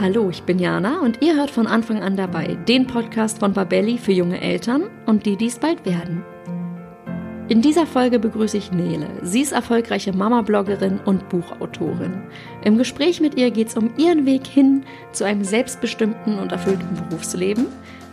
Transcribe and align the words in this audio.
Hallo, 0.00 0.28
ich 0.28 0.42
bin 0.42 0.58
Jana 0.58 1.02
und 1.02 1.22
ihr 1.22 1.36
hört 1.36 1.52
von 1.52 1.68
Anfang 1.68 2.02
an 2.02 2.16
dabei 2.16 2.58
den 2.66 2.88
Podcast 2.88 3.38
von 3.38 3.52
Babelli 3.52 3.96
für 3.96 4.10
junge 4.10 4.40
Eltern 4.40 4.90
und 5.06 5.24
die, 5.24 5.36
die 5.36 5.46
es 5.46 5.60
bald 5.60 5.86
werden. 5.86 6.24
In 7.48 7.62
dieser 7.62 7.86
Folge 7.86 8.18
begrüße 8.18 8.56
ich 8.56 8.72
Nele. 8.72 9.06
Sie 9.22 9.40
ist 9.40 9.52
erfolgreiche 9.52 10.12
Mama-Bloggerin 10.12 10.98
und 11.04 11.28
Buchautorin. 11.28 12.24
Im 12.64 12.76
Gespräch 12.76 13.20
mit 13.20 13.36
ihr 13.36 13.52
geht 13.52 13.68
es 13.68 13.76
um 13.76 13.96
ihren 13.96 14.26
Weg 14.26 14.48
hin 14.48 14.82
zu 15.12 15.22
einem 15.22 15.44
selbstbestimmten 15.44 16.40
und 16.40 16.50
erfüllten 16.50 16.88
Berufsleben, 17.08 17.66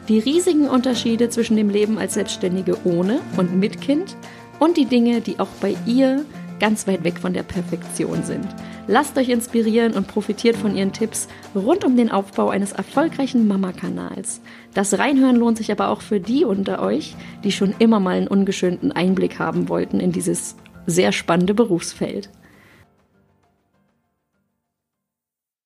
die 0.07 0.19
riesigen 0.19 0.69
Unterschiede 0.69 1.29
zwischen 1.29 1.57
dem 1.57 1.71
Leben 1.71 1.97
als 1.97 2.13
Selbstständige 2.13 2.77
ohne 2.83 3.21
und 3.37 3.55
mit 3.55 3.81
Kind 3.81 4.15
und 4.59 4.77
die 4.77 4.85
Dinge, 4.85 5.21
die 5.21 5.39
auch 5.39 5.49
bei 5.59 5.75
ihr 5.87 6.25
ganz 6.61 6.87
weit 6.87 7.03
weg 7.03 7.17
von 7.17 7.33
der 7.33 7.41
Perfektion 7.41 8.21
sind. 8.21 8.47
Lasst 8.87 9.17
euch 9.17 9.29
inspirieren 9.29 9.93
und 9.93 10.07
profitiert 10.07 10.55
von 10.55 10.75
ihren 10.75 10.93
Tipps 10.93 11.27
rund 11.55 11.83
um 11.83 11.97
den 11.97 12.11
Aufbau 12.11 12.49
eines 12.49 12.71
erfolgreichen 12.71 13.47
Mama-Kanals. 13.47 14.41
Das 14.75 14.99
Reinhören 14.99 15.35
lohnt 15.35 15.57
sich 15.57 15.71
aber 15.71 15.89
auch 15.89 16.01
für 16.01 16.19
die 16.19 16.45
unter 16.45 16.83
euch, 16.83 17.15
die 17.43 17.51
schon 17.51 17.73
immer 17.79 17.99
mal 17.99 18.15
einen 18.15 18.27
ungeschönten 18.27 18.91
Einblick 18.91 19.39
haben 19.39 19.69
wollten 19.69 19.99
in 19.99 20.11
dieses 20.11 20.55
sehr 20.85 21.11
spannende 21.11 21.55
Berufsfeld. 21.55 22.29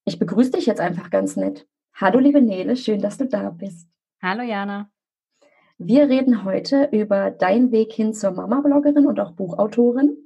Ich 0.05 0.17
begrüße 0.17 0.51
dich 0.51 0.65
jetzt 0.65 0.79
einfach 0.79 1.09
ganz 1.09 1.35
nett. 1.35 1.67
Hallo 1.93 2.19
liebe 2.19 2.41
Nele, 2.41 2.77
schön, 2.77 3.01
dass 3.01 3.17
du 3.17 3.25
da 3.25 3.49
bist. 3.49 3.89
Hallo 4.21 4.43
Jana. 4.43 4.89
Wir 5.77 6.07
reden 6.07 6.45
heute 6.45 6.87
über 6.93 7.31
deinen 7.31 7.73
Weg 7.73 7.91
hin 7.91 8.13
zur 8.13 8.31
Mama-Bloggerin 8.31 9.07
und 9.07 9.19
auch 9.19 9.31
Buchautorin. 9.31 10.24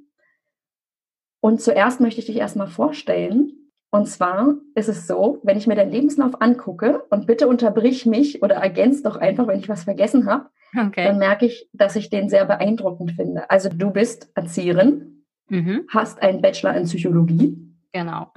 Und 1.40 1.60
zuerst 1.60 2.00
möchte 2.00 2.20
ich 2.20 2.26
dich 2.26 2.36
erstmal 2.36 2.68
vorstellen. 2.68 3.52
Und 3.90 4.06
zwar 4.06 4.54
ist 4.74 4.88
es 4.88 5.06
so, 5.06 5.40
wenn 5.42 5.56
ich 5.56 5.66
mir 5.66 5.74
deinen 5.74 5.90
Lebenslauf 5.90 6.40
angucke 6.40 7.04
und 7.10 7.26
bitte 7.26 7.48
unterbrich 7.48 8.06
mich 8.06 8.42
oder 8.42 8.56
ergänz 8.56 9.02
doch 9.02 9.16
einfach, 9.16 9.48
wenn 9.48 9.58
ich 9.58 9.68
was 9.68 9.84
vergessen 9.84 10.26
habe, 10.26 10.48
okay. 10.76 11.04
dann 11.04 11.18
merke 11.18 11.46
ich, 11.46 11.68
dass 11.72 11.96
ich 11.96 12.08
den 12.08 12.28
sehr 12.28 12.44
beeindruckend 12.44 13.12
finde. 13.12 13.50
Also 13.50 13.68
du 13.68 13.90
bist 13.90 14.30
Erzieherin, 14.34 15.24
mhm. 15.48 15.86
hast 15.88 16.22
einen 16.22 16.40
Bachelor 16.40 16.76
in 16.76 16.84
Psychologie. 16.84 17.56
Genau. 17.92 18.32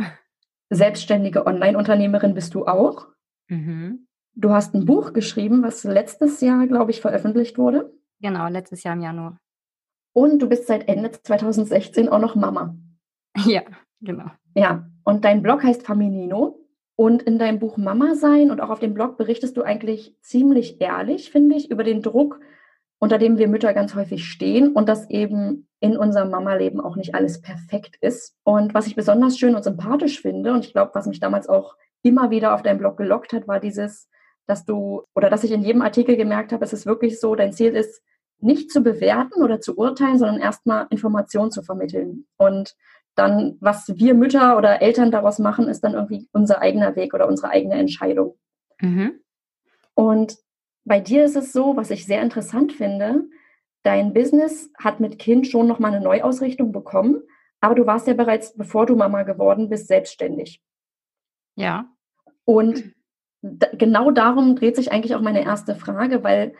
Selbstständige 0.72 1.46
Online-Unternehmerin 1.46 2.34
bist 2.34 2.56
du 2.56 2.66
auch. 2.66 3.08
Mhm. 3.48 4.08
Du 4.36 4.50
hast 4.50 4.74
ein 4.74 4.86
Buch 4.86 5.14
geschrieben, 5.14 5.62
was 5.62 5.84
letztes 5.84 6.42
Jahr, 6.42 6.66
glaube 6.66 6.90
ich, 6.90 7.02
veröffentlicht 7.02 7.60
wurde. 7.60 7.94
Genau, 8.20 8.48
letztes 8.48 8.82
Jahr 8.82 8.96
im 8.96 9.02
Januar. 9.02 9.38
Und 10.14 10.42
du 10.42 10.50
bist 10.50 10.66
seit 10.66 10.88
Ende 10.88 11.12
2016 11.12 12.10
auch 12.10 12.20
noch 12.20 12.36
Mama. 12.36 12.76
Ja, 13.46 13.64
genau. 14.02 14.30
Ja, 14.56 14.88
und 15.04 15.26
dein 15.26 15.42
Blog 15.42 15.64
heißt 15.64 15.86
Faminino. 15.86 16.60
Und 16.96 17.24
in 17.24 17.40
deinem 17.40 17.58
Buch 17.58 17.78
Mama 17.78 18.14
sein 18.14 18.52
und 18.52 18.62
auch 18.62 18.70
auf 18.70 18.80
dem 18.80 18.94
Blog 18.94 19.18
berichtest 19.18 19.58
du 19.58 19.64
eigentlich 19.64 20.16
ziemlich 20.22 20.80
ehrlich, 20.80 21.32
finde 21.32 21.56
ich, 21.56 21.72
über 21.72 21.84
den 21.84 22.04
Druck, 22.04 22.40
unter 23.00 23.18
dem 23.18 23.40
wir 23.40 23.48
Mütter 23.48 23.74
ganz 23.74 23.96
häufig 23.96 24.26
stehen 24.26 24.74
und 24.74 24.88
dass 24.88 25.10
eben 25.10 25.68
in 25.80 25.98
unserem 25.98 26.30
Mama-Leben 26.30 26.80
auch 26.80 26.96
nicht 26.96 27.16
alles 27.16 27.42
perfekt 27.42 27.98
ist. 28.00 28.36
Und 28.44 28.76
was 28.76 28.86
ich 28.86 28.96
besonders 28.96 29.40
schön 29.40 29.56
und 29.56 29.64
sympathisch 29.64 30.22
finde, 30.22 30.54
und 30.54 30.66
ich 30.66 30.74
glaube, 30.74 30.92
was 30.94 31.08
mich 31.08 31.20
damals 31.20 31.50
auch 31.50 31.76
immer 32.04 32.30
wieder 32.30 32.54
auf 32.54 32.62
deinem 32.62 32.78
Blog 32.78 32.98
gelockt 32.98 33.34
hat, 33.34 33.48
war 33.48 33.60
dieses, 33.60 34.08
dass 34.46 34.64
du 34.64 35.02
oder 35.16 35.32
dass 35.32 35.44
ich 35.44 35.52
in 35.52 35.64
jedem 35.64 35.82
Artikel 35.82 36.16
gemerkt 36.16 36.54
habe, 36.54 36.64
es 36.64 36.74
ist 36.74 36.86
wirklich 36.86 37.20
so, 37.20 37.34
dein 37.34 37.54
Ziel 37.54 37.76
ist, 37.76 38.04
nicht 38.40 38.72
zu 38.72 38.82
bewerten 38.82 39.42
oder 39.42 39.60
zu 39.62 39.78
urteilen, 39.78 40.20
sondern 40.20 40.40
erstmal 40.40 40.86
Informationen 40.90 41.50
zu 41.52 41.64
vermitteln. 41.64 42.26
Und 42.38 42.76
dann, 43.16 43.58
was 43.60 43.92
wir 43.96 44.14
Mütter 44.14 44.58
oder 44.58 44.82
Eltern 44.82 45.12
daraus 45.12 45.40
machen, 45.40 45.68
ist 45.68 45.82
dann 45.84 45.94
irgendwie 45.94 46.28
unser 46.32 46.62
eigener 46.62 46.96
Weg 46.96 47.14
oder 47.14 47.28
unsere 47.28 47.50
eigene 47.50 47.76
Entscheidung. 47.76 48.38
Mhm. 48.82 49.20
Und 49.94 50.38
bei 50.86 51.00
dir 51.00 51.24
ist 51.26 51.36
es 51.36 51.54
so, 51.54 51.78
was 51.78 51.92
ich 51.92 52.06
sehr 52.06 52.22
interessant 52.22 52.74
finde, 52.74 53.26
dein 53.84 54.14
Business 54.14 54.72
hat 54.78 55.00
mit 55.00 55.20
Kind 55.20 55.48
schon 55.48 55.68
nochmal 55.68 55.94
eine 55.94 56.04
Neuausrichtung 56.04 56.72
bekommen, 56.72 57.22
aber 57.62 57.76
du 57.76 57.86
warst 57.86 58.08
ja 58.08 58.14
bereits, 58.14 58.56
bevor 58.56 58.86
du 58.86 58.96
Mama 58.96 59.24
geworden 59.24 59.70
bist, 59.70 59.88
selbstständig. 59.88 60.62
Ja. 61.56 61.86
Und 62.46 62.94
genau 63.42 64.12
darum 64.12 64.56
dreht 64.56 64.76
sich 64.76 64.92
eigentlich 64.92 65.16
auch 65.16 65.22
meine 65.22 65.44
erste 65.44 65.76
Frage, 65.76 66.24
weil 66.24 66.56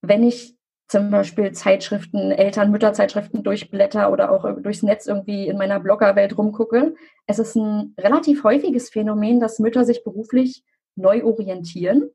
wenn 0.00 0.22
ich 0.22 0.56
zum 0.88 1.10
Beispiel 1.10 1.52
Zeitschriften, 1.52 2.30
Eltern, 2.30 2.70
Mütterzeitschriften 2.70 3.42
durchblätter 3.42 4.12
oder 4.12 4.30
auch 4.30 4.44
durchs 4.60 4.82
Netz 4.82 5.06
irgendwie 5.06 5.48
in 5.48 5.56
meiner 5.56 5.80
Bloggerwelt 5.80 6.36
rumgucke. 6.36 6.94
Es 7.26 7.38
ist 7.38 7.56
ein 7.56 7.94
relativ 7.98 8.44
häufiges 8.44 8.90
Phänomen, 8.90 9.40
dass 9.40 9.58
Mütter 9.58 9.84
sich 9.84 10.04
beruflich 10.04 10.62
neu 10.96 11.24
orientieren 11.24 12.10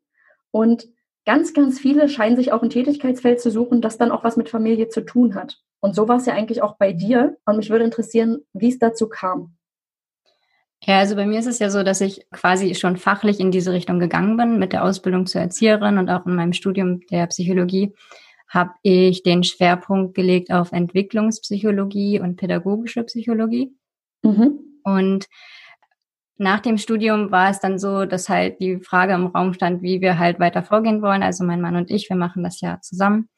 und 0.51 0.87
ganz, 1.25 1.53
ganz 1.53 1.79
viele 1.79 2.09
scheinen 2.09 2.35
sich 2.35 2.51
auch 2.51 2.63
ein 2.63 2.69
Tätigkeitsfeld 2.69 3.41
zu 3.41 3.51
suchen, 3.51 3.81
das 3.81 3.97
dann 3.97 4.11
auch 4.11 4.23
was 4.23 4.37
mit 4.37 4.49
Familie 4.49 4.89
zu 4.89 5.01
tun 5.01 5.35
hat. 5.35 5.59
Und 5.79 5.95
so 5.95 6.07
war 6.07 6.17
es 6.17 6.25
ja 6.25 6.33
eigentlich 6.33 6.61
auch 6.61 6.77
bei 6.77 6.93
dir. 6.93 7.37
Und 7.45 7.57
mich 7.57 7.69
würde 7.69 7.85
interessieren, 7.85 8.39
wie 8.53 8.69
es 8.69 8.79
dazu 8.79 9.07
kam. 9.07 9.55
Ja, 10.83 10.99
also 10.99 11.15
bei 11.15 11.25
mir 11.25 11.39
ist 11.39 11.45
es 11.45 11.59
ja 11.59 11.69
so, 11.69 11.83
dass 11.83 12.01
ich 12.01 12.25
quasi 12.31 12.73
schon 12.73 12.97
fachlich 12.97 13.39
in 13.39 13.51
diese 13.51 13.73
Richtung 13.73 13.99
gegangen 13.99 14.37
bin 14.37 14.59
mit 14.59 14.71
der 14.71 14.83
Ausbildung 14.83 15.25
zur 15.25 15.41
Erzieherin 15.41 15.97
und 15.97 16.09
auch 16.09 16.25
in 16.25 16.35
meinem 16.35 16.53
Studium 16.53 17.01
der 17.11 17.27
Psychologie 17.27 17.93
habe 18.49 18.71
ich 18.81 19.23
den 19.23 19.43
Schwerpunkt 19.43 20.15
gelegt 20.15 20.51
auf 20.51 20.71
Entwicklungspsychologie 20.71 22.19
und 22.19 22.35
pädagogische 22.35 23.03
Psychologie. 23.03 23.71
Mhm. 24.23 24.59
Und 24.83 25.27
nach 26.37 26.59
dem 26.61 26.77
Studium 26.77 27.31
war 27.31 27.49
es 27.49 27.59
dann 27.59 27.77
so, 27.77 28.05
dass 28.05 28.29
halt 28.29 28.59
die 28.59 28.79
Frage 28.79 29.13
im 29.13 29.27
Raum 29.27 29.53
stand, 29.53 29.81
wie 29.81 30.01
wir 30.01 30.17
halt 30.17 30.39
weiter 30.39 30.63
vorgehen 30.63 31.01
wollen. 31.01 31.21
Also 31.21 31.43
mein 31.43 31.61
Mann 31.61 31.75
und 31.75 31.91
ich, 31.91 32.09
wir 32.09 32.15
machen 32.15 32.43
das 32.43 32.61
ja 32.61 32.79
zusammen. 32.81 33.29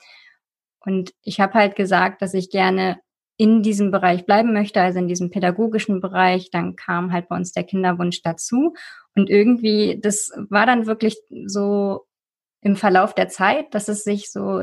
Und 0.79 1.11
ich 1.23 1.39
habe 1.39 1.55
halt 1.55 1.75
gesagt, 1.75 2.21
dass 2.21 2.33
ich 2.33 2.49
gerne 2.49 2.99
in 3.37 3.63
diesem 3.63 3.89
Bereich 3.89 4.27
bleiben 4.27 4.53
möchte, 4.53 4.81
also 4.81 4.99
in 4.99 5.07
diesem 5.07 5.31
pädagogischen 5.31 5.99
Bereich. 5.99 6.51
Dann 6.51 6.75
kam 6.75 7.11
halt 7.11 7.27
bei 7.27 7.35
uns 7.35 7.51
der 7.51 7.63
Kinderwunsch 7.63 8.21
dazu. 8.21 8.75
Und 9.15 9.31
irgendwie, 9.31 9.99
das 9.99 10.31
war 10.49 10.67
dann 10.67 10.85
wirklich 10.85 11.17
so 11.45 12.05
im 12.61 12.75
Verlauf 12.75 13.15
der 13.15 13.29
Zeit, 13.29 13.73
dass 13.73 13.87
es 13.87 14.03
sich 14.03 14.31
so 14.31 14.61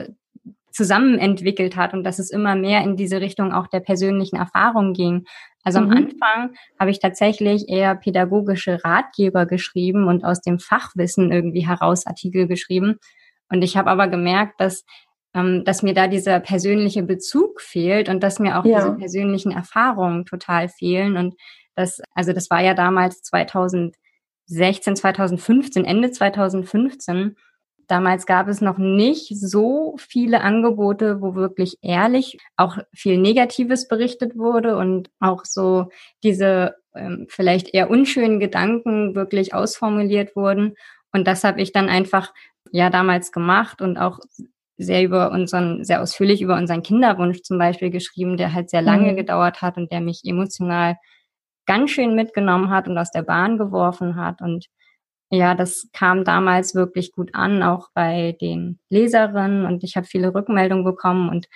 zusammen 0.71 1.19
entwickelt 1.19 1.77
hat 1.77 1.95
und 1.95 2.05
dass 2.05 2.19
es 2.19 2.31
immer 2.31 2.55
mehr 2.55 2.83
in 2.83 2.97
diese 2.97 3.21
Richtung 3.21 3.53
auch 3.53 3.67
der 3.67 3.81
persönlichen 3.81 4.37
Erfahrung 4.37 4.93
ging. 4.93 5.25
Also 5.65 5.81
mhm. 5.81 5.91
am 5.91 5.97
Anfang 5.97 6.57
habe 6.79 6.91
ich 6.91 7.01
tatsächlich 7.01 7.69
eher 7.69 7.95
pädagogische 7.95 8.85
Ratgeber 8.85 9.47
geschrieben 9.47 10.07
und 10.09 10.25
aus 10.25 10.41
dem 10.41 10.59
Fachwissen 10.59 11.33
irgendwie 11.33 11.67
heraus 11.67 12.07
Artikel 12.07 12.47
geschrieben. 12.47 12.97
Und 13.51 13.63
ich 13.63 13.77
habe 13.77 13.91
aber 13.91 14.09
gemerkt, 14.09 14.61
dass 14.61 14.85
ähm, 15.35 15.65
dass 15.65 15.83
mir 15.83 15.95
da 15.95 16.09
dieser 16.09 16.41
persönliche 16.41 17.03
Bezug 17.03 17.61
fehlt 17.61 18.09
und 18.09 18.23
dass 18.23 18.39
mir 18.39 18.59
auch 18.59 18.65
ja. 18.65 18.79
diese 18.79 18.93
persönlichen 18.95 19.53
Erfahrungen 19.53 20.25
total 20.25 20.69
fehlen. 20.69 21.17
Und 21.17 21.35
das, 21.75 22.01
also 22.15 22.33
das 22.33 22.51
war 22.51 22.63
ja 22.63 22.75
damals 22.75 23.23
2016, 23.23 24.97
2015, 24.97 25.85
Ende 25.85 26.11
2015. 26.11 27.37
Damals 27.89 28.27
gab 28.27 28.49
es 28.49 28.61
noch 28.61 28.77
nicht 28.77 29.37
so 29.37 29.97
viele 29.99 30.43
Angebote, 30.43 31.23
wo 31.23 31.35
wirklich 31.35 31.79
ehrlich 31.81 32.39
auch 32.57 32.77
viel 32.93 33.17
Negatives 33.17 33.89
berichtet 33.89 34.37
wurde 34.37 34.77
und 34.77 35.11
auch 35.21 35.47
so 35.47 35.89
diese 36.23 36.77
ähm, 36.95 37.27
vielleicht 37.31 37.73
eher 37.75 37.91
unschönen 37.91 38.41
Gedanken 38.41 39.15
wirklich 39.15 39.55
ausformuliert 39.55 40.37
wurden. 40.37 40.75
Und 41.13 41.27
das 41.27 41.45
habe 41.45 41.63
ich 41.63 41.73
dann 41.73 41.89
einfach 41.89 42.35
ja 42.73 42.91
damals 42.91 43.33
gemacht 43.33 43.81
und 43.81 43.97
auch 43.97 44.21
sehr 44.77 45.03
über 45.03 45.31
unseren, 45.33 45.83
sehr 45.83 46.03
ausführlich 46.03 46.43
über 46.43 46.57
unseren 46.57 46.83
Kinderwunsch 46.83 47.41
zum 47.43 47.59
Beispiel 47.59 47.91
geschrieben, 47.91 48.37
der 48.37 48.53
halt 48.53 48.69
sehr 48.69 48.83
lange 48.83 49.13
mhm. 49.13 49.17
gedauert 49.17 49.63
hat 49.63 49.79
und 49.79 49.91
der 49.91 50.03
mich 50.03 50.21
emotional 50.25 50.97
ganz 51.67 51.91
schön 51.91 52.15
mitgenommen 52.15 52.71
hat 52.71 52.87
und 52.87 52.97
aus 52.99 53.11
der 53.11 53.23
Bahn 53.23 53.59
geworfen 53.59 54.17
hat. 54.17 54.41
Und 54.41 54.67
ja, 55.31 55.55
das 55.55 55.89
kam 55.93 56.25
damals 56.25 56.75
wirklich 56.75 57.13
gut 57.13 57.35
an, 57.35 57.63
auch 57.63 57.91
bei 57.95 58.37
den 58.41 58.79
Leserinnen 58.89 59.67
und 59.67 59.85
ich 59.85 59.97
habe 59.97 60.07
viele 60.07 60.35
Rückmeldungen 60.35 60.85
bekommen 60.85 61.29
und 61.29 61.49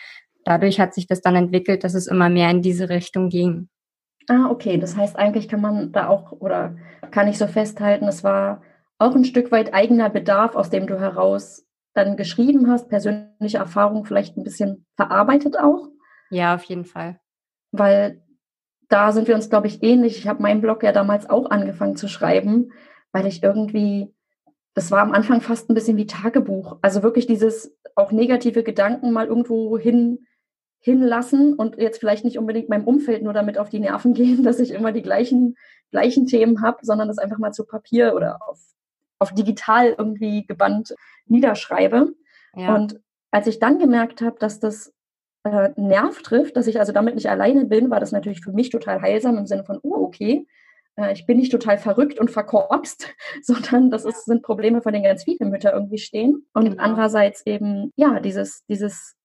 dadurch 0.45 0.79
hat 0.79 0.95
sich 0.95 1.07
das 1.07 1.23
dann 1.23 1.37
entwickelt, 1.37 1.85
dass 1.85 1.95
es 1.95 2.07
immer 2.07 2.29
mehr 2.29 2.51
in 2.51 2.63
diese 2.63 2.91
Richtung 2.91 3.29
ging. 3.29 3.69
Ah, 4.29 4.49
okay. 4.51 4.79
Das 4.79 4.97
heißt, 4.97 5.17
eigentlich 5.17 5.49
kann 5.49 5.61
man 5.61 5.93
da 5.93 6.09
auch 6.09 6.33
oder 6.33 6.77
kann 7.11 7.29
ich 7.29 7.39
so 7.39 7.47
festhalten, 7.47 8.07
es 8.09 8.23
war 8.23 8.63
auch 8.99 9.15
ein 9.15 9.25
Stück 9.25 9.51
weit 9.51 9.75
eigener 9.75 10.11
Bedarf, 10.11 10.55
aus 10.55 10.71
dem 10.71 10.87
du 10.87 11.01
heraus 11.01 11.67
dann 11.95 12.17
geschrieben 12.17 12.71
hast, 12.71 12.89
persönliche 12.89 13.59
Erfahrung 13.59 14.05
vielleicht 14.05 14.37
ein 14.37 14.45
bisschen 14.45 14.87
verarbeitet 14.97 15.59
auch. 15.59 15.89
Ja, 16.31 16.55
auf 16.55 16.65
jeden 16.65 16.85
Fall. 16.85 17.21
Weil 17.73 18.23
da 18.89 19.13
sind 19.13 19.29
wir 19.29 19.35
uns, 19.35 19.51
glaube 19.51 19.67
ich, 19.67 19.83
ähnlich. 19.83 20.19
Ich 20.19 20.29
habe 20.29 20.43
meinen 20.43 20.61
Blog 20.61 20.83
ja 20.83 20.93
damals 20.93 21.29
auch 21.29 21.51
angefangen 21.51 21.97
zu 21.97 22.09
schreiben 22.09 22.71
weil 23.12 23.26
ich 23.26 23.43
irgendwie, 23.43 24.12
das 24.75 24.91
war 24.91 25.00
am 25.00 25.12
Anfang 25.12 25.41
fast 25.41 25.70
ein 25.70 25.75
bisschen 25.75 25.97
wie 25.97 26.06
Tagebuch. 26.06 26.79
Also 26.82 27.03
wirklich 27.03 27.26
dieses 27.26 27.76
auch 27.94 28.11
negative 28.11 28.62
Gedanken 28.62 29.12
mal 29.12 29.26
irgendwo 29.26 29.79
hin, 29.79 30.26
hinlassen 30.81 31.55
und 31.55 31.79
jetzt 31.79 32.00
vielleicht 32.00 32.25
nicht 32.25 32.38
unbedingt 32.38 32.69
meinem 32.69 32.85
Umfeld 32.85 33.23
nur 33.23 33.32
damit 33.32 33.59
auf 33.59 33.69
die 33.69 33.81
Nerven 33.81 34.14
gehen, 34.14 34.43
dass 34.43 34.59
ich 34.59 34.73
immer 34.73 34.93
die 34.93 35.03
gleichen 35.03 35.56
gleichen 35.93 36.26
Themen 36.26 36.61
habe, 36.62 36.79
sondern 36.82 37.06
das 37.06 37.19
einfach 37.19 37.38
mal 37.38 37.53
zu 37.53 37.64
Papier 37.64 38.14
oder 38.17 38.41
auf, 38.49 38.59
auf 39.20 39.32
digital 39.32 39.94
irgendwie 39.97 40.44
gebannt 40.44 40.97
niederschreibe. 41.26 42.12
Ja. 42.56 42.75
Und 42.75 43.00
als 43.31 43.47
ich 43.47 43.61
dann 43.61 43.79
gemerkt 43.79 44.20
habe, 44.20 44.38
dass 44.41 44.59
das 44.59 44.93
äh, 45.44 45.70
Nerv 45.76 46.23
trifft, 46.23 46.56
dass 46.56 46.67
ich 46.67 46.81
also 46.81 46.93
damit 46.93 47.14
nicht 47.14 47.31
alleine 47.31 47.67
bin, 47.67 47.91
war 47.91 48.00
das 48.00 48.11
natürlich 48.11 48.41
für 48.41 48.53
mich 48.53 48.70
total 48.70 49.00
heilsam 49.00 49.38
im 49.38 49.47
Sinne 49.47 49.64
von, 49.64 49.79
oh, 49.82 50.05
okay, 50.05 50.47
ich 51.12 51.27
bin 51.27 51.39
nicht 51.39 51.50
total 51.50 51.79
verrückt 51.79 52.19
und 52.19 52.31
verkorkst, 52.31 53.09
sondern 53.43 53.91
das 53.91 54.05
ist, 54.05 54.25
sind 54.27 54.43
Probleme, 54.43 54.83
vor 54.83 54.93
denen 54.93 55.05
ganz 55.05 55.25
viele 55.25 55.47
Mütter 55.47 55.73
irgendwie 55.73 55.99
stehen. 55.99 56.47
Und 56.53 56.65
genau. 56.65 56.83
andererseits 56.83 57.47
eben, 57.47 57.93
ja, 57.97 58.21
dieses, 58.21 58.65
dieses 58.67 59.17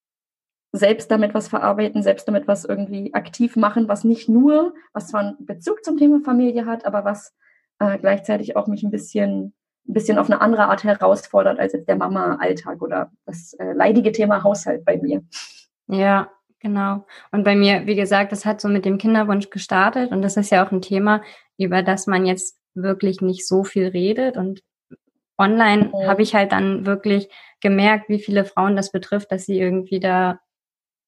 selbst 0.71 1.09
damit 1.11 1.33
was 1.33 1.47
verarbeiten, 1.47 2.03
selbst 2.03 2.27
damit 2.27 2.47
was 2.47 2.65
irgendwie 2.65 3.13
aktiv 3.13 3.55
machen, 3.55 3.87
was 3.87 4.03
nicht 4.03 4.29
nur, 4.29 4.73
was 4.93 5.07
zwar 5.07 5.21
einen 5.21 5.45
Bezug 5.45 5.83
zum 5.83 5.97
Thema 5.97 6.21
Familie 6.23 6.65
hat, 6.65 6.85
aber 6.85 7.05
was 7.05 7.33
äh, 7.79 7.97
gleichzeitig 7.97 8.55
auch 8.55 8.67
mich 8.67 8.83
ein 8.83 8.91
bisschen, 8.91 9.53
ein 9.87 9.93
bisschen 9.93 10.17
auf 10.17 10.29
eine 10.29 10.41
andere 10.41 10.67
Art 10.67 10.83
herausfordert 10.83 11.59
als 11.59 11.73
jetzt 11.73 11.87
der 11.87 11.95
Mama-Alltag 11.95 12.81
oder 12.81 13.11
das 13.25 13.53
äh, 13.53 13.73
leidige 13.73 14.11
Thema 14.11 14.43
Haushalt 14.43 14.85
bei 14.85 14.97
mir. 14.97 15.23
Ja, 15.87 16.31
genau. 16.59 17.05
Und 17.31 17.43
bei 17.43 17.55
mir, 17.55 17.85
wie 17.85 17.95
gesagt, 17.95 18.31
das 18.31 18.45
hat 18.45 18.59
so 18.59 18.67
mit 18.67 18.85
dem 18.85 18.97
Kinderwunsch 18.97 19.49
gestartet 19.49 20.11
und 20.11 20.21
das 20.21 20.37
ist 20.37 20.51
ja 20.51 20.65
auch 20.65 20.71
ein 20.71 20.81
Thema, 20.81 21.21
über 21.57 21.83
das 21.83 22.07
man 22.07 22.25
jetzt 22.25 22.57
wirklich 22.73 23.21
nicht 23.21 23.47
so 23.47 23.63
viel 23.63 23.87
redet 23.87 24.37
und 24.37 24.61
online 25.37 25.85
mhm. 25.85 26.07
habe 26.07 26.21
ich 26.21 26.35
halt 26.35 26.51
dann 26.51 26.85
wirklich 26.85 27.29
gemerkt, 27.61 28.09
wie 28.09 28.19
viele 28.19 28.45
Frauen 28.45 28.75
das 28.75 28.91
betrifft, 28.91 29.31
dass 29.31 29.45
sie 29.45 29.59
irgendwie 29.59 29.99
da 29.99 30.39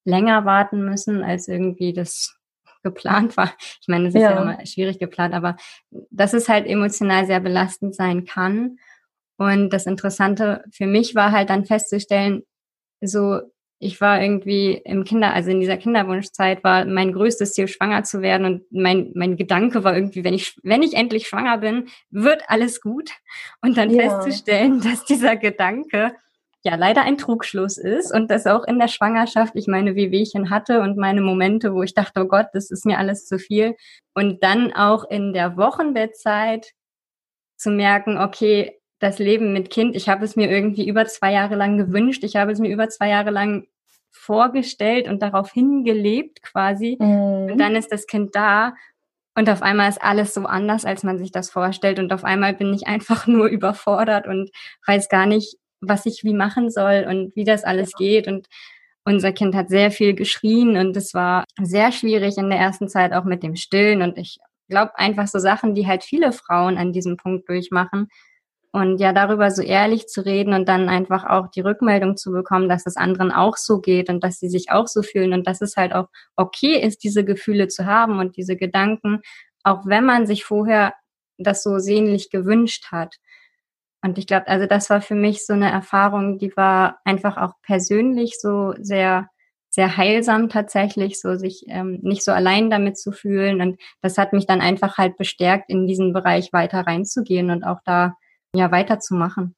länger 0.06 0.46
warten 0.46 0.84
müssen, 0.86 1.24
als 1.24 1.48
irgendwie 1.48 1.94
das 1.94 2.36
geplant 2.84 3.38
war. 3.38 3.54
Ich 3.82 3.88
meine, 3.88 4.08
es 4.08 4.16
ist 4.16 4.22
ja. 4.22 4.32
ja 4.32 4.42
immer 4.42 4.66
schwierig 4.66 5.00
geplant, 5.00 5.34
aber 5.34 5.58
dass 6.10 6.34
es 6.34 6.48
halt 6.48 6.66
emotional 6.66 7.26
sehr 7.26 7.40
belastend 7.40 7.96
sein 7.96 8.26
kann. 8.26 8.78
Und 9.38 9.70
das 9.70 9.86
Interessante 9.86 10.64
für 10.72 10.86
mich 10.86 11.16
war 11.16 11.32
halt 11.32 11.50
dann 11.50 11.66
festzustellen, 11.66 12.44
so 13.02 13.42
ich 13.82 14.02
war 14.02 14.22
irgendwie 14.22 14.74
im 14.74 15.06
Kinder, 15.06 15.34
also 15.34 15.52
in 15.52 15.62
dieser 15.62 15.78
Kinderwunschzeit 15.78 16.66
war 16.66 16.84
mein 16.84 17.14
größtes 17.14 17.54
Ziel, 17.54 17.70
schwanger 17.70 18.04
zu 18.04 18.22
werden. 18.22 18.46
Und 18.46 18.64
mein, 18.72 19.12
mein 19.16 19.38
Gedanke 19.38 19.86
war 19.86 19.96
irgendwie, 19.96 20.26
wenn 20.26 20.34
ich, 20.34 20.60
wenn 20.64 20.84
ich 20.84 20.96
endlich 20.96 21.28
schwanger 21.28 21.60
bin, 21.60 21.88
wird 22.10 22.44
alles 22.48 22.82
gut. 22.82 23.10
Und 23.62 23.78
dann 23.78 23.90
ja. 23.90 24.02
festzustellen, 24.02 24.82
dass 24.82 25.06
dieser 25.06 25.38
Gedanke 25.38 26.14
ja 26.62 26.76
leider 26.76 27.04
ein 27.04 27.18
Trugschluss 27.18 27.78
ist 27.78 28.14
und 28.14 28.30
dass 28.30 28.46
auch 28.46 28.66
in 28.66 28.80
der 28.80 28.90
Schwangerschaft 28.90 29.56
ich 29.56 29.68
meine 29.68 29.96
Wehwehchen 29.96 30.50
hatte 30.50 30.82
und 30.82 30.98
meine 30.98 31.22
Momente, 31.22 31.74
wo 31.74 31.82
ich 31.82 31.94
dachte, 31.94 32.22
oh 32.22 32.28
Gott, 32.28 32.48
das 32.52 32.72
ist 32.72 32.86
mir 32.86 32.98
alles 32.98 33.26
zu 33.26 33.40
viel. 33.40 33.78
Und 34.14 34.44
dann 34.44 34.74
auch 34.74 35.10
in 35.10 35.32
der 35.32 35.56
Wochenbettzeit 35.56 36.74
zu 37.56 37.72
merken, 37.72 38.18
okay, 38.18 38.78
das 39.00 39.20
Leben 39.20 39.54
mit 39.54 39.70
Kind, 39.70 39.96
ich 39.96 40.10
habe 40.10 40.26
es 40.26 40.36
mir 40.36 40.52
irgendwie 40.52 40.86
über 40.86 41.06
zwei 41.06 41.32
Jahre 41.32 41.56
lang 41.56 41.78
gewünscht, 41.78 42.26
ich 42.26 42.36
habe 42.36 42.52
es 42.52 42.60
mir 42.60 42.70
über 42.70 42.90
zwei 42.90 43.08
Jahre 43.08 43.32
lang 43.32 43.66
vorgestellt 44.12 45.08
und 45.08 45.22
darauf 45.22 45.52
hingelebt 45.52 46.42
quasi. 46.42 46.98
Mhm. 47.00 47.52
Und 47.52 47.58
dann 47.58 47.76
ist 47.76 47.92
das 47.92 48.08
Kind 48.08 48.36
da 48.36 48.74
und 49.40 49.50
auf 49.50 49.62
einmal 49.62 49.88
ist 49.88 50.02
alles 50.02 50.34
so 50.34 50.44
anders, 50.44 50.84
als 50.84 51.04
man 51.04 51.18
sich 51.18 51.32
das 51.32 51.50
vorstellt. 51.50 51.98
Und 51.98 52.12
auf 52.12 52.26
einmal 52.26 52.54
bin 52.54 52.74
ich 52.74 52.88
einfach 52.88 53.26
nur 53.28 53.48
überfordert 53.48 54.28
und 54.28 54.50
weiß 54.86 55.08
gar 55.10 55.26
nicht, 55.26 55.56
was 55.82 56.06
ich 56.06 56.24
wie 56.24 56.34
machen 56.34 56.70
soll 56.70 57.06
und 57.08 57.34
wie 57.36 57.46
das 57.46 57.64
alles 57.64 57.94
geht. 57.94 58.28
Und 58.28 58.48
unser 59.06 59.32
Kind 59.32 59.56
hat 59.56 59.70
sehr 59.70 59.92
viel 59.92 60.14
geschrien 60.14 60.76
und 60.76 60.96
es 60.98 61.14
war 61.14 61.46
sehr 61.62 61.92
schwierig 61.92 62.38
in 62.38 62.50
der 62.50 62.60
ersten 62.60 62.90
Zeit 62.90 63.14
auch 63.14 63.24
mit 63.24 63.42
dem 63.42 63.56
Stillen. 63.56 64.02
Und 64.02 64.18
ich 64.18 64.40
glaube 64.68 64.92
einfach 65.00 65.28
so 65.28 65.40
Sachen, 65.40 65.74
die 65.74 65.88
halt 65.88 66.04
viele 66.04 66.34
Frauen 66.34 66.78
an 66.78 66.92
diesem 66.92 67.16
Punkt 67.16 67.48
durchmachen. 67.48 68.10
Und 68.72 69.00
ja, 69.00 69.14
darüber 69.14 69.50
so 69.50 69.64
ehrlich 69.64 70.08
zu 70.08 70.24
reden 70.24 70.54
und 70.54 70.70
dann 70.70 70.90
einfach 70.90 71.26
auch 71.26 71.48
die 71.48 71.62
Rückmeldung 71.62 72.18
zu 72.18 72.32
bekommen, 72.32 72.70
dass 72.70 72.86
es 72.86 72.98
anderen 72.98 73.32
auch 73.32 73.58
so 73.58 73.80
geht 73.80 74.10
und 74.10 74.24
dass 74.24 74.38
sie 74.38 74.50
sich 74.50 74.70
auch 74.70 74.88
so 74.88 75.02
fühlen 75.02 75.34
und 75.34 75.48
dass 75.48 75.62
es 75.62 75.76
halt 75.76 75.92
auch 75.92 76.08
okay 76.36 76.80
ist, 76.80 77.04
diese 77.04 77.26
Gefühle 77.26 77.68
zu 77.68 77.88
haben 77.88 78.20
und 78.20 78.38
diese 78.38 78.56
Gedanken, 78.56 79.22
auch 79.64 79.88
wenn 79.88 80.06
man 80.06 80.28
sich 80.28 80.46
vorher 80.46 80.94
das 81.40 81.64
so 81.64 81.80
sehnlich 81.80 82.30
gewünscht 82.30 82.92
hat. 82.92 83.16
Und 84.02 84.18
ich 84.18 84.28
glaube, 84.28 84.48
also 84.48 84.66
das 84.66 84.90
war 84.90 85.02
für 85.02 85.16
mich 85.16 85.46
so 85.46 85.54
eine 85.54 85.72
Erfahrung, 85.72 86.38
die 86.38 86.56
war 86.56 87.00
einfach 87.06 87.38
auch 87.38 87.54
persönlich 87.64 88.40
so 88.40 88.74
sehr, 88.80 89.30
sehr 89.70 89.98
heilsam 89.98 90.48
tatsächlich, 90.50 91.20
so 91.20 91.36
sich 91.36 91.66
ähm, 91.68 92.00
nicht 92.02 92.24
so 92.24 92.32
allein 92.32 92.70
damit 92.70 92.98
zu 92.98 93.12
fühlen. 93.12 93.62
Und 93.62 93.80
das 94.02 94.18
hat 94.18 94.32
mich 94.32 94.46
dann 94.46 94.62
einfach 94.62 94.98
halt 94.98 95.18
bestärkt, 95.18 95.70
in 95.70 95.88
diesen 95.88 96.14
Bereich 96.14 96.54
weiter 96.54 96.82
reinzugehen 96.82 97.50
und 97.52 97.64
auch 97.64 97.80
da 97.84 98.16
ja 98.56 98.72
weiterzumachen. 98.72 99.56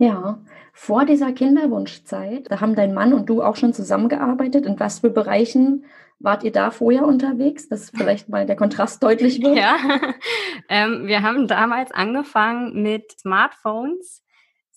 Ja, 0.00 0.38
vor 0.72 1.04
dieser 1.04 1.32
Kinderwunschzeit, 1.32 2.50
da 2.50 2.60
haben 2.60 2.76
dein 2.76 2.94
Mann 2.94 3.12
und 3.12 3.28
du 3.28 3.42
auch 3.42 3.56
schon 3.56 3.72
zusammengearbeitet. 3.72 4.64
In 4.64 4.78
was 4.78 5.00
für 5.00 5.10
Bereichen 5.10 5.84
wart 6.20 6.44
ihr 6.44 6.52
da 6.52 6.70
vorher 6.70 7.04
unterwegs, 7.04 7.68
dass 7.68 7.90
vielleicht 7.90 8.28
mal 8.28 8.46
der 8.46 8.54
Kontrast 8.54 9.02
deutlich 9.02 9.42
wird? 9.42 9.56
Ja, 9.56 9.76
ähm, 10.68 11.06
wir 11.06 11.22
haben 11.22 11.48
damals 11.48 11.90
angefangen 11.90 12.80
mit 12.80 13.18
Smartphones 13.18 14.22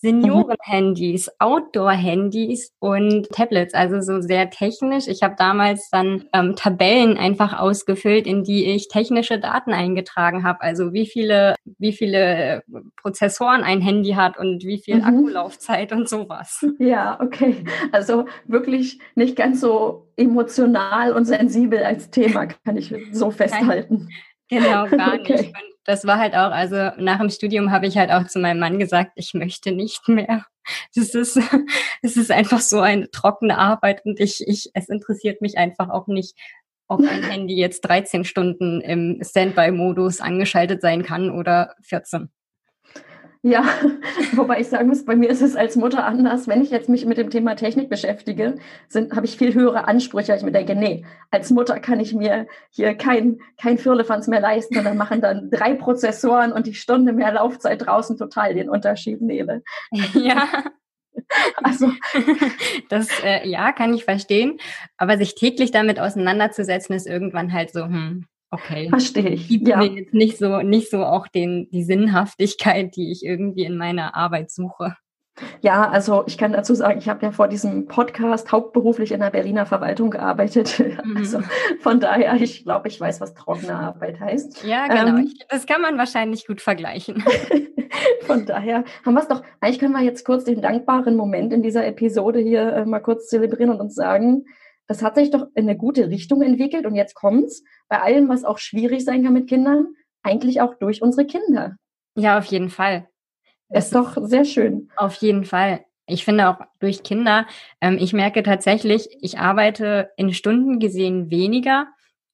Senioren-Handys, 0.02 1.30
Outdoor-Handys 1.38 2.72
und 2.80 3.28
Tablets, 3.30 3.72
also 3.72 4.00
so 4.00 4.20
sehr 4.20 4.50
technisch. 4.50 5.06
Ich 5.06 5.22
habe 5.22 5.36
damals 5.38 5.88
dann 5.90 6.24
ähm, 6.32 6.56
Tabellen 6.56 7.16
einfach 7.16 7.58
ausgefüllt, 7.58 8.26
in 8.26 8.42
die 8.42 8.66
ich 8.66 8.88
technische 8.88 9.38
Daten 9.38 9.72
eingetragen 9.72 10.42
habe. 10.42 10.60
Also 10.60 10.92
wie 10.92 11.06
viele, 11.06 11.54
wie 11.78 11.92
viele 11.92 12.62
Prozessoren 13.00 13.62
ein 13.62 13.80
Handy 13.80 14.10
hat 14.10 14.36
und 14.38 14.64
wie 14.64 14.78
viel 14.78 14.96
mhm. 14.96 15.04
Akkulaufzeit 15.04 15.92
und 15.92 16.08
sowas. 16.08 16.66
Ja, 16.78 17.20
okay. 17.20 17.64
Also 17.92 18.24
wirklich 18.46 18.98
nicht 19.14 19.36
ganz 19.36 19.60
so 19.60 20.08
emotional 20.16 21.12
und 21.12 21.26
sensibel 21.26 21.84
als 21.84 22.10
Thema, 22.10 22.46
kann 22.46 22.76
ich 22.76 22.92
so 23.12 23.30
festhalten. 23.30 24.08
Genau, 24.52 24.86
gar 24.90 25.14
okay. 25.14 25.32
nicht. 25.32 25.46
Und 25.46 25.72
das 25.84 26.06
war 26.06 26.18
halt 26.18 26.34
auch, 26.34 26.52
also 26.52 26.90
nach 26.98 27.18
dem 27.18 27.30
Studium 27.30 27.70
habe 27.70 27.86
ich 27.86 27.96
halt 27.96 28.10
auch 28.10 28.26
zu 28.26 28.38
meinem 28.38 28.60
Mann 28.60 28.78
gesagt, 28.78 29.12
ich 29.16 29.34
möchte 29.34 29.72
nicht 29.72 30.08
mehr. 30.08 30.44
Es 30.94 31.12
ist, 31.16 31.36
es 32.02 32.16
ist 32.16 32.30
einfach 32.30 32.60
so 32.60 32.78
eine 32.78 33.10
trockene 33.10 33.58
Arbeit 33.58 34.04
und 34.04 34.20
ich, 34.20 34.46
ich, 34.46 34.70
es 34.74 34.88
interessiert 34.88 35.40
mich 35.40 35.58
einfach 35.58 35.88
auch 35.88 36.06
nicht, 36.06 36.36
ob 36.86 37.00
mein 37.00 37.24
Handy 37.24 37.56
jetzt 37.56 37.80
13 37.80 38.24
Stunden 38.24 38.80
im 38.80 39.20
Standby-Modus 39.24 40.20
angeschaltet 40.20 40.80
sein 40.80 41.02
kann 41.02 41.32
oder 41.32 41.74
14. 41.82 42.30
Ja, 43.44 43.64
wobei 44.34 44.60
ich 44.60 44.68
sagen 44.68 44.88
muss, 44.88 45.04
bei 45.04 45.16
mir 45.16 45.28
ist 45.28 45.42
es 45.42 45.56
als 45.56 45.74
Mutter 45.74 46.04
anders. 46.04 46.46
Wenn 46.46 46.62
ich 46.62 46.70
jetzt 46.70 46.88
mich 46.88 47.04
mit 47.06 47.18
dem 47.18 47.28
Thema 47.28 47.56
Technik 47.56 47.90
beschäftige, 47.90 48.56
habe 48.94 49.26
ich 49.26 49.36
viel 49.36 49.52
höhere 49.52 49.88
Ansprüche. 49.88 50.34
Ich 50.36 50.44
mir 50.44 50.52
denke, 50.52 50.76
nee, 50.76 51.04
als 51.32 51.50
Mutter 51.50 51.80
kann 51.80 51.98
ich 51.98 52.14
mir 52.14 52.46
hier 52.70 52.94
kein, 52.94 53.40
kein 53.60 53.78
Firlefanz 53.78 54.28
mehr 54.28 54.40
leisten 54.40 54.78
und 54.78 54.84
dann 54.84 54.96
machen 54.96 55.20
dann 55.20 55.50
drei 55.50 55.74
Prozessoren 55.74 56.52
und 56.52 56.68
die 56.68 56.74
Stunde 56.74 57.12
mehr 57.12 57.32
Laufzeit 57.32 57.84
draußen 57.84 58.16
total 58.16 58.54
den 58.54 58.70
Unterschied, 58.70 59.20
Nele. 59.20 59.62
Ja. 60.14 60.48
Also. 61.62 61.90
Das, 62.88 63.08
äh, 63.22 63.46
ja, 63.48 63.72
kann 63.72 63.94
ich 63.94 64.04
verstehen. 64.04 64.58
Aber 64.96 65.18
sich 65.18 65.34
täglich 65.34 65.70
damit 65.70 66.00
auseinanderzusetzen, 66.00 66.94
ist 66.94 67.06
irgendwann 67.06 67.52
halt 67.52 67.70
so, 67.72 67.84
hm, 67.84 68.26
Okay. 68.52 68.90
Verstehe 68.90 69.30
ich. 69.30 69.48
Gibt 69.48 69.66
ja. 69.66 69.78
mir 69.78 69.86
jetzt 69.86 70.12
nicht 70.12 70.36
so, 70.36 70.60
nicht 70.60 70.90
so 70.90 71.04
auch 71.04 71.26
den, 71.26 71.70
die 71.70 71.84
Sinnhaftigkeit, 71.84 72.94
die 72.94 73.10
ich 73.10 73.24
irgendwie 73.24 73.64
in 73.64 73.78
meiner 73.78 74.14
Arbeit 74.14 74.50
suche. 74.50 74.94
Ja, 75.62 75.88
also 75.88 76.24
ich 76.26 76.36
kann 76.36 76.52
dazu 76.52 76.74
sagen, 76.74 76.98
ich 76.98 77.08
habe 77.08 77.24
ja 77.24 77.32
vor 77.32 77.48
diesem 77.48 77.86
Podcast 77.86 78.52
hauptberuflich 78.52 79.12
in 79.12 79.20
der 79.20 79.30
Berliner 79.30 79.64
Verwaltung 79.64 80.10
gearbeitet. 80.10 80.82
Mhm. 81.02 81.16
Also 81.16 81.40
von 81.80 82.00
daher, 82.00 82.34
ich 82.34 82.64
glaube, 82.64 82.88
ich 82.88 83.00
weiß, 83.00 83.20
was 83.20 83.34
trockene 83.34 83.74
Arbeit 83.74 84.20
heißt. 84.20 84.62
Ja, 84.64 84.86
genau. 84.86 85.18
Ähm, 85.18 85.32
das 85.48 85.66
kann 85.66 85.80
man 85.80 85.96
wahrscheinlich 85.96 86.46
gut 86.46 86.60
vergleichen. 86.60 87.24
von 88.26 88.46
daher 88.46 88.84
haben 89.04 89.14
wir 89.14 89.20
es 89.20 89.28
doch. 89.28 89.42
Eigentlich 89.60 89.78
können 89.78 89.94
wir 89.94 90.02
jetzt 90.02 90.24
kurz 90.24 90.44
den 90.44 90.60
dankbaren 90.60 91.16
Moment 91.16 91.52
in 91.52 91.62
dieser 91.62 91.86
Episode 91.86 92.40
hier 92.40 92.72
äh, 92.72 92.84
mal 92.84 93.00
kurz 93.00 93.28
zelebrieren 93.28 93.70
und 93.70 93.80
uns 93.80 93.94
sagen, 93.94 94.44
das 94.86 95.02
hat 95.02 95.14
sich 95.14 95.30
doch 95.30 95.46
in 95.54 95.68
eine 95.68 95.76
gute 95.76 96.08
Richtung 96.08 96.42
entwickelt 96.42 96.86
und 96.86 96.94
jetzt 96.94 97.14
kommt's 97.14 97.62
bei 97.88 98.00
allem, 98.00 98.28
was 98.28 98.44
auch 98.44 98.58
schwierig 98.58 99.04
sein 99.04 99.24
kann 99.24 99.32
mit 99.32 99.48
Kindern, 99.48 99.94
eigentlich 100.22 100.60
auch 100.60 100.74
durch 100.74 101.02
unsere 101.02 101.26
Kinder. 101.26 101.76
Ja, 102.16 102.38
auf 102.38 102.44
jeden 102.46 102.70
Fall. 102.70 103.08
Das 103.68 103.86
ist 103.86 103.94
doch 103.94 104.16
sehr 104.20 104.44
schön. 104.44 104.90
Auf 104.96 105.14
jeden 105.16 105.44
Fall. 105.44 105.84
Ich 106.06 106.24
finde 106.24 106.48
auch 106.48 106.58
durch 106.78 107.02
Kinder, 107.02 107.46
ähm, 107.80 107.96
ich 107.98 108.12
merke 108.12 108.42
tatsächlich, 108.42 109.08
ich 109.20 109.38
arbeite 109.38 110.10
in 110.16 110.34
Stunden 110.34 110.78
gesehen 110.78 111.30
weniger, 111.30 111.86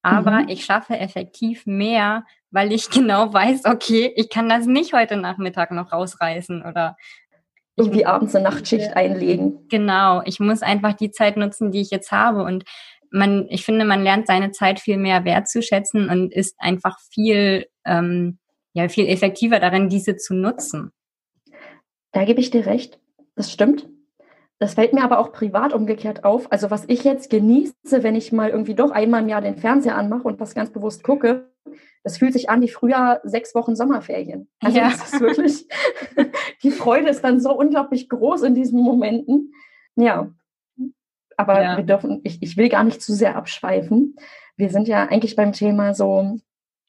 aber 0.03 0.43
mhm. 0.43 0.49
ich 0.49 0.65
schaffe 0.65 0.99
effektiv 0.99 1.67
mehr, 1.67 2.25
weil 2.51 2.73
ich 2.73 2.91
genau 2.91 3.33
weiß, 3.33 3.67
okay, 3.67 4.13
ich 4.17 4.31
kann 4.31 4.49
das 4.49 4.67
nicht 4.67 4.95
heute 4.95 5.17
Nachmittag 5.17 5.71
noch 5.71 5.93
rausreißen 5.93 6.63
oder 6.63 6.97
irgendwie 7.79 8.05
abends 8.05 8.35
eine 8.35 8.49
Nachtschicht 8.49 8.97
einlegen. 8.97 9.67
Genau, 9.69 10.23
ich 10.25 10.41
muss 10.41 10.63
einfach 10.63 10.95
die 10.95 11.11
Zeit 11.11 11.37
nutzen, 11.37 11.71
die 11.71 11.81
ich 11.81 11.91
jetzt 11.91 12.13
habe 12.13 12.43
und 12.43 12.65
man, 13.11 13.47
ich 13.49 13.65
finde, 13.65 13.87
man 13.87 14.03
lernt 14.03 14.27
seine 14.27 14.51
Zeit 14.51 14.81
viel 14.81 14.99
mehr 14.99 15.25
wertzuschätzen 15.25 16.11
und 16.11 16.33
ist 16.33 16.57
einfach 16.59 16.99
viel 17.11 17.67
ähm, 17.87 18.39
ja 18.79 18.89
viel 18.89 19.07
effektiver 19.07 19.61
darin, 19.61 19.89
diese 19.89 20.17
zu 20.17 20.35
nutzen. 20.35 20.93
Da 22.13 22.25
gebe 22.25 22.41
ich 22.41 22.51
dir 22.51 22.67
recht. 22.67 22.99
Das 23.35 23.53
stimmt. 23.53 23.89
Das 24.59 24.75
fällt 24.75 24.93
mir 24.93 25.05
aber 25.05 25.21
auch 25.21 25.33
privat 25.33 25.73
umgekehrt 25.73 26.25
auf. 26.25 26.51
Also 26.51 26.71
was 26.71 26.85
ich 26.89 27.05
jetzt 27.05 27.31
genieße, 27.31 28.03
wenn 28.03 28.17
ich 28.17 28.33
mal 28.33 28.51
irgendwie 28.51 28.75
doch 28.75 28.91
einmal 28.91 29.23
im 29.23 29.29
Jahr 29.29 29.41
den 29.41 29.57
Fernseher 29.57 29.97
anmache 29.97 30.25
und 30.25 30.41
was 30.41 30.55
ganz 30.55 30.71
bewusst 30.71 31.05
gucke, 31.05 31.53
das 32.05 32.19
fühlt 32.19 32.33
sich 32.33 32.51
an 32.51 32.63
wie 32.63 32.69
früher 32.69 33.21
sechs 33.25 33.55
Wochen 33.55 33.77
Sommerferien. 33.77 34.49
Also 34.61 34.79
ja. 34.79 34.91
das 34.91 35.13
ist 35.13 35.21
wirklich, 35.21 35.69
die 36.63 36.71
Freude 36.71 37.09
ist 37.11 37.23
dann 37.23 37.41
so 37.41 37.57
unglaublich 37.57 38.09
groß 38.09 38.43
in 38.43 38.55
diesen 38.55 38.81
Momenten. 38.81 39.53
Ja, 39.97 40.33
aber 41.37 41.63
ja. 41.63 41.77
wir 41.77 41.85
dürfen, 41.85 42.21
ich, 42.25 42.43
ich 42.43 42.57
will 42.57 42.69
gar 42.69 42.85
nicht 42.85 43.01
zu 43.01 43.15
sehr 43.15 43.37
abschweifen. 43.37 44.17
Wir 44.57 44.71
sind 44.71 44.89
ja 44.89 45.05
eigentlich 45.05 45.37
beim 45.37 45.53
Thema 45.53 45.95
so, 45.95 46.39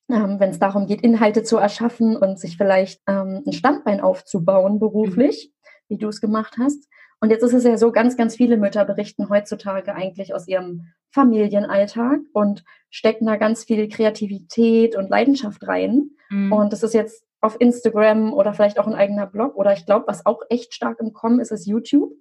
ähm, 0.09 0.39
wenn 0.39 0.49
es 0.49 0.59
darum 0.59 0.87
geht, 0.87 1.01
Inhalte 1.01 1.43
zu 1.43 1.57
erschaffen 1.57 2.17
und 2.17 2.39
sich 2.39 2.57
vielleicht 2.57 3.01
ähm, 3.07 3.43
ein 3.45 3.53
Standbein 3.53 4.01
aufzubauen 4.01 4.79
beruflich, 4.79 5.51
mhm. 5.53 5.93
wie 5.93 5.97
du 5.97 6.07
es 6.07 6.19
gemacht 6.19 6.55
hast. 6.57 6.87
Und 7.21 7.31
jetzt 7.31 7.43
ist 7.43 7.53
es 7.53 7.63
ja 7.63 7.77
so, 7.77 7.91
ganz, 7.91 8.15
ganz 8.15 8.35
viele 8.35 8.57
Mütter 8.57 8.85
berichten 8.85 9.29
heutzutage 9.29 9.93
eigentlich 9.93 10.33
aus 10.33 10.47
ihrem 10.47 10.87
Familienalltag 11.11 12.19
und 12.33 12.63
stecken 12.89 13.25
da 13.25 13.35
ganz 13.35 13.65
viel 13.65 13.89
Kreativität 13.89 14.95
und 14.95 15.09
Leidenschaft 15.09 15.67
rein. 15.67 16.11
Mhm. 16.29 16.53
Und 16.53 16.73
das 16.73 16.83
ist 16.83 16.93
jetzt 16.93 17.23
auf 17.41 17.59
Instagram 17.59 18.33
oder 18.33 18.53
vielleicht 18.53 18.79
auch 18.79 18.87
ein 18.87 18.95
eigener 18.95 19.25
Blog 19.25 19.55
oder 19.55 19.73
ich 19.73 19.85
glaube, 19.85 20.07
was 20.07 20.25
auch 20.25 20.41
echt 20.49 20.73
stark 20.73 20.99
im 20.99 21.13
Kommen 21.13 21.39
ist, 21.39 21.51
ist 21.51 21.67
YouTube. 21.67 22.11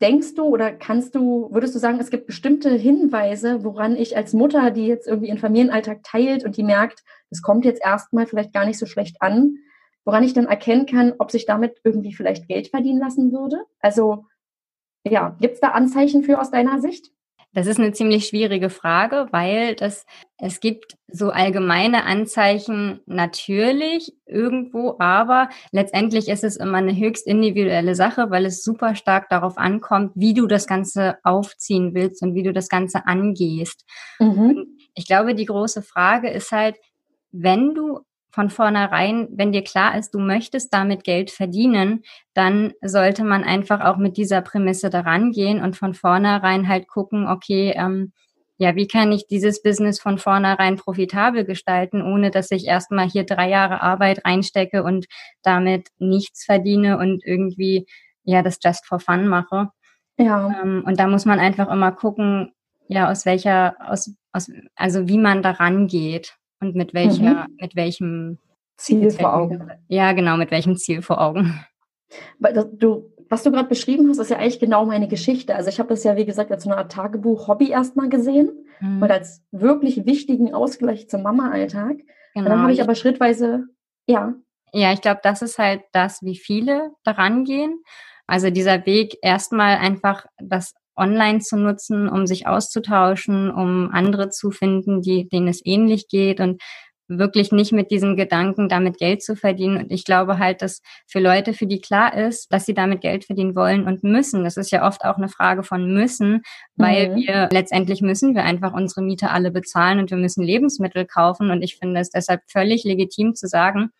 Denkst 0.00 0.34
du 0.34 0.44
oder 0.44 0.72
kannst 0.72 1.14
du, 1.14 1.48
würdest 1.52 1.74
du 1.74 1.78
sagen, 1.78 2.00
es 2.00 2.10
gibt 2.10 2.26
bestimmte 2.26 2.70
Hinweise, 2.70 3.62
woran 3.62 3.94
ich 3.96 4.16
als 4.16 4.32
Mutter, 4.32 4.70
die 4.72 4.86
jetzt 4.86 5.06
irgendwie 5.06 5.28
ihren 5.28 5.38
Familienalltag 5.38 6.02
teilt 6.02 6.44
und 6.44 6.56
die 6.56 6.64
merkt, 6.64 7.04
das 7.30 7.40
kommt 7.40 7.64
jetzt 7.64 7.80
erstmal 7.84 8.26
vielleicht 8.26 8.52
gar 8.52 8.64
nicht 8.64 8.78
so 8.78 8.86
schlecht 8.86 9.22
an, 9.22 9.58
woran 10.04 10.24
ich 10.24 10.34
dann 10.34 10.46
erkennen 10.46 10.86
kann, 10.86 11.14
ob 11.18 11.30
sich 11.30 11.46
damit 11.46 11.80
irgendwie 11.84 12.12
vielleicht 12.12 12.48
Geld 12.48 12.68
verdienen 12.68 13.00
lassen 13.00 13.32
würde? 13.32 13.64
Also 13.80 14.26
ja, 15.04 15.36
gibt 15.40 15.54
es 15.54 15.60
da 15.60 15.68
Anzeichen 15.68 16.22
für 16.22 16.40
aus 16.40 16.50
deiner 16.50 16.80
Sicht? 16.80 17.10
Das 17.54 17.66
ist 17.66 17.78
eine 17.78 17.92
ziemlich 17.92 18.26
schwierige 18.26 18.70
Frage, 18.70 19.26
weil 19.30 19.74
das, 19.74 20.06
es 20.38 20.60
gibt 20.60 20.96
so 21.06 21.30
allgemeine 21.30 22.04
Anzeichen 22.04 23.00
natürlich 23.04 24.14
irgendwo, 24.24 24.96
aber 24.98 25.50
letztendlich 25.70 26.28
ist 26.28 26.44
es 26.44 26.56
immer 26.56 26.78
eine 26.78 26.96
höchst 26.96 27.26
individuelle 27.26 27.94
Sache, 27.94 28.30
weil 28.30 28.46
es 28.46 28.64
super 28.64 28.94
stark 28.94 29.28
darauf 29.28 29.58
ankommt, 29.58 30.12
wie 30.14 30.32
du 30.32 30.46
das 30.46 30.66
Ganze 30.66 31.18
aufziehen 31.24 31.94
willst 31.94 32.22
und 32.22 32.34
wie 32.34 32.42
du 32.42 32.54
das 32.54 32.70
Ganze 32.70 33.06
angehst. 33.06 33.84
Mhm. 34.18 34.78
Ich 34.94 35.06
glaube, 35.06 35.34
die 35.34 35.46
große 35.46 35.82
Frage 35.82 36.30
ist 36.30 36.52
halt, 36.52 36.76
wenn 37.32 37.74
du 37.74 38.00
von 38.32 38.48
vornherein, 38.48 39.28
wenn 39.30 39.52
dir 39.52 39.62
klar 39.62 39.96
ist, 39.96 40.14
du 40.14 40.18
möchtest 40.18 40.72
damit 40.72 41.04
Geld 41.04 41.30
verdienen, 41.30 42.02
dann 42.32 42.72
sollte 42.80 43.24
man 43.24 43.44
einfach 43.44 43.82
auch 43.82 43.98
mit 43.98 44.16
dieser 44.16 44.40
Prämisse 44.40 44.88
daran 44.88 45.32
gehen 45.32 45.62
und 45.62 45.76
von 45.76 45.92
vornherein 45.92 46.66
halt 46.66 46.88
gucken, 46.88 47.28
okay, 47.28 47.74
ähm, 47.76 48.12
ja, 48.56 48.74
wie 48.74 48.86
kann 48.86 49.12
ich 49.12 49.26
dieses 49.26 49.62
Business 49.62 50.00
von 50.00 50.18
vornherein 50.18 50.76
profitabel 50.76 51.44
gestalten, 51.44 52.00
ohne 52.00 52.30
dass 52.30 52.50
ich 52.50 52.66
erstmal 52.66 53.08
hier 53.08 53.24
drei 53.24 53.48
Jahre 53.48 53.82
Arbeit 53.82 54.24
reinstecke 54.24 54.82
und 54.82 55.06
damit 55.42 55.88
nichts 55.98 56.44
verdiene 56.44 56.96
und 56.96 57.22
irgendwie, 57.24 57.86
ja, 58.24 58.42
das 58.42 58.58
just 58.62 58.86
for 58.86 59.00
fun 59.00 59.28
mache. 59.28 59.68
Ja. 60.16 60.62
Ähm, 60.62 60.84
und 60.86 60.98
da 60.98 61.06
muss 61.06 61.24
man 61.24 61.38
einfach 61.38 61.70
immer 61.70 61.92
gucken, 61.92 62.52
ja, 62.88 63.10
aus 63.10 63.26
welcher, 63.26 63.76
aus, 63.80 64.14
aus, 64.32 64.50
also 64.74 65.08
wie 65.08 65.18
man 65.18 65.42
daran 65.42 65.86
geht. 65.86 66.36
Und 66.62 66.76
mit 66.76 66.94
welcher, 66.94 67.48
mhm. 67.48 67.56
mit 67.60 67.74
welchem 67.74 68.38
Ziel 68.76 69.10
vor 69.10 69.34
Augen. 69.34 69.70
Ja, 69.88 70.12
genau, 70.12 70.36
mit 70.36 70.50
welchem 70.50 70.76
Ziel 70.76 71.02
vor 71.02 71.20
Augen. 71.20 71.64
Weil 72.38 72.54
du, 72.72 73.10
was 73.28 73.42
du 73.42 73.50
gerade 73.50 73.68
beschrieben 73.68 74.08
hast, 74.08 74.18
ist 74.18 74.30
ja 74.30 74.38
eigentlich 74.38 74.60
genau 74.60 74.86
meine 74.86 75.08
Geschichte. 75.08 75.56
Also 75.56 75.70
ich 75.70 75.78
habe 75.78 75.88
das 75.88 76.04
ja, 76.04 76.16
wie 76.16 76.24
gesagt, 76.24 76.52
als 76.52 76.64
so 76.64 76.70
eine 76.70 76.78
Art 76.78 76.92
Tagebuch-Hobby 76.92 77.70
erstmal 77.70 78.08
gesehen 78.08 78.66
mhm. 78.80 79.02
und 79.02 79.10
als 79.10 79.42
wirklich 79.50 80.06
wichtigen 80.06 80.54
Ausgleich 80.54 81.08
zum 81.08 81.22
Mama-Alltag. 81.22 81.98
Genau. 82.34 82.44
Und 82.44 82.44
dann 82.44 82.62
habe 82.62 82.72
ich 82.72 82.80
aber 82.80 82.94
schrittweise, 82.94 83.64
ja. 84.06 84.34
Ja, 84.72 84.92
ich 84.92 85.00
glaube, 85.00 85.20
das 85.22 85.42
ist 85.42 85.58
halt 85.58 85.82
das, 85.92 86.22
wie 86.22 86.36
viele 86.36 86.92
daran 87.02 87.44
gehen. 87.44 87.82
Also 88.26 88.50
dieser 88.50 88.86
Weg 88.86 89.16
erstmal 89.20 89.78
einfach 89.78 90.26
das 90.38 90.74
online 90.96 91.40
zu 91.40 91.56
nutzen, 91.56 92.08
um 92.08 92.26
sich 92.26 92.46
auszutauschen, 92.46 93.50
um 93.50 93.90
andere 93.92 94.30
zu 94.30 94.50
finden, 94.50 95.02
die, 95.02 95.28
denen 95.28 95.48
es 95.48 95.60
ähnlich 95.64 96.08
geht 96.08 96.40
und 96.40 96.62
wirklich 97.18 97.52
nicht 97.52 97.72
mit 97.72 97.90
diesem 97.90 98.16
Gedanken, 98.16 98.68
damit 98.68 98.98
Geld 98.98 99.22
zu 99.22 99.36
verdienen. 99.36 99.76
Und 99.78 99.92
ich 99.92 100.04
glaube 100.04 100.38
halt, 100.38 100.62
dass 100.62 100.82
für 101.06 101.20
Leute, 101.20 101.52
für 101.52 101.66
die 101.66 101.80
klar 101.80 102.16
ist, 102.16 102.52
dass 102.52 102.64
sie 102.64 102.74
damit 102.74 103.00
Geld 103.00 103.24
verdienen 103.24 103.54
wollen 103.54 103.86
und 103.86 104.02
müssen, 104.02 104.44
das 104.44 104.56
ist 104.56 104.70
ja 104.70 104.86
oft 104.86 105.04
auch 105.04 105.16
eine 105.16 105.28
Frage 105.28 105.62
von 105.62 105.92
müssen, 105.92 106.42
weil 106.76 107.10
mhm. 107.10 107.16
wir 107.16 107.48
letztendlich 107.52 108.00
müssen 108.02 108.34
wir 108.34 108.44
einfach 108.44 108.72
unsere 108.72 109.02
Miete 109.02 109.30
alle 109.30 109.50
bezahlen 109.50 109.98
und 109.98 110.10
wir 110.10 110.18
müssen 110.18 110.42
Lebensmittel 110.42 111.06
kaufen. 111.06 111.50
Und 111.50 111.62
ich 111.62 111.76
finde 111.76 112.00
es 112.00 112.10
deshalb 112.10 112.40
völlig 112.48 112.84
legitim 112.84 113.34
zu 113.34 113.46
sagen, 113.46 113.90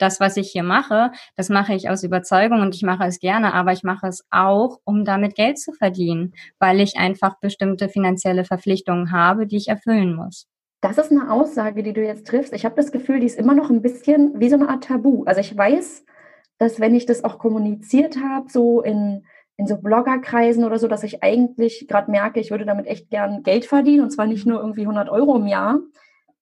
das, 0.00 0.20
was 0.20 0.36
ich 0.36 0.50
hier 0.50 0.62
mache, 0.62 1.12
das 1.36 1.48
mache 1.48 1.74
ich 1.74 1.88
aus 1.90 2.02
Überzeugung 2.02 2.60
und 2.60 2.74
ich 2.74 2.82
mache 2.82 3.04
es 3.04 3.20
gerne, 3.20 3.54
aber 3.54 3.72
ich 3.72 3.82
mache 3.82 4.06
es 4.06 4.24
auch, 4.30 4.80
um 4.84 5.04
damit 5.04 5.34
Geld 5.34 5.58
zu 5.58 5.72
verdienen, 5.72 6.32
weil 6.58 6.80
ich 6.80 6.96
einfach 6.96 7.38
bestimmte 7.40 7.88
finanzielle 7.88 8.44
Verpflichtungen 8.44 9.12
habe, 9.12 9.46
die 9.46 9.56
ich 9.56 9.68
erfüllen 9.68 10.14
muss. 10.14 10.46
Das 10.80 10.96
ist 10.96 11.10
eine 11.10 11.30
Aussage, 11.30 11.82
die 11.82 11.92
du 11.92 12.02
jetzt 12.02 12.26
triffst. 12.26 12.54
Ich 12.54 12.64
habe 12.64 12.74
das 12.74 12.90
Gefühl, 12.90 13.20
die 13.20 13.26
ist 13.26 13.38
immer 13.38 13.54
noch 13.54 13.68
ein 13.68 13.82
bisschen 13.82 14.40
wie 14.40 14.48
so 14.48 14.56
eine 14.56 14.70
Art 14.70 14.84
Tabu. 14.84 15.24
Also 15.24 15.40
ich 15.40 15.54
weiß, 15.54 16.04
dass 16.58 16.80
wenn 16.80 16.94
ich 16.94 17.04
das 17.04 17.22
auch 17.22 17.38
kommuniziert 17.38 18.16
habe, 18.16 18.50
so 18.50 18.80
in, 18.80 19.24
in 19.58 19.66
so 19.66 19.76
Bloggerkreisen 19.76 20.64
oder 20.64 20.78
so, 20.78 20.88
dass 20.88 21.04
ich 21.04 21.22
eigentlich 21.22 21.86
gerade 21.86 22.10
merke, 22.10 22.40
ich 22.40 22.50
würde 22.50 22.64
damit 22.64 22.86
echt 22.86 23.10
gern 23.10 23.42
Geld 23.42 23.66
verdienen 23.66 24.02
und 24.02 24.10
zwar 24.10 24.26
nicht 24.26 24.46
nur 24.46 24.60
irgendwie 24.60 24.82
100 24.82 25.10
Euro 25.10 25.36
im 25.36 25.46
Jahr, 25.46 25.80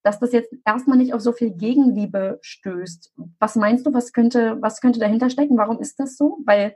dass 0.09 0.19
das 0.19 0.33
jetzt 0.33 0.51
erstmal 0.65 0.97
nicht 0.97 1.13
auf 1.13 1.21
so 1.21 1.33
viel 1.33 1.51
Gegenliebe 1.51 2.39
stößt. 2.41 3.13
Was 3.39 3.57
meinst 3.57 3.87
du, 3.87 3.93
was 3.93 4.15
könnte, 4.15 4.57
was 4.63 4.81
könnte 4.81 4.99
dahinter 4.99 5.29
stecken? 5.29 5.59
Warum 5.59 5.79
ist 5.81 6.01
das 6.01 6.17
so? 6.17 6.39
Weil 6.47 6.75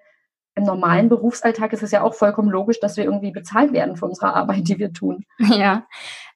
im 0.55 0.65
normalen 0.65 1.09
Berufsalltag 1.09 1.73
ist 1.73 1.83
es 1.83 1.93
ja 1.93 2.03
auch 2.03 2.13
vollkommen 2.13 2.51
logisch, 2.51 2.79
dass 2.79 2.99
wir 2.99 3.05
irgendwie 3.05 3.31
bezahlt 3.31 3.73
werden 3.73 3.97
für 3.97 4.05
unsere 4.05 4.35
Arbeit, 4.35 4.69
die 4.69 4.79
wir 4.79 4.93
tun. 4.93 5.25
Ja. 5.39 5.87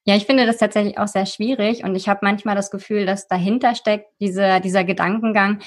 Ja, 0.08 0.14
ich 0.14 0.24
finde 0.24 0.46
das 0.46 0.58
tatsächlich 0.58 0.98
auch 0.98 1.08
sehr 1.08 1.26
schwierig 1.26 1.82
und 1.82 1.96
ich 1.96 2.08
habe 2.08 2.20
manchmal 2.22 2.54
das 2.54 2.70
Gefühl, 2.70 3.06
dass 3.06 3.26
dahinter 3.26 3.74
steckt 3.74 4.06
diese, 4.20 4.60
dieser 4.60 4.84
Gedankengang, 4.84 5.58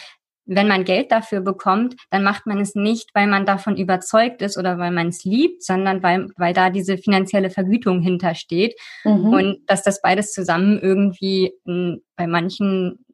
wenn 0.50 0.68
man 0.68 0.84
Geld 0.84 1.12
dafür 1.12 1.41
bekommt, 1.41 1.96
dann 2.10 2.24
macht 2.24 2.48
man 2.48 2.60
es 2.60 2.74
nicht, 2.74 3.12
weil 3.13 3.27
man 3.27 3.46
davon 3.46 3.77
überzeugt 3.77 4.41
ist 4.41 4.58
oder 4.58 4.79
weil 4.79 4.89
man 4.89 5.10
es 5.10 5.24
liebt, 5.24 5.63
sondern 5.63 6.01
weil, 6.01 6.27
weil 6.38 6.53
da 6.53 6.72
diese 6.72 6.98
finanzielle 6.98 7.51
Vergütung 7.51 8.01
hintersteht. 8.01 8.74
Mhm. 9.03 9.27
Und 9.32 9.60
dass 9.68 9.84
das 9.84 10.01
beides 10.01 10.34
zusammen 10.34 10.79
irgendwie 10.82 11.53
in, 11.65 12.01
bei 12.15 12.25
manchen, 12.25 13.06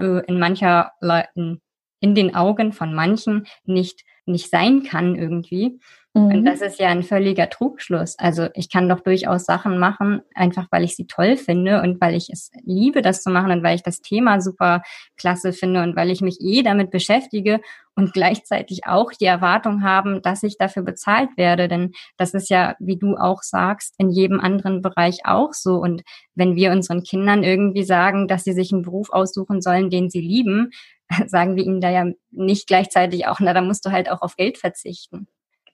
äh, 0.00 0.24
in 0.26 0.38
mancher 0.38 0.92
Leuten, 1.00 1.60
in 2.00 2.14
den 2.14 2.34
Augen 2.34 2.72
von 2.72 2.94
manchen 2.94 3.46
nicht, 3.64 4.04
nicht 4.24 4.48
sein 4.48 4.82
kann 4.82 5.14
irgendwie. 5.14 5.78
Mhm. 6.18 6.34
Und 6.34 6.44
das 6.44 6.60
ist 6.60 6.78
ja 6.78 6.88
ein 6.88 7.02
völliger 7.02 7.48
Trugschluss. 7.48 8.18
Also 8.18 8.48
ich 8.54 8.70
kann 8.70 8.88
doch 8.88 9.00
durchaus 9.00 9.44
Sachen 9.44 9.78
machen, 9.78 10.22
einfach 10.34 10.66
weil 10.70 10.84
ich 10.84 10.96
sie 10.96 11.06
toll 11.06 11.36
finde 11.36 11.80
und 11.82 12.00
weil 12.00 12.14
ich 12.14 12.30
es 12.30 12.50
liebe, 12.64 13.02
das 13.02 13.22
zu 13.22 13.30
machen 13.30 13.50
und 13.50 13.62
weil 13.62 13.76
ich 13.76 13.82
das 13.82 14.00
Thema 14.00 14.40
super 14.40 14.82
klasse 15.16 15.52
finde 15.52 15.82
und 15.82 15.96
weil 15.96 16.10
ich 16.10 16.20
mich 16.20 16.38
eh 16.40 16.62
damit 16.62 16.90
beschäftige 16.90 17.60
und 17.94 18.12
gleichzeitig 18.12 18.86
auch 18.86 19.12
die 19.12 19.24
Erwartung 19.24 19.82
haben, 19.82 20.22
dass 20.22 20.42
ich 20.42 20.56
dafür 20.58 20.82
bezahlt 20.82 21.30
werde. 21.36 21.68
Denn 21.68 21.92
das 22.16 22.34
ist 22.34 22.48
ja, 22.48 22.76
wie 22.78 22.96
du 22.96 23.16
auch 23.16 23.42
sagst, 23.42 23.94
in 23.98 24.10
jedem 24.10 24.40
anderen 24.40 24.82
Bereich 24.82 25.20
auch 25.24 25.52
so. 25.52 25.76
Und 25.76 26.02
wenn 26.34 26.54
wir 26.56 26.72
unseren 26.72 27.02
Kindern 27.02 27.42
irgendwie 27.42 27.84
sagen, 27.84 28.28
dass 28.28 28.44
sie 28.44 28.52
sich 28.52 28.72
einen 28.72 28.82
Beruf 28.82 29.10
aussuchen 29.10 29.60
sollen, 29.60 29.90
den 29.90 30.10
sie 30.10 30.20
lieben, 30.20 30.70
sagen 31.26 31.56
wir 31.56 31.64
ihnen 31.64 31.80
da 31.80 31.90
ja 31.90 32.06
nicht 32.30 32.66
gleichzeitig 32.66 33.26
auch, 33.26 33.40
na, 33.40 33.52
da 33.52 33.62
musst 33.62 33.84
du 33.84 33.90
halt 33.90 34.10
auch 34.10 34.22
auf 34.22 34.36
Geld 34.36 34.58
verzichten. 34.58 35.26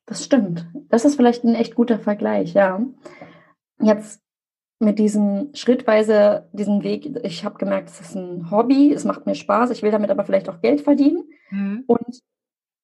Das 0.07 0.25
stimmt. 0.25 0.67
Das 0.89 1.05
ist 1.05 1.17
vielleicht 1.17 1.45
ein 1.45 1.55
echt 1.55 1.75
guter 1.75 1.99
Vergleich, 1.99 2.55
ja. 2.55 2.81
Jetzt 3.81 4.21
mit 4.79 4.99
diesem 4.99 5.51
schrittweise, 5.55 6.49
diesen 6.53 6.83
Weg, 6.83 7.11
ich 7.23 7.45
habe 7.45 7.59
gemerkt, 7.59 7.89
es 7.89 8.01
ist 8.01 8.15
ein 8.15 8.51
Hobby, 8.51 8.93
es 8.93 9.05
macht 9.05 9.27
mir 9.27 9.35
Spaß, 9.35 9.71
ich 9.71 9.83
will 9.83 9.91
damit 9.91 10.11
aber 10.11 10.25
vielleicht 10.25 10.49
auch 10.49 10.61
Geld 10.61 10.83
verdienen. 10.83 11.25
Mhm. 11.51 11.85
Und 11.87 12.21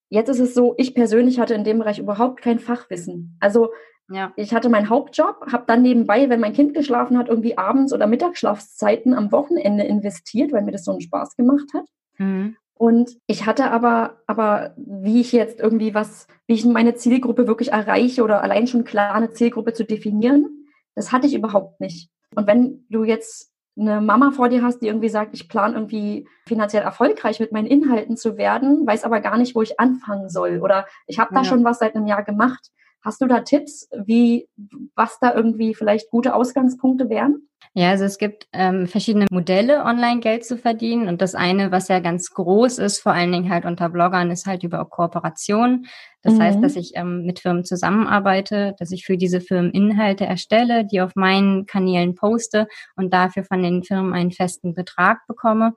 jetzt 0.09 0.29
ist 0.29 0.39
es 0.39 0.53
so, 0.53 0.73
ich 0.77 0.95
persönlich 0.95 1.39
hatte 1.39 1.53
in 1.53 1.63
dem 1.63 1.79
Bereich 1.79 1.99
überhaupt 1.99 2.41
kein 2.41 2.59
Fachwissen. 2.59 3.37
Also 3.39 3.71
ja. 4.09 4.33
ich 4.35 4.53
hatte 4.53 4.69
meinen 4.69 4.89
Hauptjob, 4.89 5.51
habe 5.51 5.65
dann 5.67 5.81
nebenbei, 5.83 6.29
wenn 6.29 6.39
mein 6.39 6.53
Kind 6.53 6.73
geschlafen 6.73 7.17
hat, 7.17 7.29
irgendwie 7.29 7.57
abends 7.57 7.93
oder 7.93 8.07
Mittagsschlafszeiten 8.07 9.13
am 9.13 9.31
Wochenende 9.31 9.83
investiert, 9.83 10.51
weil 10.51 10.63
mir 10.63 10.71
das 10.71 10.85
so 10.85 10.91
einen 10.91 11.01
Spaß 11.01 11.35
gemacht 11.35 11.67
hat. 11.73 11.85
Mhm. 12.17 12.57
Und 12.81 13.15
ich 13.27 13.45
hatte 13.45 13.69
aber, 13.69 14.23
aber 14.25 14.73
wie 14.75 15.21
ich 15.21 15.33
jetzt 15.33 15.59
irgendwie 15.59 15.93
was, 15.93 16.25
wie 16.47 16.55
ich 16.55 16.65
meine 16.65 16.95
Zielgruppe 16.95 17.45
wirklich 17.45 17.71
erreiche 17.71 18.23
oder 18.23 18.41
allein 18.41 18.65
schon 18.65 18.85
klar 18.85 19.13
eine 19.13 19.29
Zielgruppe 19.29 19.73
zu 19.73 19.85
definieren, 19.85 20.65
das 20.95 21.11
hatte 21.11 21.27
ich 21.27 21.35
überhaupt 21.35 21.79
nicht. 21.79 22.09
Und 22.35 22.47
wenn 22.47 22.83
du 22.89 23.03
jetzt 23.03 23.51
eine 23.77 24.01
Mama 24.01 24.31
vor 24.31 24.49
dir 24.49 24.63
hast, 24.63 24.79
die 24.79 24.87
irgendwie 24.87 25.09
sagt, 25.09 25.35
ich 25.35 25.47
plane 25.47 25.75
irgendwie 25.75 26.27
finanziell 26.47 26.81
erfolgreich 26.81 27.39
mit 27.39 27.51
meinen 27.51 27.67
Inhalten 27.67 28.17
zu 28.17 28.35
werden, 28.35 28.87
weiß 28.87 29.03
aber 29.03 29.19
gar 29.19 29.37
nicht, 29.37 29.53
wo 29.53 29.61
ich 29.61 29.79
anfangen 29.79 30.29
soll. 30.29 30.59
Oder 30.59 30.87
ich 31.05 31.19
habe 31.19 31.35
da 31.35 31.41
ja. 31.41 31.45
schon 31.45 31.63
was 31.63 31.77
seit 31.77 31.95
einem 31.95 32.07
Jahr 32.07 32.23
gemacht. 32.23 32.71
Hast 33.03 33.21
du 33.21 33.27
da 33.27 33.41
Tipps, 33.41 33.89
wie 34.05 34.47
was 34.95 35.17
da 35.19 35.33
irgendwie 35.33 35.73
vielleicht 35.73 36.09
gute 36.09 36.35
Ausgangspunkte 36.35 37.09
wären? 37.09 37.47
Ja, 37.73 37.91
also 37.91 38.03
es 38.03 38.17
gibt 38.17 38.47
ähm, 38.51 38.85
verschiedene 38.85 39.27
Modelle, 39.31 39.85
online 39.85 40.19
Geld 40.19 40.45
zu 40.45 40.57
verdienen. 40.57 41.07
Und 41.07 41.21
das 41.21 41.35
eine, 41.35 41.71
was 41.71 41.87
ja 41.87 41.99
ganz 41.99 42.31
groß 42.31 42.79
ist, 42.79 42.99
vor 42.99 43.13
allen 43.13 43.31
Dingen 43.31 43.49
halt 43.49 43.63
unter 43.63 43.87
Bloggern, 43.87 44.29
ist 44.29 44.45
halt 44.45 44.63
über 44.63 44.83
Kooperation. 44.85 45.85
Das 46.21 46.33
mhm. 46.33 46.41
heißt, 46.41 46.63
dass 46.63 46.75
ich 46.75 46.91
ähm, 46.95 47.23
mit 47.23 47.39
Firmen 47.39 47.63
zusammenarbeite, 47.63 48.75
dass 48.77 48.91
ich 48.91 49.05
für 49.05 49.15
diese 49.15 49.39
Firmen 49.39 49.71
Inhalte 49.71 50.25
erstelle, 50.25 50.85
die 50.85 50.99
auf 50.99 51.15
meinen 51.15 51.65
Kanälen 51.65 52.13
poste 52.13 52.67
und 52.97 53.13
dafür 53.13 53.45
von 53.45 53.63
den 53.63 53.83
Firmen 53.83 54.13
einen 54.13 54.31
festen 54.31 54.73
Betrag 54.73 55.25
bekomme. 55.27 55.73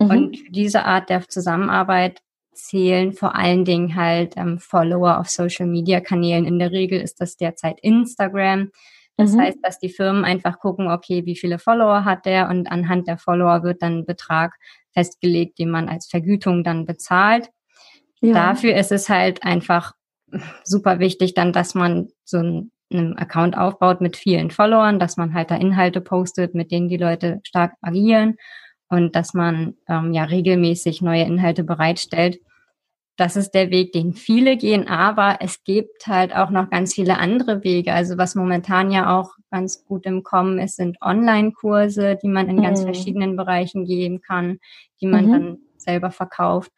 Mhm. 0.00 0.10
Und 0.10 0.38
für 0.38 0.50
diese 0.50 0.84
Art 0.86 1.08
der 1.08 1.28
Zusammenarbeit 1.28 2.20
zählen 2.58 3.12
vor 3.12 3.34
allen 3.34 3.64
Dingen 3.64 3.94
halt 3.94 4.36
ähm, 4.36 4.58
Follower 4.58 5.18
auf 5.18 5.28
Social 5.28 5.66
Media 5.66 6.00
Kanälen. 6.00 6.44
In 6.44 6.58
der 6.58 6.72
Regel 6.72 7.00
ist 7.00 7.20
das 7.20 7.36
derzeit 7.36 7.80
Instagram. 7.80 8.70
Das 9.16 9.32
mhm. 9.32 9.40
heißt, 9.40 9.58
dass 9.62 9.78
die 9.78 9.88
Firmen 9.88 10.24
einfach 10.24 10.60
gucken, 10.60 10.88
okay, 10.88 11.26
wie 11.26 11.36
viele 11.36 11.58
Follower 11.58 12.04
hat 12.04 12.24
der 12.24 12.48
und 12.48 12.70
anhand 12.70 13.08
der 13.08 13.18
Follower 13.18 13.62
wird 13.62 13.82
dann 13.82 13.98
ein 13.98 14.06
Betrag 14.06 14.54
festgelegt, 14.92 15.58
den 15.58 15.70
man 15.70 15.88
als 15.88 16.06
Vergütung 16.06 16.64
dann 16.64 16.86
bezahlt. 16.86 17.50
Ja. 18.20 18.34
Dafür 18.34 18.76
ist 18.76 18.92
es 18.92 19.08
halt 19.08 19.42
einfach 19.42 19.92
super 20.64 20.98
wichtig 20.98 21.34
dann, 21.34 21.52
dass 21.52 21.74
man 21.74 22.08
so 22.24 22.38
einen, 22.38 22.72
einen 22.92 23.16
Account 23.16 23.56
aufbaut 23.56 24.00
mit 24.00 24.16
vielen 24.16 24.50
Followern, 24.50 24.98
dass 24.98 25.16
man 25.16 25.34
halt 25.34 25.50
da 25.50 25.56
Inhalte 25.56 26.00
postet, 26.00 26.54
mit 26.54 26.70
denen 26.70 26.88
die 26.88 26.96
Leute 26.96 27.40
stark 27.44 27.74
agieren 27.80 28.36
und 28.88 29.16
dass 29.16 29.34
man 29.34 29.74
ähm, 29.88 30.12
ja 30.12 30.24
regelmäßig 30.24 31.02
neue 31.02 31.24
Inhalte 31.24 31.64
bereitstellt 31.64 32.38
das 33.18 33.34
ist 33.34 33.50
der 33.50 33.70
Weg, 33.70 33.92
den 33.92 34.12
viele 34.12 34.56
gehen, 34.56 34.86
aber 34.86 35.38
es 35.40 35.64
gibt 35.64 36.06
halt 36.06 36.32
auch 36.34 36.50
noch 36.50 36.70
ganz 36.70 36.94
viele 36.94 37.18
andere 37.18 37.64
Wege. 37.64 37.92
Also 37.92 38.16
was 38.16 38.36
momentan 38.36 38.92
ja 38.92 39.18
auch 39.18 39.32
ganz 39.50 39.84
gut 39.84 40.06
im 40.06 40.22
Kommen 40.22 40.60
ist, 40.60 40.76
sind 40.76 40.98
Online-Kurse, 41.02 42.16
die 42.22 42.28
man 42.28 42.48
in 42.48 42.56
mhm. 42.56 42.62
ganz 42.62 42.82
verschiedenen 42.82 43.36
Bereichen 43.36 43.86
geben 43.86 44.20
kann, 44.20 44.60
die 45.00 45.08
man 45.08 45.26
mhm. 45.26 45.32
dann 45.32 45.58
selber 45.78 46.12
verkauft. 46.12 46.70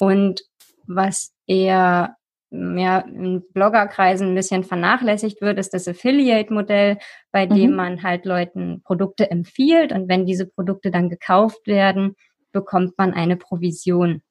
Und 0.00 0.42
was 0.88 1.32
eher 1.46 2.16
ja, 2.50 2.98
in 2.98 3.44
Bloggerkreisen 3.52 4.30
ein 4.30 4.34
bisschen 4.34 4.64
vernachlässigt 4.64 5.40
wird, 5.40 5.56
ist 5.58 5.72
das 5.72 5.86
Affiliate-Modell, 5.86 6.98
bei 7.30 7.46
dem 7.46 7.70
mhm. 7.70 7.76
man 7.76 8.02
halt 8.02 8.24
Leuten 8.24 8.82
Produkte 8.82 9.30
empfiehlt 9.30 9.92
und 9.92 10.08
wenn 10.08 10.26
diese 10.26 10.46
Produkte 10.46 10.90
dann 10.90 11.10
gekauft 11.10 11.68
werden, 11.68 12.16
bekommt 12.50 12.98
man 12.98 13.14
eine 13.14 13.36
Provision. 13.36 14.22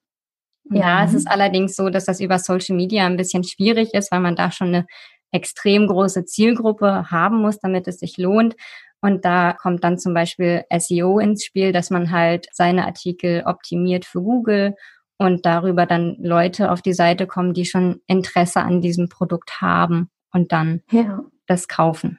Ja, 0.70 1.04
es 1.04 1.14
ist 1.14 1.28
allerdings 1.28 1.76
so, 1.76 1.90
dass 1.90 2.06
das 2.06 2.20
über 2.20 2.38
Social 2.38 2.76
Media 2.76 3.06
ein 3.06 3.16
bisschen 3.16 3.44
schwierig 3.44 3.94
ist, 3.94 4.10
weil 4.10 4.20
man 4.20 4.36
da 4.36 4.50
schon 4.50 4.68
eine 4.68 4.86
extrem 5.32 5.86
große 5.86 6.24
Zielgruppe 6.24 7.10
haben 7.10 7.40
muss, 7.40 7.58
damit 7.58 7.86
es 7.88 7.98
sich 7.98 8.16
lohnt. 8.16 8.56
Und 9.00 9.24
da 9.24 9.52
kommt 9.52 9.84
dann 9.84 9.98
zum 9.98 10.14
Beispiel 10.14 10.64
SEO 10.76 11.18
ins 11.18 11.44
Spiel, 11.44 11.72
dass 11.72 11.90
man 11.90 12.10
halt 12.10 12.48
seine 12.52 12.86
Artikel 12.86 13.42
optimiert 13.44 14.04
für 14.04 14.22
Google 14.22 14.74
und 15.18 15.46
darüber 15.46 15.86
dann 15.86 16.16
Leute 16.18 16.70
auf 16.70 16.82
die 16.82 16.92
Seite 16.92 17.26
kommen, 17.26 17.54
die 17.54 17.64
schon 17.64 18.00
Interesse 18.06 18.60
an 18.60 18.80
diesem 18.80 19.08
Produkt 19.08 19.60
haben 19.60 20.10
und 20.32 20.52
dann 20.52 20.82
ja. 20.90 21.22
das 21.46 21.68
kaufen. 21.68 22.18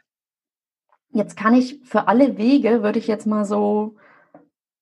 Jetzt 1.11 1.35
kann 1.35 1.53
ich 1.53 1.79
für 1.83 2.07
alle 2.07 2.37
Wege, 2.37 2.83
würde 2.83 2.99
ich 2.99 3.07
jetzt 3.07 3.27
mal 3.27 3.45
so 3.45 3.95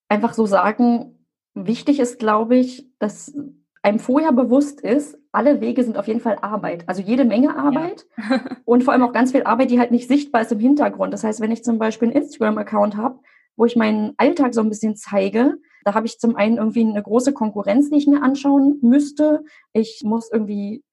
einfach 0.09 0.33
so 0.33 0.45
sagen, 0.45 1.14
Wichtig 1.55 1.99
ist, 1.99 2.19
glaube 2.19 2.57
ich, 2.57 2.87
dass 2.99 3.35
einem 3.81 3.99
vorher 3.99 4.31
bewusst 4.31 4.81
ist, 4.81 5.17
alle 5.31 5.61
Wege 5.61 5.83
sind 5.83 5.97
auf 5.97 6.07
jeden 6.07 6.19
Fall 6.19 6.37
Arbeit. 6.41 6.83
Also 6.87 7.01
jede 7.01 7.23
Menge 7.23 7.55
Arbeit 7.55 8.05
ja. 8.17 8.41
und 8.65 8.83
vor 8.83 8.93
allem 8.93 9.03
auch 9.03 9.13
ganz 9.13 9.31
viel 9.31 9.43
Arbeit, 9.43 9.71
die 9.71 9.79
halt 9.79 9.91
nicht 9.91 10.07
sichtbar 10.07 10.41
ist 10.41 10.51
im 10.51 10.59
Hintergrund. 10.59 11.13
Das 11.13 11.23
heißt, 11.23 11.39
wenn 11.39 11.51
ich 11.51 11.63
zum 11.63 11.77
Beispiel 11.77 12.09
einen 12.09 12.17
Instagram-Account 12.17 12.97
habe, 12.97 13.19
wo 13.55 13.65
ich 13.65 13.75
meinen 13.75 14.13
Alltag 14.17 14.53
so 14.53 14.61
ein 14.61 14.69
bisschen 14.69 14.95
zeige, 14.95 15.57
da 15.85 15.93
habe 15.93 16.07
ich 16.07 16.19
zum 16.19 16.35
einen 16.35 16.57
irgendwie 16.57 16.81
eine 16.81 17.01
große 17.01 17.31
Konkurrenz, 17.31 17.89
die 17.89 17.97
ich 17.97 18.07
mir 18.07 18.23
anschauen 18.23 18.79
müsste. 18.81 19.43
Ich 19.71 20.01
muss 20.03 20.31
irgendwie 20.31 20.83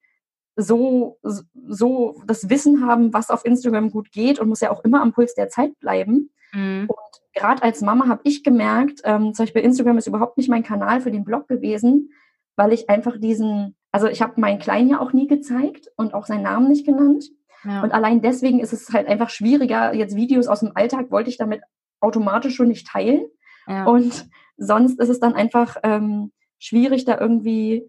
so, 0.55 1.19
so 1.67 2.21
das 2.27 2.49
Wissen 2.49 2.85
haben, 2.85 3.13
was 3.13 3.29
auf 3.29 3.45
Instagram 3.45 3.89
gut 3.89 4.11
geht 4.11 4.39
und 4.39 4.49
muss 4.49 4.61
ja 4.61 4.71
auch 4.71 4.83
immer 4.83 5.01
am 5.01 5.13
Puls 5.13 5.33
der 5.33 5.49
Zeit 5.49 5.79
bleiben. 5.79 6.31
Mhm. 6.53 6.85
Und 6.87 7.21
gerade 7.33 7.63
als 7.63 7.81
Mama 7.81 8.07
habe 8.07 8.21
ich 8.23 8.43
gemerkt, 8.43 9.01
ähm, 9.03 9.33
zum 9.33 9.45
Beispiel 9.45 9.63
Instagram 9.63 9.97
ist 9.97 10.07
überhaupt 10.07 10.37
nicht 10.37 10.49
mein 10.49 10.63
Kanal 10.63 11.01
für 11.01 11.11
den 11.11 11.23
Blog 11.23 11.47
gewesen, 11.47 12.11
weil 12.55 12.71
ich 12.71 12.89
einfach 12.89 13.17
diesen, 13.17 13.75
also 13.91 14.07
ich 14.07 14.21
habe 14.21 14.39
meinen 14.39 14.59
Kleinen 14.59 14.89
ja 14.89 14.99
auch 14.99 15.13
nie 15.13 15.27
gezeigt 15.27 15.89
und 15.95 16.13
auch 16.13 16.25
seinen 16.25 16.43
Namen 16.43 16.67
nicht 16.67 16.85
genannt. 16.85 17.25
Ja. 17.63 17.81
Und 17.81 17.91
allein 17.91 18.21
deswegen 18.21 18.59
ist 18.59 18.73
es 18.73 18.91
halt 18.93 19.07
einfach 19.07 19.29
schwieriger. 19.29 19.93
Jetzt 19.93 20.15
Videos 20.15 20.47
aus 20.47 20.59
dem 20.59 20.75
Alltag 20.75 21.09
wollte 21.11 21.29
ich 21.29 21.37
damit 21.37 21.61
automatisch 21.99 22.55
schon 22.55 22.67
nicht 22.67 22.87
teilen. 22.87 23.25
Ja. 23.67 23.85
Und 23.85 24.27
sonst 24.57 24.99
ist 24.99 25.09
es 25.09 25.19
dann 25.19 25.33
einfach 25.33 25.77
ähm, 25.83 26.31
schwierig, 26.59 27.05
da 27.05 27.19
irgendwie 27.19 27.87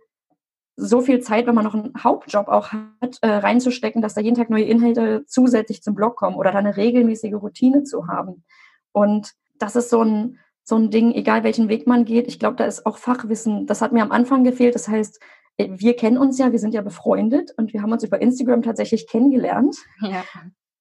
so 0.77 1.01
viel 1.01 1.21
Zeit, 1.21 1.47
wenn 1.47 1.55
man 1.55 1.65
noch 1.65 1.75
einen 1.75 1.93
Hauptjob 2.03 2.49
auch 2.49 2.73
hat, 2.73 3.19
äh, 3.23 3.29
reinzustecken, 3.29 4.03
dass 4.03 4.15
da 4.15 4.21
jeden 4.21 4.37
Tag 4.37 4.51
neue 4.51 4.65
Inhalte 4.65 5.25
zusätzlich 5.27 5.83
zum 5.83 5.95
Blog 5.95 6.17
kommen 6.17 6.37
oder 6.37 6.53
da 6.53 6.59
eine 6.59 6.77
regelmäßige 6.77 7.35
Routine 7.35 7.85
zu 7.85 8.09
haben. 8.09 8.45
Und 8.93 9.33
das 9.59 9.77
ist 9.77 9.91
so 9.91 10.03
ein, 10.03 10.39
so 10.65 10.77
ein 10.77 10.91
Ding, 10.91 11.13
egal 11.13 11.45
welchen 11.45 11.69
Weg 11.69 11.87
man 11.87 12.05
geht. 12.05 12.27
Ich 12.27 12.39
glaube, 12.39 12.57
da 12.57 12.65
ist 12.65 12.87
auch 12.87 12.99
Fachwissen. 12.99 13.67
Das 13.67 13.83
hat 13.83 13.93
mir 13.93 14.03
am 14.03 14.13
Anfang 14.13 14.43
gefehlt. 14.43 14.75
Das 14.75 14.89
heißt, 14.89 15.21
äh, 15.59 15.69
wir 15.71 15.95
kennen 15.95 16.19
uns 16.19 16.39
ja, 16.39 16.53
wir 16.53 16.59
sind 16.59 16.75
ja 16.75 16.83
befreundet 16.83 17.53
und 17.57 17.73
wir 17.73 17.83
haben 17.83 17.93
uns 17.93 18.03
über 18.03 18.21
Instagram 18.21 18.63
tatsächlich 18.63 19.07
kennengelernt. 19.07 19.77
Ja. 20.01 20.25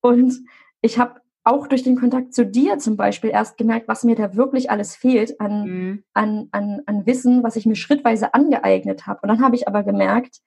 Und 0.01 0.34
ich 0.82 0.97
habe 0.97 1.21
auch 1.43 1.67
durch 1.67 1.84
den 1.84 1.97
Kontakt 1.99 2.34
zu 2.34 2.45
dir 2.45 2.77
zum 2.77 2.95
Beispiel 2.95 3.29
erst 3.29 3.58
gemerkt, 3.58 3.88
was 3.88 4.03
mir 4.03 4.15
da 4.15 4.36
wirklich 4.36 4.71
alles 4.71 4.95
fehlt 4.95 5.39
an, 5.41 5.65
mhm. 5.65 6.03
an, 6.13 6.47
an, 6.51 6.82
an 6.86 7.06
Wissen, 7.06 7.43
was 7.43 7.58
ich 7.58 7.65
mir 7.65 7.75
schrittweise 7.75 8.34
angeeignet 8.34 9.06
habe. 9.08 9.19
Und 9.21 9.29
dann 9.29 9.41
habe 9.41 9.56
ich 9.56 9.67
aber 9.67 9.84
gemerkt, 9.84 10.39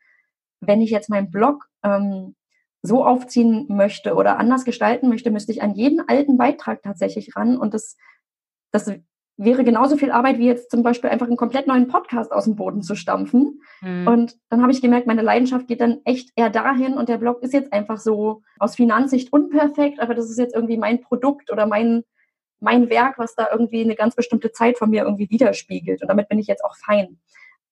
wenn 0.61 0.81
ich 0.81 0.91
jetzt 0.91 1.11
meinen 1.11 1.31
Blog 1.31 1.67
ähm, 1.83 2.35
so 2.83 3.05
aufziehen 3.05 3.67
möchte 3.69 4.15
oder 4.15 4.39
anders 4.39 4.65
gestalten 4.65 5.09
möchte, 5.09 5.31
müsste 5.31 5.53
ich 5.53 5.63
an 5.63 5.75
jeden 5.75 6.01
alten 6.09 6.39
Beitrag 6.39 6.83
tatsächlich 6.83 7.37
ran. 7.37 7.59
Und 7.59 7.75
das, 7.75 7.97
das 8.73 8.91
wäre 9.37 9.65
genauso 9.65 9.97
viel 9.97 10.11
Arbeit 10.11 10.39
wie 10.39 10.47
jetzt 10.47 10.71
zum 10.71 10.83
Beispiel 10.83 11.11
einfach 11.11 11.27
einen 11.27 11.37
komplett 11.37 11.67
neuen 11.67 11.89
Podcast 11.89 12.33
aus 12.33 12.45
dem 12.45 12.57
Boden 12.57 12.83
zu 12.83 12.95
stampfen. 12.95 13.61
Mhm. 13.83 14.07
Und 14.07 14.37
dann 14.49 14.63
habe 14.63 14.73
ich 14.73 14.81
gemerkt, 14.81 15.07
meine 15.07 15.23
Leidenschaft 15.23 15.69
geht 15.69 15.81
dann 15.81 16.01
echt 16.05 16.31
eher 16.37 16.49
dahin 16.49 16.95
und 16.95 17.09
der 17.09 17.19
Blog 17.19 17.43
ist 17.43 17.53
jetzt 17.53 17.73
einfach 17.73 17.99
so 17.99 18.43
aus 18.59 18.77
Finanzsicht 18.77 19.33
unperfekt, 19.33 20.01
aber 20.01 20.15
das 20.15 20.31
ist 20.31 20.39
jetzt 20.39 20.55
irgendwie 20.55 20.79
mein 20.79 21.03
Produkt 21.03 21.53
oder 21.53 21.67
mein, 21.67 22.05
mein 22.61 22.89
Werk, 22.89 23.19
was 23.19 23.35
da 23.35 23.49
irgendwie 23.53 23.83
eine 23.83 23.95
ganz 23.95 24.15
bestimmte 24.15 24.53
Zeit 24.53 24.79
von 24.79 24.89
mir 24.89 25.05
irgendwie 25.05 25.29
widerspiegelt. 25.29 26.01
Und 26.01 26.09
damit 26.09 26.29
bin 26.29 26.39
ich 26.39 26.47
jetzt 26.47 26.65
auch 26.65 26.77
fein. 26.77 27.19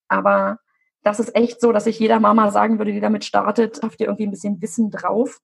Aber 0.07 0.59
das 1.01 1.19
ist 1.19 1.35
echt 1.35 1.61
so, 1.61 1.71
dass 1.71 1.87
ich 1.87 1.99
jeder 1.99 2.19
Mama 2.19 2.51
sagen 2.51 2.77
würde, 2.77 2.91
die 2.91 2.99
damit 2.99 3.25
startet, 3.25 3.79
habt 3.81 3.99
ihr 3.99 4.07
irgendwie 4.07 4.27
ein 4.27 4.31
bisschen 4.31 4.61
Wissen 4.61 4.91
drauf. 4.91 5.39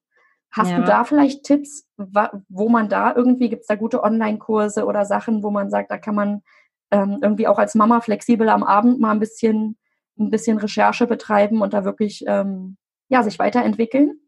Hast 0.52 0.70
ja. 0.70 0.76
du 0.76 0.84
da 0.84 1.04
vielleicht 1.04 1.44
Tipps, 1.44 1.88
wo 1.96 2.68
man 2.68 2.88
da 2.88 3.14
irgendwie, 3.14 3.48
gibt 3.48 3.62
es 3.62 3.66
da 3.66 3.74
gute 3.74 4.02
Online-Kurse 4.02 4.84
oder 4.84 5.06
Sachen, 5.06 5.42
wo 5.42 5.50
man 5.50 5.70
sagt, 5.70 5.90
da 5.90 5.96
kann 5.96 6.14
man 6.14 6.42
ähm, 6.90 7.18
irgendwie 7.22 7.48
auch 7.48 7.58
als 7.58 7.74
Mama 7.74 8.02
flexibel 8.02 8.50
am 8.50 8.62
Abend 8.62 9.00
mal 9.00 9.12
ein 9.12 9.18
bisschen, 9.18 9.78
ein 10.18 10.30
bisschen 10.30 10.58
Recherche 10.58 11.06
betreiben 11.06 11.62
und 11.62 11.72
da 11.72 11.84
wirklich 11.84 12.24
ähm, 12.26 12.76
ja, 13.08 13.22
sich 13.22 13.38
weiterentwickeln? 13.38 14.20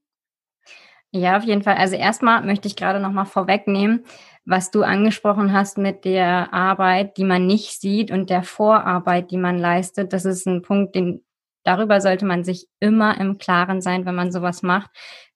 Ja, 1.11 1.37
auf 1.37 1.45
jeden 1.45 1.63
Fall. 1.63 1.77
Also 1.77 1.95
erstmal 1.95 2.43
möchte 2.43 2.69
ich 2.69 2.75
gerade 2.75 3.01
nochmal 3.01 3.27
vorwegnehmen, 3.27 4.05
was 4.47 4.71
du 4.71 4.83
angesprochen 4.83 5.53
hast 5.53 5.79
mit 5.79 6.05
der 6.05 6.53
Arbeit, 6.53 7.19
die 7.19 7.25
man 7.25 7.47
nicht 7.47 7.81
sieht 7.81 8.11
und 8.11 8.31
der 8.31 8.43
Vorarbeit, 8.43 9.31
die 9.31 9.37
man 9.37 9.59
leistet. 9.59 10.13
Das 10.13 10.25
ist 10.25 10.47
ein 10.47 10.63
Punkt, 10.63 10.95
den 10.95 11.23
darüber 11.65 12.01
sollte 12.01 12.27
man 12.27 12.45
sich 12.45 12.69
immer 12.79 13.19
im 13.21 13.39
Klaren 13.39 13.81
sein, 13.81 14.07
wenn 14.07 14.15
man 14.15 14.33
sowas 14.33 14.63
macht. 14.63 14.91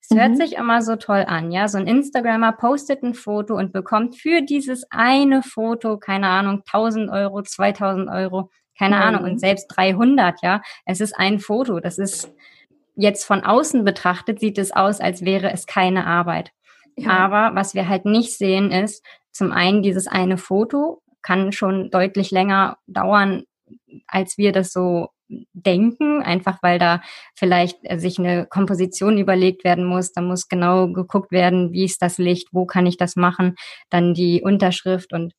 Es 0.08 0.16
mhm. 0.16 0.20
hört 0.20 0.36
sich 0.36 0.56
immer 0.56 0.82
so 0.82 0.96
toll 0.96 1.24
an, 1.26 1.50
ja. 1.50 1.68
So 1.68 1.78
ein 1.78 1.86
Instagrammer 1.86 2.52
postet 2.52 3.02
ein 3.02 3.14
Foto 3.14 3.56
und 3.56 3.72
bekommt 3.72 4.16
für 4.16 4.40
dieses 4.42 4.84
eine 4.90 5.42
Foto, 5.42 5.98
keine 5.98 6.28
Ahnung, 6.28 6.62
1000 6.66 7.10
Euro, 7.10 7.42
2000 7.42 8.08
Euro, 8.08 8.50
keine 8.78 8.96
mhm. 8.96 9.02
Ahnung, 9.02 9.24
und 9.24 9.40
selbst 9.40 9.66
300, 9.68 10.42
ja. 10.42 10.62
Es 10.86 11.00
ist 11.00 11.14
ein 11.18 11.40
Foto. 11.40 11.80
Das 11.80 11.98
ist 11.98 12.32
jetzt 12.96 13.24
von 13.24 13.44
außen 13.44 13.84
betrachtet, 13.84 14.40
sieht 14.40 14.58
es 14.58 14.72
aus, 14.72 15.00
als 15.00 15.24
wäre 15.24 15.52
es 15.52 15.66
keine 15.66 16.06
Arbeit. 16.06 16.52
Ja. 16.96 17.10
Aber 17.10 17.54
was 17.54 17.74
wir 17.74 17.88
halt 17.88 18.06
nicht 18.06 18.36
sehen 18.36 18.72
ist, 18.72 19.04
zum 19.30 19.52
einen 19.52 19.82
dieses 19.82 20.08
eine 20.08 20.36
Foto 20.36 21.02
kann 21.22 21.52
schon 21.52 21.90
deutlich 21.90 22.30
länger 22.30 22.78
dauern, 22.86 23.44
als 24.06 24.38
wir 24.38 24.52
das 24.52 24.72
so 24.72 25.10
denken, 25.52 26.22
einfach 26.22 26.58
weil 26.62 26.78
da 26.78 27.02
vielleicht 27.34 27.78
äh, 27.82 27.98
sich 27.98 28.18
eine 28.18 28.46
Komposition 28.46 29.18
überlegt 29.18 29.64
werden 29.64 29.84
muss. 29.84 30.12
Da 30.12 30.22
muss 30.22 30.48
genau 30.48 30.88
geguckt 30.92 31.30
werden, 31.32 31.72
wie 31.72 31.84
ist 31.84 32.02
das 32.02 32.18
Licht, 32.18 32.48
wo 32.52 32.66
kann 32.66 32.86
ich 32.86 32.96
das 32.96 33.16
machen, 33.16 33.54
dann 33.90 34.14
die 34.14 34.42
Unterschrift 34.42 35.12
und 35.12 35.32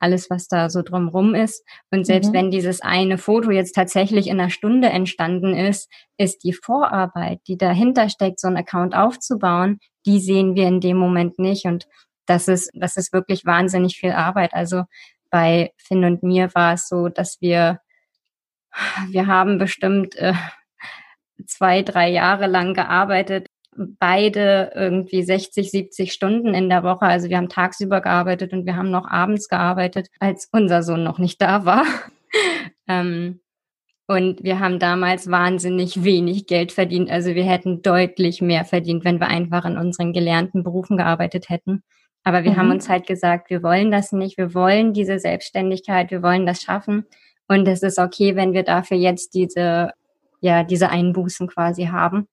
alles, 0.00 0.30
was 0.30 0.48
da 0.48 0.70
so 0.70 0.82
drumrum 0.82 1.34
ist. 1.34 1.64
Und 1.90 2.06
selbst 2.06 2.30
mhm. 2.30 2.34
wenn 2.34 2.50
dieses 2.50 2.80
eine 2.80 3.18
Foto 3.18 3.50
jetzt 3.50 3.74
tatsächlich 3.74 4.28
in 4.28 4.40
einer 4.40 4.50
Stunde 4.50 4.88
entstanden 4.88 5.54
ist, 5.54 5.90
ist 6.16 6.44
die 6.44 6.52
Vorarbeit, 6.52 7.40
die 7.48 7.56
dahinter 7.56 8.08
steckt, 8.08 8.40
so 8.40 8.48
einen 8.48 8.56
Account 8.56 8.94
aufzubauen, 8.94 9.78
die 10.06 10.20
sehen 10.20 10.54
wir 10.54 10.68
in 10.68 10.80
dem 10.80 10.96
Moment 10.96 11.38
nicht. 11.38 11.64
Und 11.64 11.86
das 12.26 12.48
ist, 12.48 12.70
das 12.74 12.96
ist 12.96 13.12
wirklich 13.12 13.44
wahnsinnig 13.44 13.98
viel 13.98 14.12
Arbeit. 14.12 14.54
Also 14.54 14.84
bei 15.30 15.72
Finn 15.76 16.04
und 16.04 16.22
mir 16.22 16.54
war 16.54 16.74
es 16.74 16.88
so, 16.88 17.08
dass 17.08 17.40
wir, 17.40 17.80
wir 19.10 19.26
haben 19.26 19.58
bestimmt 19.58 20.16
äh, 20.16 20.34
zwei, 21.46 21.82
drei 21.82 22.10
Jahre 22.10 22.46
lang 22.46 22.74
gearbeitet, 22.74 23.46
beide 23.76 24.72
irgendwie 24.74 25.22
60, 25.22 25.70
70 25.70 26.12
Stunden 26.12 26.54
in 26.54 26.68
der 26.68 26.82
Woche. 26.82 27.06
Also 27.06 27.28
wir 27.28 27.36
haben 27.36 27.48
tagsüber 27.48 28.00
gearbeitet 28.00 28.52
und 28.52 28.66
wir 28.66 28.76
haben 28.76 28.90
noch 28.90 29.08
abends 29.08 29.48
gearbeitet, 29.48 30.08
als 30.18 30.48
unser 30.52 30.82
Sohn 30.82 31.04
noch 31.04 31.18
nicht 31.18 31.40
da 31.40 31.64
war. 31.64 31.84
ähm, 32.88 33.40
und 34.10 34.42
wir 34.42 34.58
haben 34.58 34.78
damals 34.78 35.30
wahnsinnig 35.30 36.02
wenig 36.02 36.46
Geld 36.46 36.72
verdient. 36.72 37.10
Also 37.10 37.34
wir 37.34 37.44
hätten 37.44 37.82
deutlich 37.82 38.40
mehr 38.40 38.64
verdient, 38.64 39.04
wenn 39.04 39.20
wir 39.20 39.28
einfach 39.28 39.64
in 39.66 39.76
unseren 39.76 40.12
gelernten 40.14 40.62
Berufen 40.62 40.96
gearbeitet 40.96 41.50
hätten. 41.50 41.82
Aber 42.24 42.42
wir 42.42 42.52
mhm. 42.52 42.56
haben 42.56 42.70
uns 42.70 42.88
halt 42.88 43.06
gesagt, 43.06 43.50
wir 43.50 43.62
wollen 43.62 43.90
das 43.90 44.12
nicht. 44.12 44.38
Wir 44.38 44.54
wollen 44.54 44.94
diese 44.94 45.18
Selbstständigkeit. 45.18 46.10
Wir 46.10 46.22
wollen 46.22 46.46
das 46.46 46.62
schaffen. 46.62 47.04
Und 47.48 47.66
es 47.66 47.82
ist 47.82 47.98
okay, 47.98 48.36
wenn 48.36 48.52
wir 48.52 48.62
dafür 48.62 48.96
jetzt 48.96 49.34
diese, 49.34 49.92
ja, 50.40 50.62
diese 50.62 50.90
Einbußen 50.90 51.48
quasi 51.48 51.86
haben. 51.86 52.28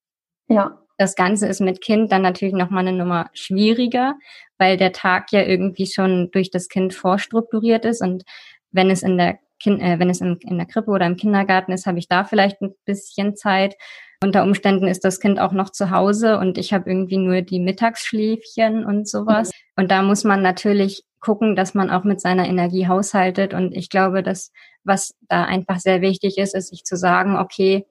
Ja. 0.47 0.79
Das 0.97 1.15
Ganze 1.15 1.47
ist 1.47 1.59
mit 1.59 1.81
Kind 1.81 2.13
dann 2.13 2.21
natürlich 2.21 2.53
nochmal 2.53 2.87
eine 2.87 2.97
Nummer 2.97 3.29
schwieriger, 3.33 4.15
weil 4.57 4.77
der 4.77 4.93
Tag 4.93 5.33
ja 5.33 5.41
irgendwie 5.41 5.87
schon 5.87 6.31
durch 6.31 6.51
das 6.51 6.69
Kind 6.69 6.93
vorstrukturiert 6.93 7.83
ist. 7.83 8.01
Und 8.01 8.23
wenn 8.71 8.89
es 8.89 9.03
in 9.03 9.17
der 9.17 9.39
kind, 9.59 9.81
äh, 9.81 9.99
wenn 9.99 10.09
es 10.09 10.21
in, 10.21 10.37
in 10.37 10.57
der 10.57 10.67
Krippe 10.67 10.91
oder 10.91 11.05
im 11.05 11.17
Kindergarten 11.17 11.73
ist, 11.73 11.85
habe 11.85 11.99
ich 11.99 12.07
da 12.07 12.23
vielleicht 12.23 12.61
ein 12.61 12.75
bisschen 12.85 13.35
Zeit. 13.35 13.75
Unter 14.23 14.43
Umständen 14.43 14.87
ist 14.87 15.03
das 15.03 15.19
Kind 15.19 15.39
auch 15.39 15.51
noch 15.51 15.69
zu 15.69 15.91
Hause 15.91 16.37
und 16.39 16.57
ich 16.57 16.71
habe 16.71 16.89
irgendwie 16.89 17.17
nur 17.17 17.41
die 17.41 17.59
Mittagsschläfchen 17.59 18.85
und 18.85 19.07
sowas. 19.09 19.49
Mhm. 19.49 19.83
Und 19.83 19.91
da 19.91 20.01
muss 20.01 20.23
man 20.23 20.41
natürlich 20.41 21.03
gucken, 21.25 21.55
dass 21.55 21.73
man 21.73 21.89
auch 21.89 22.03
mit 22.03 22.21
seiner 22.21 22.47
Energie 22.47 22.87
haushaltet. 22.87 23.55
Und 23.55 23.75
ich 23.75 23.89
glaube, 23.89 24.21
dass 24.21 24.51
was 24.83 25.15
da 25.27 25.43
einfach 25.45 25.79
sehr 25.79 26.01
wichtig 26.01 26.37
ist, 26.37 26.53
ist 26.53 26.69
sich 26.69 26.83
zu 26.83 26.95
sagen, 26.95 27.35
okay, 27.35 27.87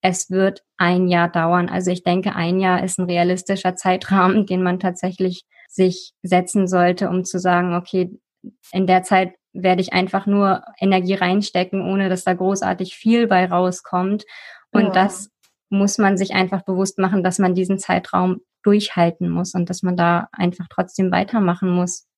es 0.00 0.30
wird 0.30 0.64
ein 0.78 1.06
Jahr 1.06 1.28
dauern. 1.28 1.68
Also 1.68 1.92
ich 1.92 2.02
denke, 2.02 2.34
ein 2.34 2.58
Jahr 2.58 2.82
ist 2.82 2.98
ein 2.98 3.06
realistischer 3.06 3.76
Zeitrahmen, 3.76 4.46
den 4.46 4.64
man 4.64 4.80
tatsächlich 4.80 5.44
sich 5.68 6.12
setzen 6.22 6.66
sollte, 6.66 7.08
um 7.08 7.24
zu 7.24 7.38
sagen, 7.38 7.74
okay, 7.74 8.10
in 8.72 8.88
der 8.88 9.04
Zeit 9.04 9.34
werde 9.52 9.80
ich 9.80 9.92
einfach 9.92 10.26
nur 10.26 10.64
Energie 10.80 11.14
reinstecken, 11.14 11.82
ohne 11.82 12.08
dass 12.08 12.24
da 12.24 12.34
großartig 12.34 12.96
viel 12.96 13.28
bei 13.28 13.46
rauskommt. 13.46 14.24
Und 14.72 14.86
ja. 14.86 14.90
das 14.90 15.30
muss 15.68 15.98
man 15.98 16.18
sich 16.18 16.34
einfach 16.34 16.62
bewusst 16.62 16.98
machen, 16.98 17.22
dass 17.22 17.38
man 17.38 17.54
diesen 17.54 17.78
Zeitraum 17.78 18.40
durchhalten 18.64 19.30
muss 19.30 19.54
und 19.54 19.70
dass 19.70 19.82
man 19.82 19.96
da 19.96 20.28
einfach 20.32 20.66
trotzdem 20.68 21.12
weitermachen 21.12 21.70
muss. 21.70 22.08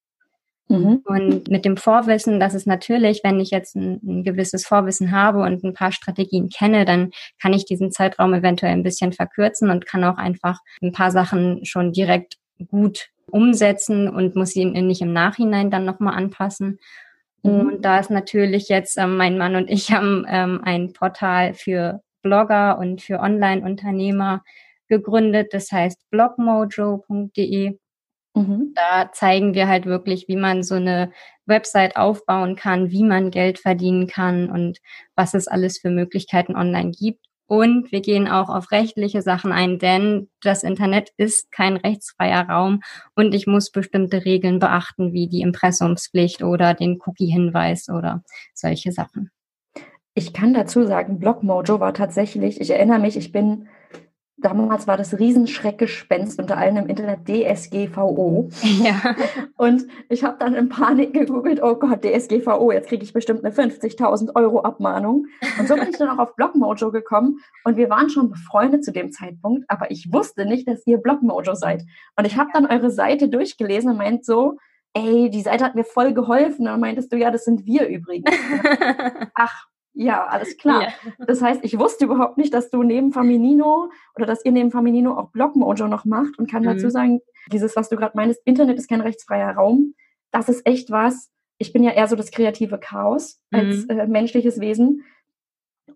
Mhm. 0.68 1.02
Und 1.04 1.48
mit 1.48 1.64
dem 1.64 1.76
Vorwissen, 1.76 2.40
dass 2.40 2.54
es 2.54 2.64
natürlich, 2.64 3.20
wenn 3.22 3.38
ich 3.38 3.50
jetzt 3.50 3.76
ein, 3.76 4.00
ein, 4.02 4.24
gewisses 4.24 4.66
Vorwissen 4.66 5.12
habe 5.12 5.40
und 5.40 5.62
ein 5.62 5.74
paar 5.74 5.92
Strategien 5.92 6.48
kenne, 6.48 6.84
dann 6.84 7.10
kann 7.40 7.52
ich 7.52 7.66
diesen 7.66 7.92
Zeitraum 7.92 8.32
eventuell 8.32 8.72
ein 8.72 8.82
bisschen 8.82 9.12
verkürzen 9.12 9.70
und 9.70 9.86
kann 9.86 10.04
auch 10.04 10.16
einfach 10.16 10.60
ein 10.82 10.92
paar 10.92 11.10
Sachen 11.10 11.64
schon 11.64 11.92
direkt 11.92 12.36
gut 12.68 13.08
umsetzen 13.30 14.08
und 14.08 14.36
muss 14.36 14.56
ihn 14.56 14.72
nicht 14.86 15.02
im 15.02 15.12
Nachhinein 15.12 15.70
dann 15.70 15.84
nochmal 15.84 16.14
anpassen. 16.14 16.78
Mhm. 17.42 17.60
Und 17.60 17.84
da 17.84 17.98
ist 17.98 18.10
natürlich 18.10 18.68
jetzt 18.68 18.96
ähm, 18.98 19.16
mein 19.16 19.36
Mann 19.38 19.56
und 19.56 19.70
ich 19.70 19.92
haben 19.92 20.24
ähm, 20.28 20.60
ein 20.64 20.92
Portal 20.92 21.54
für 21.54 22.00
Blogger 22.22 22.78
und 22.78 23.02
für 23.02 23.20
Online-Unternehmer 23.20 24.42
gegründet. 24.88 25.52
Das 25.52 25.70
heißt 25.70 25.98
blogmojo.de. 26.10 27.78
Mhm. 28.34 28.72
Da 28.74 29.10
zeigen 29.12 29.54
wir 29.54 29.68
halt 29.68 29.86
wirklich, 29.86 30.26
wie 30.28 30.36
man 30.36 30.62
so 30.62 30.74
eine 30.74 31.12
Website 31.46 31.96
aufbauen 31.96 32.56
kann, 32.56 32.90
wie 32.90 33.04
man 33.04 33.30
Geld 33.30 33.58
verdienen 33.58 34.06
kann 34.06 34.50
und 34.50 34.78
was 35.14 35.34
es 35.34 35.46
alles 35.46 35.78
für 35.78 35.90
Möglichkeiten 35.90 36.56
online 36.56 36.90
gibt. 36.90 37.24
Und 37.46 37.92
wir 37.92 38.00
gehen 38.00 38.26
auch 38.26 38.48
auf 38.48 38.72
rechtliche 38.72 39.20
Sachen 39.20 39.52
ein, 39.52 39.78
denn 39.78 40.30
das 40.42 40.62
Internet 40.62 41.10
ist 41.18 41.52
kein 41.52 41.76
rechtsfreier 41.76 42.48
Raum 42.48 42.80
und 43.14 43.34
ich 43.34 43.46
muss 43.46 43.70
bestimmte 43.70 44.24
Regeln 44.24 44.58
beachten, 44.58 45.12
wie 45.12 45.28
die 45.28 45.42
Impressumspflicht 45.42 46.42
oder 46.42 46.72
den 46.72 46.98
Cookie-Hinweis 47.04 47.90
oder 47.90 48.24
solche 48.54 48.92
Sachen. 48.92 49.30
Ich 50.14 50.32
kann 50.32 50.54
dazu 50.54 50.84
sagen, 50.84 51.18
Blockmojo 51.18 51.80
war 51.80 51.92
tatsächlich, 51.92 52.60
ich 52.60 52.70
erinnere 52.70 53.00
mich, 53.00 53.16
ich 53.16 53.30
bin 53.30 53.68
damals 54.36 54.86
war 54.86 54.96
das 54.96 55.18
Riesenschreckgespenst 55.18 56.38
unter 56.38 56.56
allen 56.56 56.76
im 56.76 56.86
Internet 56.86 57.28
DSGVO. 57.28 58.48
Ja. 58.82 59.16
Und 59.56 59.86
ich 60.08 60.24
habe 60.24 60.36
dann 60.38 60.54
in 60.54 60.68
Panik 60.68 61.12
gegoogelt, 61.12 61.62
oh 61.62 61.76
Gott, 61.76 62.04
DSGVO, 62.04 62.72
jetzt 62.72 62.88
kriege 62.88 63.04
ich 63.04 63.12
bestimmt 63.12 63.44
eine 63.44 63.54
50.000 63.54 64.34
Euro 64.34 64.62
Abmahnung. 64.62 65.26
Und 65.58 65.68
so 65.68 65.74
bin 65.74 65.88
ich 65.88 65.98
dann 65.98 66.08
auch 66.08 66.18
auf 66.18 66.36
Blockmojo 66.36 66.90
gekommen 66.90 67.38
und 67.64 67.76
wir 67.76 67.88
waren 67.90 68.10
schon 68.10 68.30
befreundet 68.30 68.84
zu 68.84 68.92
dem 68.92 69.12
Zeitpunkt, 69.12 69.64
aber 69.68 69.90
ich 69.90 70.12
wusste 70.12 70.44
nicht, 70.46 70.68
dass 70.68 70.86
ihr 70.86 70.98
Blockmojo 70.98 71.54
seid. 71.54 71.84
Und 72.16 72.26
ich 72.26 72.36
habe 72.36 72.50
dann 72.52 72.66
eure 72.66 72.90
Seite 72.90 73.28
durchgelesen 73.28 73.90
und 73.90 73.96
meint 73.96 74.24
so, 74.24 74.58
ey, 74.94 75.30
die 75.30 75.42
Seite 75.42 75.64
hat 75.64 75.74
mir 75.74 75.84
voll 75.84 76.14
geholfen. 76.14 76.60
Und 76.60 76.66
dann 76.66 76.80
meintest 76.80 77.12
du, 77.12 77.16
ja, 77.16 77.30
das 77.30 77.44
sind 77.44 77.66
wir 77.66 77.86
übrigens. 77.88 78.30
Ach, 79.34 79.66
ja, 79.94 80.26
alles 80.26 80.56
klar. 80.56 80.82
Ja. 80.82 81.24
Das 81.26 81.40
heißt, 81.40 81.60
ich 81.62 81.78
wusste 81.78 82.04
überhaupt 82.04 82.36
nicht, 82.36 82.52
dass 82.52 82.68
du 82.68 82.82
neben 82.82 83.12
Faminino 83.12 83.90
oder 84.16 84.26
dass 84.26 84.44
ihr 84.44 84.52
neben 84.52 84.70
Faminino 84.70 85.16
auch 85.16 85.30
Blogmojo 85.30 85.86
noch 85.86 86.04
macht 86.04 86.38
und 86.38 86.50
kann 86.50 86.62
mhm. 86.62 86.66
dazu 86.66 86.90
sagen, 86.90 87.20
dieses, 87.52 87.76
was 87.76 87.88
du 87.88 87.96
gerade 87.96 88.16
meinst, 88.16 88.40
Internet 88.44 88.76
ist 88.78 88.88
kein 88.88 89.00
rechtsfreier 89.00 89.54
Raum. 89.54 89.94
Das 90.32 90.48
ist 90.48 90.66
echt 90.66 90.90
was. 90.90 91.30
Ich 91.58 91.72
bin 91.72 91.84
ja 91.84 91.92
eher 91.92 92.08
so 92.08 92.16
das 92.16 92.32
kreative 92.32 92.78
Chaos 92.78 93.40
mhm. 93.50 93.58
als 93.58 93.84
äh, 93.84 94.06
menschliches 94.08 94.60
Wesen. 94.60 95.04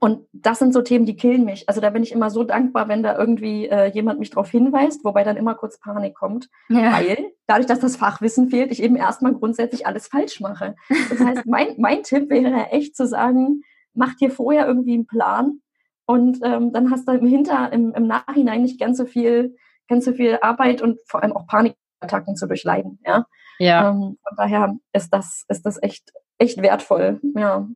Und 0.00 0.28
das 0.32 0.60
sind 0.60 0.72
so 0.72 0.82
Themen, 0.82 1.06
die 1.06 1.16
killen 1.16 1.44
mich. 1.44 1.68
Also 1.68 1.80
da 1.80 1.90
bin 1.90 2.04
ich 2.04 2.12
immer 2.12 2.30
so 2.30 2.44
dankbar, 2.44 2.88
wenn 2.88 3.02
da 3.02 3.18
irgendwie 3.18 3.66
äh, 3.66 3.86
jemand 3.86 4.20
mich 4.20 4.30
darauf 4.30 4.48
hinweist, 4.50 5.04
wobei 5.04 5.24
dann 5.24 5.36
immer 5.36 5.56
kurz 5.56 5.80
Panik 5.80 6.14
kommt, 6.14 6.48
ja. 6.68 6.92
weil 6.92 7.32
dadurch, 7.48 7.66
dass 7.66 7.80
das 7.80 7.96
Fachwissen 7.96 8.48
fehlt, 8.48 8.70
ich 8.70 8.80
eben 8.80 8.94
erstmal 8.94 9.32
grundsätzlich 9.34 9.86
alles 9.86 10.06
falsch 10.06 10.40
mache. 10.40 10.76
Das 11.10 11.18
heißt, 11.18 11.46
mein, 11.46 11.74
mein 11.78 12.04
Tipp 12.04 12.30
wäre 12.30 12.70
echt 12.70 12.94
zu 12.94 13.08
sagen, 13.08 13.62
mach 13.98 14.14
dir 14.14 14.30
vorher 14.30 14.66
irgendwie 14.66 14.94
einen 14.94 15.06
Plan 15.06 15.60
und 16.06 16.38
ähm, 16.42 16.72
dann 16.72 16.90
hast 16.90 17.06
du 17.06 17.12
im 17.12 17.26
Hinter, 17.26 17.70
im, 17.72 17.92
im 17.94 18.06
Nachhinein 18.06 18.62
nicht 18.62 18.80
ganz 18.80 18.96
so 18.96 19.04
viel, 19.04 19.56
ganz 19.88 20.06
so 20.06 20.12
viel 20.12 20.38
Arbeit 20.40 20.80
und 20.80 20.98
vor 21.06 21.22
allem 21.22 21.32
auch 21.32 21.46
Panikattacken 21.46 22.34
zu 22.36 22.46
durchleiden. 22.46 22.98
Ja. 23.04 23.26
ja. 23.58 23.90
Ähm, 23.90 24.18
von 24.26 24.36
daher 24.36 24.74
ist 24.94 25.12
das, 25.12 25.44
ist 25.48 25.66
das 25.66 25.82
echt, 25.82 26.12
echt 26.38 26.62
wertvoll. 26.62 27.20
Ja. 27.36 27.68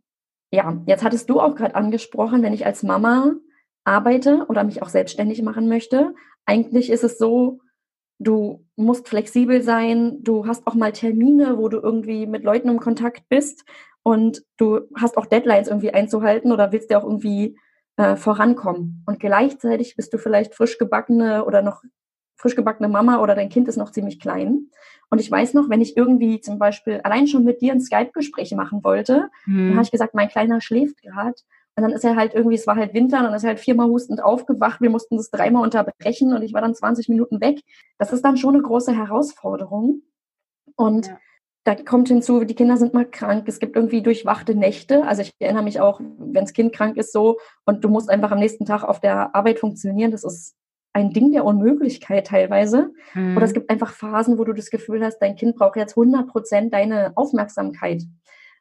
Ja, 0.55 0.83
jetzt 0.87 1.03
hattest 1.03 1.31
du 1.31 1.41
auch 1.41 1.55
gerade 1.55 1.75
angesprochen, 1.75 2.43
wenn 2.43 2.53
ich 2.53 2.67
als 2.67 2.83
Mama 2.83 3.33
arbeite 3.85 4.45
oder 4.49 4.65
mich 4.65 4.83
auch 4.83 4.89
selbstständig 4.89 5.43
machen 5.43 5.69
möchte, 5.69 6.15
eigentlich 6.45 6.91
ist 6.91 7.05
es 7.05 7.19
so, 7.19 7.61
du 8.19 8.65
musst 8.77 9.09
flexibel 9.09 9.63
sein, 9.63 10.19
du 10.23 10.47
hast 10.47 10.67
auch 10.67 10.75
mal 10.75 10.93
Termine, 10.93 11.59
wo 11.59 11.69
du 11.69 11.79
irgendwie 11.79 12.27
mit 12.27 12.45
Leuten 12.45 12.69
im 12.69 12.81
Kontakt 12.81 13.29
bist 13.29 13.65
und 14.03 14.43
du 14.57 14.81
hast 14.97 15.17
auch 15.17 15.27
Deadlines 15.27 15.69
irgendwie 15.69 15.93
einzuhalten 15.93 16.53
oder 16.53 16.73
willst 16.73 16.91
ja 16.91 16.99
auch 16.99 17.05
irgendwie 17.05 17.57
äh, 17.97 18.17
vorankommen. 18.17 19.05
Und 19.07 19.21
gleichzeitig 19.21 19.97
bist 19.97 20.13
du 20.13 20.19
vielleicht 20.19 20.55
frisch 20.55 20.79
gebackene 20.79 21.45
oder 21.45 21.63
noch 21.63 21.83
frisch 22.37 22.57
gebackene 22.57 22.89
Mama 22.89 23.21
oder 23.21 23.35
dein 23.35 23.49
Kind 23.49 23.69
ist 23.69 23.77
noch 23.77 23.93
ziemlich 23.93 24.19
klein. 24.19 24.71
Und 25.11 25.21
ich 25.21 25.31
weiß 25.31 25.55
noch, 25.55 25.69
wenn 25.69 25.81
ich 25.81 25.97
irgendwie 25.97 26.41
zum 26.41 26.59
Beispiel 26.59 27.01
allein 27.05 27.29
schon 27.29 27.45
mit 27.45 27.61
dir 27.61 27.73
ein 27.73 27.81
Skype-Gespräch 27.81 28.53
machen 28.53 28.83
wollte, 28.83 29.29
mhm. 29.47 29.69
dann 29.69 29.75
habe 29.75 29.85
ich 29.85 29.93
gesagt, 29.93 30.15
mein 30.15 30.29
Kleiner 30.29 30.61
schläft 30.61 31.01
gerade. 31.03 31.35
Und 31.77 31.85
dann 31.85 31.93
ist 31.93 32.05
er 32.05 32.17
halt 32.17 32.35
irgendwie, 32.35 32.57
es 32.57 32.67
war 32.67 32.77
halt 32.77 32.93
Winter, 32.93 33.19
und 33.19 33.25
dann 33.25 33.35
ist 33.35 33.45
er 33.45 33.51
halt 33.51 33.61
viermal 33.61 33.87
hustend 33.87 34.23
aufgewacht. 34.23 34.81
Wir 34.81 34.91
mussten 34.91 35.17
das 35.17 35.31
dreimal 35.31 35.63
unterbrechen 35.63 36.35
und 36.35 36.43
ich 36.43 36.53
war 36.53 36.61
dann 36.61 36.75
20 36.75 37.09
Minuten 37.09 37.41
weg. 37.41 37.61
Das 37.99 38.13
ist 38.13 38.25
dann 38.25 38.37
schon 38.37 38.55
eine 38.55 38.63
große 38.63 38.95
Herausforderung. 38.95 40.03
Und 40.77 41.07
ja 41.07 41.19
da 41.65 41.77
kommt 41.77 42.09
hinzu, 42.09 42.45
die 42.45 42.55
Kinder 42.55 42.77
sind 42.77 42.93
mal 42.93 43.09
krank, 43.09 43.45
es 43.47 43.61
gibt 43.61 43.77
irgendwie 43.77 44.03
durchwachte 44.03 44.55
Nächte. 44.55 45.05
Also 45.07 45.23
ich 45.23 45.33
erinnere 45.39 45.63
mich 45.63 45.81
auch, 45.81 46.01
wenn 46.01 46.45
das 46.45 46.53
Kind 46.53 46.73
krank 46.73 46.97
ist 46.97 47.13
so 47.13 47.39
und 47.65 47.85
du 47.85 47.89
musst 47.89 48.11
einfach 48.11 48.33
am 48.33 48.41
nächsten 48.41 48.67
Tag 48.67 48.83
auf 48.83 49.01
der 49.01 49.35
Arbeit 49.35 49.61
funktionieren, 49.61 50.11
das 50.11 50.25
ist 50.25 50.57
ein 50.93 51.13
Ding 51.13 51.33
der 51.33 51.45
Unmöglichkeit 51.45 52.27
teilweise. 52.27 52.93
Mhm. 53.15 53.37
Oder 53.37 53.47
es 53.47 53.55
gibt 53.55 53.71
einfach 53.71 53.93
Phasen, 53.93 54.39
wo 54.39 54.45
du 54.45 54.53
das 54.53 54.71
Gefühl 54.71 55.05
hast, 55.05 55.21
dein 55.21 55.37
Kind 55.37 55.57
braucht 55.57 55.77
jetzt 55.77 55.97
100 55.97 56.29
Prozent 56.29 56.75
deine 56.75 57.13
Aufmerksamkeit. 57.15 58.03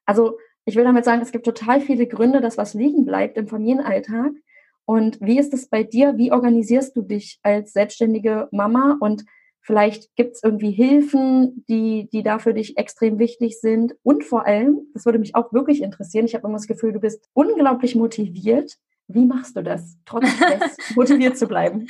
Also 0.05 0.37
ich 0.65 0.75
will 0.75 0.83
damit 0.83 1.05
sagen, 1.05 1.21
es 1.21 1.31
gibt 1.31 1.45
total 1.45 1.81
viele 1.81 2.07
Gründe, 2.07 2.39
dass 2.39 2.57
was 2.57 2.73
liegen 2.73 3.05
bleibt 3.05 3.37
im 3.37 3.47
Familienalltag. 3.47 4.31
Und 4.85 5.19
wie 5.21 5.39
ist 5.39 5.53
es 5.53 5.69
bei 5.69 5.83
dir? 5.83 6.17
Wie 6.17 6.31
organisierst 6.31 6.95
du 6.95 7.01
dich 7.01 7.39
als 7.43 7.73
selbstständige 7.73 8.47
Mama? 8.51 8.97
Und 8.99 9.25
Vielleicht 9.61 10.15
gibt 10.15 10.35
es 10.35 10.43
irgendwie 10.43 10.71
Hilfen, 10.71 11.63
die, 11.69 12.09
die 12.11 12.23
da 12.23 12.39
für 12.39 12.53
dich 12.53 12.77
extrem 12.77 13.19
wichtig 13.19 13.59
sind. 13.59 13.93
Und 14.01 14.23
vor 14.23 14.45
allem, 14.47 14.87
das 14.93 15.05
würde 15.05 15.19
mich 15.19 15.35
auch 15.35 15.53
wirklich 15.53 15.83
interessieren, 15.83 16.25
ich 16.25 16.33
habe 16.33 16.47
immer 16.47 16.57
das 16.57 16.67
Gefühl, 16.67 16.93
du 16.93 16.99
bist 16.99 17.29
unglaublich 17.33 17.95
motiviert. 17.95 18.73
Wie 19.07 19.25
machst 19.25 19.57
du 19.57 19.61
das, 19.61 19.97
trotz 20.05 20.29
Stress 20.29 20.77
motiviert 20.95 21.37
zu 21.37 21.47
bleiben? 21.47 21.87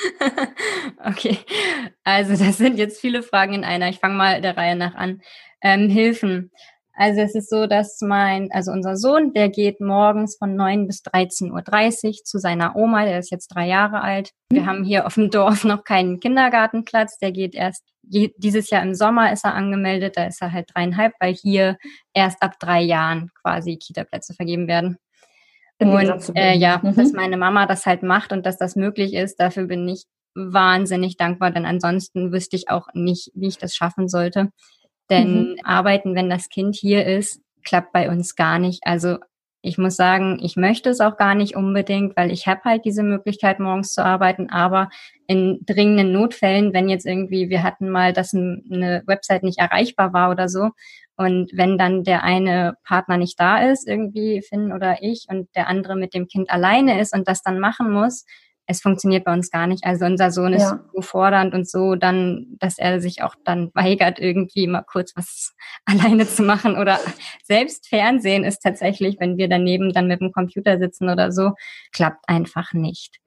Okay, 1.03 1.38
also 2.03 2.36
das 2.43 2.57
sind 2.57 2.77
jetzt 2.77 2.99
viele 2.99 3.23
Fragen 3.23 3.53
in 3.53 3.63
einer. 3.63 3.89
Ich 3.89 3.99
fange 3.99 4.15
mal 4.15 4.41
der 4.41 4.57
Reihe 4.57 4.75
nach 4.75 4.95
an. 4.95 5.21
Ähm, 5.62 5.89
Hilfen. 5.89 6.51
Also 6.93 7.21
es 7.21 7.36
ist 7.36 7.49
so, 7.49 7.67
dass 7.67 8.01
mein, 8.01 8.51
also 8.51 8.71
unser 8.71 8.97
Sohn, 8.97 9.34
der 9.34 9.49
geht 9.49 9.80
morgens 9.80 10.38
von 10.38 10.56
9 10.56 10.88
bis 10.88 11.01
13.30 11.04 12.08
Uhr 12.08 12.13
zu 12.23 12.38
seiner 12.38 12.75
Oma, 12.75 13.06
der 13.06 13.19
ist 13.19 13.32
jetzt 13.32 13.47
drei 13.47 13.67
Jahre 13.67 14.01
alt. 14.01 14.32
Wir 14.51 14.65
haben 14.65 14.84
hier 14.84 15.06
auf 15.06 15.15
dem 15.15 15.30
Dorf 15.30 15.63
noch 15.63 15.84
keinen 15.84 16.19
Kindergartenplatz, 16.19 17.17
der 17.17 17.32
geht 17.32 17.56
erst, 17.56 17.84
dieses 18.04 18.69
Jahr 18.69 18.84
im 18.84 18.93
Sommer 18.93 19.32
ist 19.32 19.45
er 19.45 19.54
angemeldet, 19.54 20.17
da 20.17 20.25
ist 20.25 20.41
er 20.41 20.51
halt 20.51 20.69
dreieinhalb, 20.73 21.13
weil 21.19 21.34
hier 21.34 21.77
erst 22.13 22.41
ab 22.41 22.60
drei 22.60 22.82
Jahren 22.82 23.32
quasi 23.41 23.77
Kita-Plätze 23.77 24.34
vergeben 24.34 24.67
werden. 24.67 24.97
Und 25.80 26.36
äh, 26.36 26.56
ja, 26.56 26.80
mhm. 26.84 26.95
dass 26.95 27.13
meine 27.13 27.38
Mama 27.38 27.65
das 27.65 27.86
halt 27.86 28.04
macht 28.04 28.34
und 28.34 28.45
dass 28.45 28.58
das 28.58 28.75
möglich 28.75 29.13
ist, 29.13 29.39
dafür 29.39 29.65
bin 29.65 29.88
ich 29.88 30.04
wahnsinnig 30.36 31.17
dankbar, 31.17 31.51
denn 31.51 31.65
ansonsten 31.65 32.32
wüsste 32.32 32.56
ich 32.56 32.69
auch 32.69 32.88
nicht, 32.93 33.32
wie 33.34 33.47
ich 33.47 33.58
das 33.58 33.75
schaffen 33.75 34.08
sollte. 34.08 34.51
Denn 35.12 35.52
mhm. 35.52 35.56
arbeiten, 35.63 36.15
wenn 36.15 36.30
das 36.30 36.50
Kind 36.50 36.76
hier 36.76 37.06
ist, 37.06 37.41
klappt 37.63 37.91
bei 37.93 38.10
uns 38.10 38.36
gar 38.36 38.58
nicht. 38.58 38.82
Also 38.86 39.17
ich 39.62 39.78
muss 39.78 39.95
sagen, 39.95 40.39
ich 40.41 40.56
möchte 40.56 40.89
es 40.89 41.02
auch 41.02 41.17
gar 41.17 41.36
nicht 41.36 41.56
unbedingt, 41.56 42.17
weil 42.17 42.32
ich 42.32 42.47
habe 42.47 42.62
halt 42.63 42.84
diese 42.84 43.04
Möglichkeit, 43.04 43.60
morgens 43.60 43.93
zu 43.93 44.04
arbeiten. 44.04 44.50
Aber 44.50 44.89
in 45.28 45.60
dringenden 45.67 46.12
Notfällen, 46.12 46.74
wenn 46.74 46.89
jetzt 46.89 47.06
irgendwie, 47.06 47.50
wir 47.50 47.62
hatten 47.62 47.89
mal, 47.89 48.12
dass 48.12 48.34
eine 48.34 49.04
Website 49.06 49.43
nicht 49.43 49.60
erreichbar 49.60 50.13
war 50.13 50.32
oder 50.32 50.50
so, 50.50 50.71
und 51.17 51.52
wenn 51.54 51.78
dann 51.78 52.04
der 52.04 52.24
eine 52.24 52.74
Partner 52.84 53.17
nicht 53.17 53.39
da 53.39 53.60
ist, 53.69 53.88
irgendwie 53.88 54.41
Finn 54.41 54.71
oder 54.71 55.04
ich, 55.04 55.28
und 55.30 55.56
der 55.56 55.67
andere 55.67 55.95
mit 55.95 56.15
dem 56.15 56.28
Kind 56.28 56.50
alleine 56.50 57.00
ist 57.00 57.13
und 57.13 57.28
das 57.28 57.43
dann 57.43 57.60
machen 57.60 57.91
muss, 57.91 58.26
es 58.71 58.81
funktioniert 58.81 59.25
bei 59.25 59.34
uns 59.34 59.51
gar 59.51 59.67
nicht. 59.67 59.86
Also 59.86 60.05
unser 60.05 60.31
Sohn 60.31 60.53
ist 60.53 60.63
ja. 60.63 60.84
so 60.93 61.01
fordernd 61.01 61.53
und 61.53 61.69
so 61.69 61.95
dann, 61.95 62.47
dass 62.60 62.77
er 62.77 62.99
sich 62.99 63.21
auch 63.21 63.36
dann 63.43 63.69
weigert, 63.73 64.19
irgendwie 64.19 64.67
mal 64.67 64.84
kurz 64.84 65.13
was 65.15 65.53
alleine 65.86 66.27
zu 66.27 66.43
machen 66.43 66.77
oder 66.77 66.99
selbst 67.43 67.88
Fernsehen 67.88 68.43
ist 68.43 68.60
tatsächlich, 68.60 69.17
wenn 69.19 69.38
wir 69.38 69.47
daneben 69.47 69.93
dann 69.93 70.07
mit 70.07 70.21
dem 70.21 70.31
Computer 70.31 70.79
sitzen 70.79 71.10
oder 71.10 71.31
so, 71.31 71.51
klappt 71.91 72.27
einfach 72.27 72.73
nicht. 72.73 73.19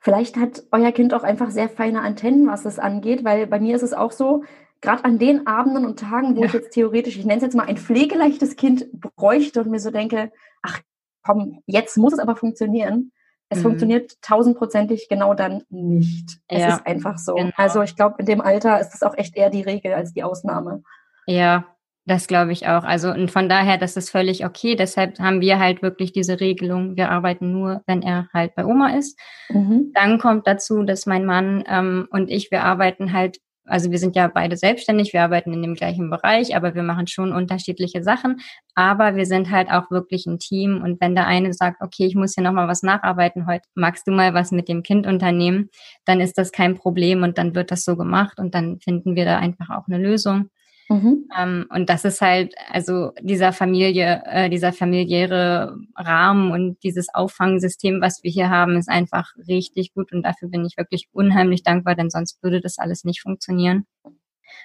Vielleicht 0.00 0.36
hat 0.36 0.62
euer 0.72 0.92
Kind 0.92 1.14
auch 1.14 1.22
einfach 1.22 1.50
sehr 1.50 1.68
feine 1.68 2.00
Antennen, 2.00 2.48
was 2.48 2.64
es 2.64 2.78
angeht, 2.78 3.24
weil 3.24 3.46
bei 3.46 3.60
mir 3.60 3.76
ist 3.76 3.82
es 3.82 3.92
auch 3.92 4.12
so, 4.12 4.42
gerade 4.80 5.04
an 5.04 5.18
den 5.18 5.46
Abenden 5.46 5.86
und 5.86 6.00
Tagen, 6.00 6.36
wo 6.36 6.40
ja. 6.40 6.46
ich 6.46 6.52
jetzt 6.52 6.72
theoretisch, 6.72 7.16
ich 7.16 7.24
nenne 7.24 7.36
es 7.36 7.44
jetzt 7.44 7.54
mal 7.54 7.66
ein 7.66 7.76
pflegeleichtes 7.76 8.56
Kind 8.56 8.88
bräuchte 8.92 9.60
und 9.60 9.70
mir 9.70 9.78
so 9.78 9.90
denke, 9.90 10.32
ach 10.60 10.80
komm, 11.24 11.62
jetzt 11.66 11.96
muss 11.96 12.12
es 12.12 12.18
aber 12.18 12.36
funktionieren, 12.36 13.12
es 13.52 13.58
mhm. 13.58 13.62
funktioniert 13.62 14.20
tausendprozentig 14.22 15.08
genau 15.08 15.34
dann 15.34 15.62
nicht. 15.68 16.38
Es 16.48 16.60
ja, 16.60 16.68
ist 16.76 16.86
einfach 16.86 17.18
so. 17.18 17.34
Genau. 17.34 17.50
Also 17.56 17.82
ich 17.82 17.94
glaube, 17.96 18.16
in 18.18 18.26
dem 18.26 18.40
Alter 18.40 18.80
ist 18.80 18.90
das 18.90 19.02
auch 19.02 19.16
echt 19.16 19.36
eher 19.36 19.50
die 19.50 19.62
Regel 19.62 19.92
als 19.92 20.12
die 20.12 20.22
Ausnahme. 20.22 20.82
Ja, 21.26 21.66
das 22.06 22.26
glaube 22.26 22.52
ich 22.52 22.66
auch. 22.66 22.82
Also 22.82 23.10
und 23.10 23.30
von 23.30 23.48
daher, 23.48 23.78
das 23.78 23.96
ist 23.96 24.10
völlig 24.10 24.44
okay. 24.44 24.74
Deshalb 24.74 25.18
haben 25.18 25.40
wir 25.40 25.58
halt 25.58 25.82
wirklich 25.82 26.12
diese 26.12 26.40
Regelung. 26.40 26.96
Wir 26.96 27.10
arbeiten 27.10 27.52
nur, 27.52 27.82
wenn 27.86 28.02
er 28.02 28.28
halt 28.32 28.54
bei 28.54 28.64
Oma 28.64 28.96
ist. 28.96 29.18
Mhm. 29.50 29.92
Dann 29.94 30.18
kommt 30.18 30.46
dazu, 30.46 30.82
dass 30.82 31.06
mein 31.06 31.24
Mann 31.24 31.62
ähm, 31.68 32.08
und 32.10 32.30
ich, 32.30 32.50
wir 32.50 32.64
arbeiten 32.64 33.12
halt 33.12 33.38
also 33.64 33.90
wir 33.90 33.98
sind 33.98 34.16
ja 34.16 34.28
beide 34.28 34.56
selbstständig, 34.56 35.12
wir 35.12 35.22
arbeiten 35.22 35.52
in 35.52 35.62
dem 35.62 35.74
gleichen 35.74 36.10
Bereich, 36.10 36.56
aber 36.56 36.74
wir 36.74 36.82
machen 36.82 37.06
schon 37.06 37.32
unterschiedliche 37.32 38.02
Sachen. 38.02 38.40
Aber 38.74 39.16
wir 39.16 39.26
sind 39.26 39.50
halt 39.50 39.70
auch 39.70 39.90
wirklich 39.90 40.26
ein 40.26 40.38
Team. 40.38 40.82
Und 40.82 41.00
wenn 41.00 41.14
der 41.14 41.26
eine 41.26 41.52
sagt, 41.52 41.80
okay, 41.80 42.06
ich 42.06 42.14
muss 42.14 42.34
hier 42.34 42.44
nochmal 42.44 42.68
was 42.68 42.82
nacharbeiten 42.82 43.46
heute, 43.46 43.64
magst 43.74 44.06
du 44.06 44.12
mal 44.12 44.34
was 44.34 44.50
mit 44.50 44.68
dem 44.68 44.82
Kind 44.82 45.06
unternehmen, 45.06 45.70
dann 46.04 46.20
ist 46.20 46.38
das 46.38 46.52
kein 46.52 46.76
Problem 46.76 47.22
und 47.22 47.38
dann 47.38 47.54
wird 47.54 47.70
das 47.70 47.84
so 47.84 47.96
gemacht 47.96 48.38
und 48.38 48.54
dann 48.54 48.80
finden 48.80 49.16
wir 49.16 49.24
da 49.24 49.38
einfach 49.38 49.70
auch 49.70 49.86
eine 49.88 49.98
Lösung. 49.98 50.50
Mhm. 50.88 51.28
Ähm, 51.38 51.66
und 51.70 51.88
das 51.88 52.04
ist 52.04 52.20
halt, 52.20 52.54
also 52.68 53.12
dieser 53.20 53.52
Familie, 53.52 54.22
äh, 54.26 54.50
dieser 54.50 54.72
familiäre 54.72 55.76
Rahmen 55.96 56.50
und 56.50 56.82
dieses 56.82 57.08
Auffangsystem, 57.14 58.00
was 58.00 58.22
wir 58.22 58.30
hier 58.30 58.50
haben, 58.50 58.76
ist 58.76 58.88
einfach 58.88 59.32
richtig 59.48 59.94
gut 59.94 60.12
und 60.12 60.22
dafür 60.22 60.48
bin 60.48 60.64
ich 60.64 60.76
wirklich 60.76 61.08
unheimlich 61.12 61.62
dankbar, 61.62 61.94
denn 61.94 62.10
sonst 62.10 62.42
würde 62.42 62.60
das 62.60 62.78
alles 62.78 63.04
nicht 63.04 63.22
funktionieren. 63.22 63.86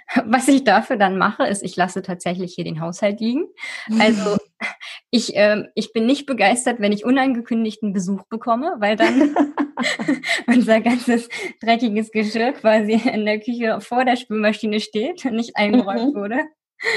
Was 0.25 0.47
ich 0.47 0.63
dafür 0.63 0.97
dann 0.97 1.17
mache, 1.17 1.45
ist, 1.47 1.63
ich 1.63 1.75
lasse 1.75 2.01
tatsächlich 2.01 2.53
hier 2.53 2.63
den 2.63 2.81
Haushalt 2.81 3.19
liegen. 3.19 3.45
Also 3.99 4.37
ich, 5.11 5.35
äh, 5.35 5.63
ich 5.75 5.93
bin 5.93 6.05
nicht 6.05 6.25
begeistert, 6.25 6.79
wenn 6.79 6.91
ich 6.91 7.05
unangekündigten 7.05 7.93
Besuch 7.93 8.23
bekomme, 8.29 8.75
weil 8.79 8.95
dann 8.95 9.35
unser 10.47 10.81
ganzes 10.81 11.29
dreckiges 11.61 12.11
Geschirr 12.11 12.53
quasi 12.53 12.93
in 12.93 13.25
der 13.25 13.39
Küche 13.39 13.79
vor 13.81 14.05
der 14.05 14.15
Spülmaschine 14.15 14.79
steht 14.79 15.25
und 15.25 15.35
nicht 15.35 15.55
eingeräumt 15.55 16.15
mhm. 16.15 16.19
wurde. 16.19 16.39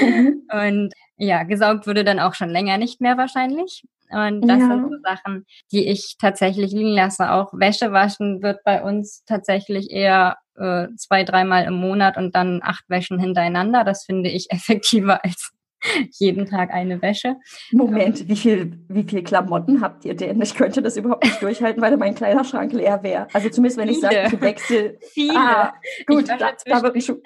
Mhm. 0.01 0.43
Und 0.51 0.93
ja, 1.17 1.43
gesaugt 1.43 1.87
wurde 1.87 2.03
dann 2.03 2.19
auch 2.19 2.33
schon 2.33 2.49
länger 2.49 2.77
nicht 2.77 3.01
mehr 3.01 3.17
wahrscheinlich. 3.17 3.83
Und 4.09 4.41
das 4.41 4.59
ja. 4.59 4.67
sind 4.67 4.89
so 4.89 4.97
Sachen, 5.03 5.45
die 5.71 5.87
ich 5.87 6.17
tatsächlich 6.19 6.71
liegen 6.71 6.89
lasse. 6.89 7.31
Auch 7.31 7.53
Wäsche 7.53 7.93
waschen 7.93 8.41
wird 8.41 8.59
bei 8.65 8.83
uns 8.83 9.23
tatsächlich 9.25 9.89
eher 9.89 10.37
äh, 10.57 10.87
zwei, 10.97 11.23
dreimal 11.23 11.63
im 11.63 11.75
Monat 11.75 12.17
und 12.17 12.35
dann 12.35 12.59
acht 12.61 12.83
Wäschen 12.89 13.19
hintereinander. 13.19 13.83
Das 13.83 14.03
finde 14.03 14.29
ich 14.29 14.47
effektiver 14.51 15.23
als 15.23 15.51
jeden 16.19 16.45
Tag 16.45 16.71
eine 16.71 17.01
Wäsche. 17.01 17.37
Moment, 17.71 18.27
wie 18.27 18.35
viel, 18.35 18.79
wie 18.87 19.03
viel 19.03 19.23
Klamotten 19.23 19.81
habt 19.81 20.05
ihr 20.05 20.15
denn? 20.15 20.41
Ich 20.41 20.55
könnte 20.55 20.81
das 20.81 20.97
überhaupt 20.97 21.23
nicht 21.23 21.41
durchhalten, 21.41 21.81
weil 21.81 21.97
mein 21.97 22.15
Kleiderschrank 22.15 22.73
leer 22.73 23.03
wäre. 23.03 23.27
Also 23.33 23.49
zumindest, 23.49 23.77
wenn 23.77 23.87
Viele. 23.89 23.97
ich 23.97 24.01
sage, 24.01 24.35
ich 24.35 24.41
wechsle. 24.41 24.97
Viele. 25.13 25.35
Ah, 25.35 25.73
gut, 26.05 26.29
da, 26.29 26.53
da 26.65 26.83
wird 26.83 27.03
schon. 27.03 27.21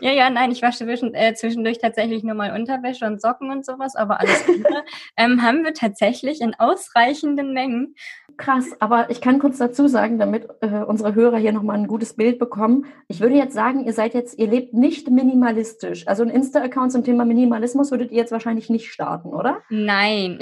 Ja, 0.00 0.12
ja, 0.12 0.30
nein, 0.30 0.50
ich 0.50 0.62
wasche 0.62 0.84
äh, 0.84 1.34
zwischendurch 1.34 1.78
tatsächlich 1.78 2.22
nur 2.22 2.34
mal 2.34 2.52
Unterwäsche 2.52 3.06
und 3.06 3.20
Socken 3.20 3.50
und 3.50 3.64
sowas, 3.64 3.96
aber 3.96 4.20
alles 4.20 4.44
andere 4.48 4.84
ähm, 5.16 5.42
haben 5.42 5.64
wir 5.64 5.74
tatsächlich 5.74 6.40
in 6.40 6.54
ausreichenden 6.54 7.52
Mengen. 7.52 7.94
Krass, 8.36 8.66
aber 8.80 9.10
ich 9.10 9.20
kann 9.20 9.38
kurz 9.38 9.58
dazu 9.58 9.86
sagen, 9.86 10.18
damit 10.18 10.48
äh, 10.60 10.82
unsere 10.82 11.14
Hörer 11.14 11.38
hier 11.38 11.52
nochmal 11.52 11.76
ein 11.76 11.86
gutes 11.86 12.14
Bild 12.14 12.38
bekommen. 12.38 12.86
Ich 13.08 13.20
würde 13.20 13.36
jetzt 13.36 13.54
sagen, 13.54 13.84
ihr 13.84 13.92
seid 13.92 14.14
jetzt, 14.14 14.38
ihr 14.38 14.48
lebt 14.48 14.74
nicht 14.74 15.10
minimalistisch. 15.10 16.06
Also 16.08 16.22
ein 16.22 16.30
Insta-Account 16.30 16.92
zum 16.92 17.04
Thema 17.04 17.24
Minimalismus 17.24 17.90
würdet 17.90 18.10
ihr 18.10 18.18
jetzt 18.18 18.32
wahrscheinlich 18.32 18.70
nicht 18.70 18.92
starten, 18.92 19.28
oder? 19.28 19.62
Nein, 19.68 20.38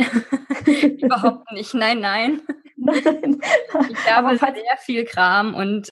überhaupt 1.01 1.51
nicht. 1.53 1.75
Nein, 1.75 2.01
nein. 2.01 2.41
nein. 2.77 3.41
Ich 3.91 4.13
habe 4.13 4.37
sehr 4.37 4.53
viel 4.79 5.05
Kram 5.05 5.55
und 5.55 5.89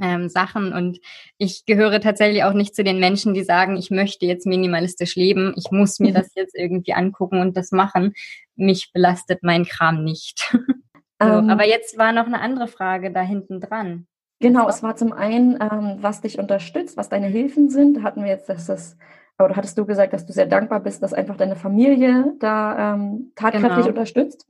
ähm, 0.00 0.28
Sachen 0.28 0.72
und 0.72 1.00
ich 1.36 1.64
gehöre 1.66 2.00
tatsächlich 2.00 2.44
auch 2.44 2.52
nicht 2.52 2.74
zu 2.74 2.84
den 2.84 3.00
Menschen, 3.00 3.34
die 3.34 3.42
sagen, 3.42 3.76
ich 3.76 3.90
möchte 3.90 4.26
jetzt 4.26 4.46
minimalistisch 4.46 5.16
leben, 5.16 5.54
ich 5.56 5.70
muss 5.70 5.98
mir 6.00 6.12
das 6.14 6.34
jetzt 6.34 6.54
irgendwie 6.54 6.94
angucken 6.94 7.40
und 7.40 7.56
das 7.56 7.72
machen. 7.72 8.14
Mich 8.56 8.92
belastet 8.92 9.42
mein 9.42 9.64
Kram 9.64 10.04
nicht. 10.04 10.50
so, 11.20 11.28
ähm, 11.28 11.50
aber 11.50 11.66
jetzt 11.66 11.98
war 11.98 12.12
noch 12.12 12.26
eine 12.26 12.40
andere 12.40 12.68
Frage 12.68 13.12
da 13.12 13.22
hinten 13.22 13.60
dran. 13.60 14.06
Genau, 14.40 14.68
es 14.68 14.82
war 14.82 14.94
zum 14.94 15.12
einen, 15.12 15.58
ähm, 15.60 15.96
was 16.00 16.20
dich 16.20 16.38
unterstützt, 16.38 16.96
was 16.96 17.08
deine 17.08 17.26
Hilfen 17.26 17.70
sind. 17.70 17.96
Da 17.96 18.02
hatten 18.02 18.22
wir 18.22 18.30
jetzt, 18.30 18.48
dass 18.48 18.66
das, 18.66 18.96
oder 19.38 19.56
hattest 19.56 19.76
du 19.78 19.84
gesagt, 19.84 20.12
dass 20.12 20.26
du 20.26 20.32
sehr 20.32 20.46
dankbar 20.46 20.80
bist, 20.80 21.02
dass 21.02 21.12
einfach 21.12 21.36
deine 21.36 21.56
Familie 21.56 22.34
da 22.38 22.94
ähm, 22.94 23.32
tatkräftig 23.34 23.70
genau. 23.70 23.88
unterstützt. 23.88 24.46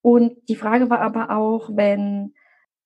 Und 0.00 0.36
die 0.48 0.56
Frage 0.56 0.88
war 0.88 1.00
aber 1.00 1.30
auch, 1.36 1.68
wenn 1.74 2.32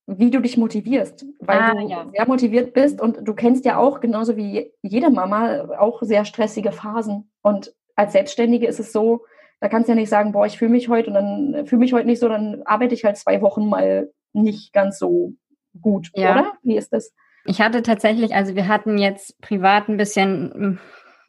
wie 0.06 0.30
du 0.30 0.40
dich 0.40 0.56
motivierst, 0.56 1.24
weil 1.40 1.58
ah, 1.58 1.74
du 1.74 1.88
ja. 1.88 2.06
sehr 2.12 2.26
motiviert 2.26 2.74
bist 2.74 3.00
und 3.00 3.18
du 3.22 3.34
kennst 3.34 3.64
ja 3.64 3.78
auch 3.78 4.00
genauso 4.00 4.36
wie 4.36 4.72
jede 4.82 5.10
Mama 5.10 5.68
auch 5.78 6.02
sehr 6.02 6.24
stressige 6.24 6.72
Phasen 6.72 7.30
und 7.42 7.74
als 7.94 8.12
Selbstständige 8.12 8.66
ist 8.66 8.80
es 8.80 8.92
so, 8.92 9.24
da 9.60 9.68
kannst 9.68 9.88
du 9.88 9.92
ja 9.92 9.96
nicht 9.96 10.08
sagen, 10.08 10.32
boah, 10.32 10.46
ich 10.46 10.58
fühle 10.58 10.72
mich 10.72 10.88
heute 10.88 11.08
und 11.08 11.14
dann 11.14 11.66
fühle 11.66 11.80
mich 11.80 11.92
heute 11.92 12.06
nicht 12.06 12.18
so, 12.18 12.28
dann 12.28 12.62
arbeite 12.64 12.94
ich 12.94 13.04
halt 13.04 13.16
zwei 13.16 13.40
Wochen 13.42 13.68
mal 13.68 14.10
nicht 14.32 14.72
ganz 14.72 14.98
so 14.98 15.34
gut, 15.80 16.10
ja. 16.14 16.32
oder? 16.32 16.52
Wie 16.62 16.76
ist 16.76 16.92
das? 16.92 17.12
Ich 17.44 17.60
hatte 17.60 17.82
tatsächlich, 17.82 18.34
also 18.34 18.54
wir 18.54 18.68
hatten 18.68 18.98
jetzt 18.98 19.40
privat 19.40 19.88
ein 19.88 19.96
bisschen 19.96 20.78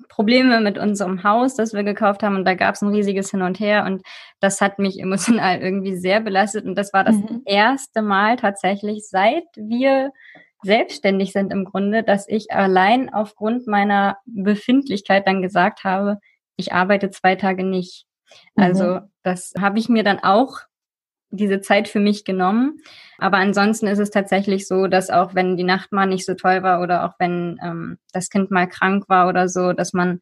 Probleme 0.10 0.62
mit 0.62 0.78
unserem 0.78 1.24
Haus, 1.24 1.56
das 1.56 1.74
wir 1.74 1.84
gekauft 1.84 2.24
haben 2.24 2.36
und 2.36 2.46
da 2.46 2.54
gab 2.54 2.76
es 2.76 2.82
ein 2.82 2.94
riesiges 2.94 3.32
Hin 3.32 3.42
und 3.42 3.60
Her 3.60 3.86
und 3.86 4.04
das 4.39 4.62
hat 4.62 4.80
mich 4.80 5.00
emotional 5.00 5.60
irgendwie 5.62 5.96
sehr 5.96 6.22
belastet 6.22 6.66
und 6.66 6.76
das 6.76 6.94
war 6.94 7.04
das 7.04 7.16
mhm. 7.16 7.42
erste 7.46 8.02
Mal 8.02 8.38
tatsächlich, 8.38 9.08
seit 9.08 9.46
wir 9.56 10.12
selbstständig 10.63 11.34
sind 11.34 11.52
im 11.52 11.66
Grunde, 11.66 12.04
dass 12.04 12.28
ich 12.28 12.52
allein 12.52 13.13
aufgrund 13.13 13.68
meiner 13.68 14.18
Befindlichkeit 14.26 15.28
dann 15.28 15.42
gesagt 15.42 15.84
habe, 15.84 16.20
ich 16.56 16.74
arbeite 16.74 17.10
zwei 17.10 17.36
Tage 17.36 17.63
nicht. 17.63 18.06
Also 18.56 18.86
mhm. 18.86 19.12
das 19.24 19.54
habe 19.60 19.80
ich 19.80 19.89
mir 19.89 20.04
dann 20.04 20.20
auch 20.20 20.60
diese 21.34 21.62
Zeit 21.62 21.88
für 21.88 22.00
mich 22.00 22.26
genommen. 22.26 22.80
Aber 23.17 23.38
ansonsten 23.38 23.88
ist 23.88 24.00
es 24.00 24.12
tatsächlich 24.12 24.67
so, 24.67 24.88
dass 24.88 25.10
auch 25.10 25.34
wenn 25.34 25.58
die 25.58 25.63
Nacht 25.63 25.91
mal 25.91 26.06
nicht 26.06 26.26
so 26.26 26.36
toll 26.36 26.63
war 26.63 26.82
oder 26.82 27.06
auch 27.06 27.13
wenn 27.19 27.60
ähm, 27.63 27.98
das 28.12 28.30
Kind 28.30 28.52
mal 28.52 28.67
krank 28.67 29.10
war 29.10 29.28
oder 29.28 29.50
so, 29.50 29.74
dass 29.74 29.93
man 29.93 30.19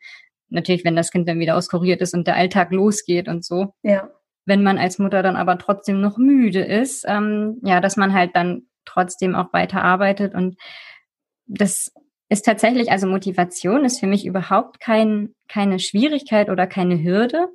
natürlich, 0.50 0.86
wenn 0.86 0.96
das 0.96 1.12
Kind 1.12 1.28
dann 1.28 1.40
wieder 1.40 1.58
auskuriert 1.58 2.02
ist 2.02 2.14
und 2.14 2.28
der 2.28 2.36
Alltag 2.36 2.72
losgeht 2.72 3.28
und 3.28 3.44
so, 3.44 3.74
ja. 3.84 4.10
wenn 4.46 4.64
man 4.64 4.78
als 4.78 5.00
Mutter 5.00 5.22
dann 5.22 5.36
aber 5.36 5.58
trotzdem 5.58 6.02
noch 6.02 6.18
müde 6.18 6.64
ist, 6.64 7.06
ähm, 7.08 7.60
ja, 7.64 7.82
dass 7.82 7.98
man 7.98 8.14
halt 8.14 8.36
dann 8.36 8.64
trotzdem 8.86 9.36
auch 9.36 9.54
weiter 9.54 9.84
arbeitet 9.84 10.34
und 10.34 10.58
das 11.46 11.92
ist 12.30 12.46
tatsächlich, 12.46 12.92
also 12.92 13.08
Motivation 13.08 13.84
ist 13.84 14.00
für 14.00 14.08
mich 14.08 14.26
überhaupt 14.26 14.80
kein, 14.80 15.36
keine 15.50 15.80
Schwierigkeit 15.80 16.50
oder 16.50 16.66
keine 16.66 17.04
Hürde. 17.04 17.50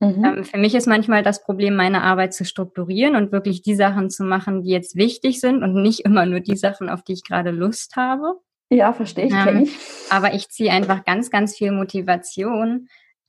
Mhm. 0.00 0.24
Ähm, 0.24 0.44
für 0.44 0.56
mich 0.58 0.74
ist 0.74 0.88
manchmal 0.88 1.22
das 1.22 1.44
Problem, 1.44 1.76
meine 1.76 2.02
Arbeit 2.02 2.32
zu 2.32 2.44
strukturieren 2.44 3.16
und 3.16 3.32
wirklich 3.32 3.62
die 3.62 3.74
Sachen 3.74 4.08
zu 4.08 4.24
machen, 4.24 4.62
die 4.62 4.70
jetzt 4.70 4.96
wichtig 4.96 5.40
sind 5.40 5.62
und 5.62 5.74
nicht 5.74 6.00
immer 6.00 6.26
nur 6.26 6.40
die 6.40 6.56
Sachen, 6.56 6.88
auf 6.88 7.02
die 7.02 7.12
ich 7.12 7.22
gerade 7.22 7.50
Lust 7.50 7.96
habe. 7.96 8.34
Ja, 8.70 8.92
verstehe 8.92 9.26
ich, 9.26 9.34
ähm, 9.34 9.64
ich. 9.64 9.76
Aber 10.10 10.32
ich 10.32 10.48
ziehe 10.48 10.70
einfach 10.70 11.04
ganz, 11.04 11.30
ganz 11.30 11.56
viel 11.56 11.70
Motivation 11.70 12.88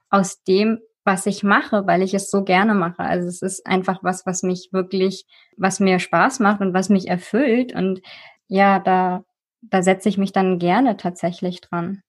aus 0.10 0.44
dem, 0.44 0.80
was 1.04 1.26
ich 1.26 1.44
mache, 1.44 1.88
weil 1.88 2.04
ich 2.04 2.14
es 2.14 2.30
so 2.30 2.44
gerne 2.44 2.74
mache. 2.74 3.00
Also 3.00 3.28
es 3.28 3.42
ist 3.42 3.66
einfach 3.66 4.04
was, 4.04 4.26
was 4.26 4.44
mich 4.44 4.70
wirklich, 4.72 5.26
was 5.58 5.80
mir 5.80 6.00
Spaß 6.00 6.40
macht 6.40 6.62
und 6.62 6.74
was 6.74 6.90
mich 6.90 7.08
erfüllt. 7.08 7.74
Und 7.74 8.02
ja, 8.48 8.80
da, 8.80 9.26
da 9.62 9.82
setze 9.82 10.10
ich 10.10 10.18
mich 10.18 10.32
dann 10.32 10.60
gerne 10.60 10.96
tatsächlich 10.96 11.60
dran. 11.60 12.04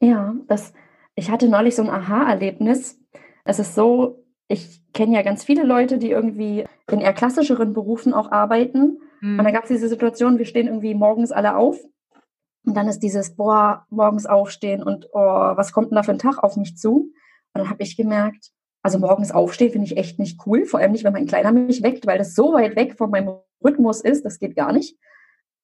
Ja, 0.00 0.34
das, 0.46 0.72
ich 1.16 1.30
hatte 1.30 1.48
neulich 1.48 1.74
so 1.74 1.82
ein 1.82 1.90
Aha-Erlebnis 1.90 2.99
es 3.50 3.58
ist 3.58 3.74
so, 3.74 4.24
ich 4.48 4.80
kenne 4.92 5.16
ja 5.16 5.22
ganz 5.22 5.44
viele 5.44 5.64
Leute, 5.64 5.98
die 5.98 6.10
irgendwie 6.10 6.64
in 6.90 7.00
eher 7.00 7.12
klassischeren 7.12 7.72
Berufen 7.72 8.14
auch 8.14 8.30
arbeiten. 8.30 9.00
Mhm. 9.20 9.38
Und 9.38 9.44
da 9.44 9.50
gab 9.50 9.64
es 9.64 9.68
diese 9.68 9.88
Situation, 9.88 10.38
wir 10.38 10.46
stehen 10.46 10.66
irgendwie 10.66 10.94
morgens 10.94 11.32
alle 11.32 11.56
auf 11.56 11.78
und 12.64 12.76
dann 12.76 12.88
ist 12.88 13.00
dieses, 13.00 13.36
boah, 13.36 13.86
morgens 13.90 14.26
aufstehen 14.26 14.82
und 14.82 15.08
oh, 15.12 15.18
was 15.18 15.72
kommt 15.72 15.90
denn 15.90 15.96
da 15.96 16.02
für 16.02 16.12
ein 16.12 16.18
Tag 16.18 16.38
auf 16.38 16.56
mich 16.56 16.76
zu? 16.76 17.12
Und 17.52 17.62
dann 17.62 17.70
habe 17.70 17.82
ich 17.82 17.96
gemerkt, 17.96 18.50
also 18.82 18.98
morgens 18.98 19.32
aufstehen 19.32 19.72
finde 19.72 19.86
ich 19.86 19.96
echt 19.96 20.18
nicht 20.18 20.40
cool, 20.46 20.64
vor 20.64 20.80
allem 20.80 20.92
nicht, 20.92 21.04
wenn 21.04 21.12
mein 21.12 21.26
Kleiner 21.26 21.52
mich 21.52 21.82
weckt, 21.82 22.06
weil 22.06 22.18
das 22.18 22.34
so 22.34 22.52
weit 22.52 22.76
weg 22.76 22.96
von 22.96 23.10
meinem 23.10 23.36
Rhythmus 23.64 24.00
ist, 24.00 24.24
das 24.24 24.38
geht 24.38 24.56
gar 24.56 24.72
nicht. 24.72 24.96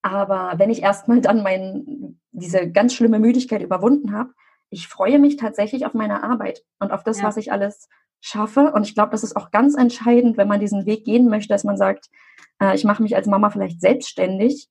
Aber 0.03 0.55
wenn 0.59 0.71
ich 0.71 0.83
erstmal 0.83 1.21
dann 1.21 1.43
mein, 1.43 2.21
diese 2.31 2.71
ganz 2.71 2.95
schlimme 2.95 3.19
Müdigkeit 3.19 3.63
überwunden 3.63 4.13
habe, 4.13 4.31
ich 4.71 4.89
freue 4.89 5.19
mich 5.19 5.37
tatsächlich 5.37 5.87
auf 5.87 5.95
meine 5.95 6.23
Arbeit 6.23 6.63
und 6.79 6.93
auf 6.93 7.03
das, 7.03 7.21
ja. 7.21 7.25
was 7.25 7.37
ich 7.37 7.53
alles 7.53 7.89
schaffe. 8.21 8.73
Und 8.73 8.87
ich 8.87 8.95
glaube, 8.95 9.13
das 9.13 9.23
ist 9.23 9.37
auch 9.37 9.51
ganz 9.51 9.75
entscheidend, 9.75 10.37
wenn 10.37 10.49
man 10.49 10.61
diesen 10.61 10.87
Weg 10.87 11.05
gehen 11.05 11.29
möchte, 11.29 11.49
dass 11.49 11.65
man 11.65 11.77
sagt, 11.77 12.09
äh, 12.61 12.75
ich 12.75 12.85
mache 12.85 13.03
mich 13.03 13.17
als 13.17 13.27
Mama 13.27 13.51
vielleicht 13.51 13.81
selbstständig, 13.81 14.69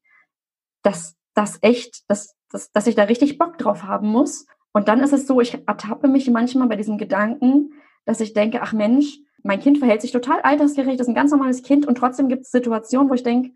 dass 0.82 1.16
das 1.34 1.60
echt, 1.62 2.10
dass, 2.10 2.36
dass, 2.50 2.72
dass 2.72 2.88
ich 2.88 2.96
da 2.96 3.04
richtig 3.04 3.38
Bock 3.38 3.58
drauf 3.58 3.84
haben 3.84 4.08
muss. 4.08 4.46
Und 4.74 4.88
dann 4.88 5.00
ist 5.00 5.14
es 5.14 5.28
so, 5.28 5.40
ich 5.42 5.54
ertappe 5.68 6.08
mich 6.08 6.30
manchmal 6.30 6.68
bei 6.68 6.76
diesem 6.76 6.98
Gedanken, 6.98 7.74
dass 8.06 8.20
ich 8.20 8.34
denke, 8.34 8.62
ach 8.62 8.74
Mensch, 8.74 9.20
mein 9.44 9.60
Kind 9.60 9.78
verhält 9.78 10.02
sich 10.02 10.12
total 10.12 10.42
altersgerecht, 10.42 11.00
ist 11.00 11.08
ein 11.08 11.16
ganz 11.16 11.32
normales 11.32 11.64
Kind 11.64 11.86
und 11.86 11.98
trotzdem 11.98 12.28
gibt 12.28 12.44
es 12.44 12.52
Situationen, 12.52 13.10
wo 13.10 13.14
ich 13.14 13.24
denke, 13.24 13.54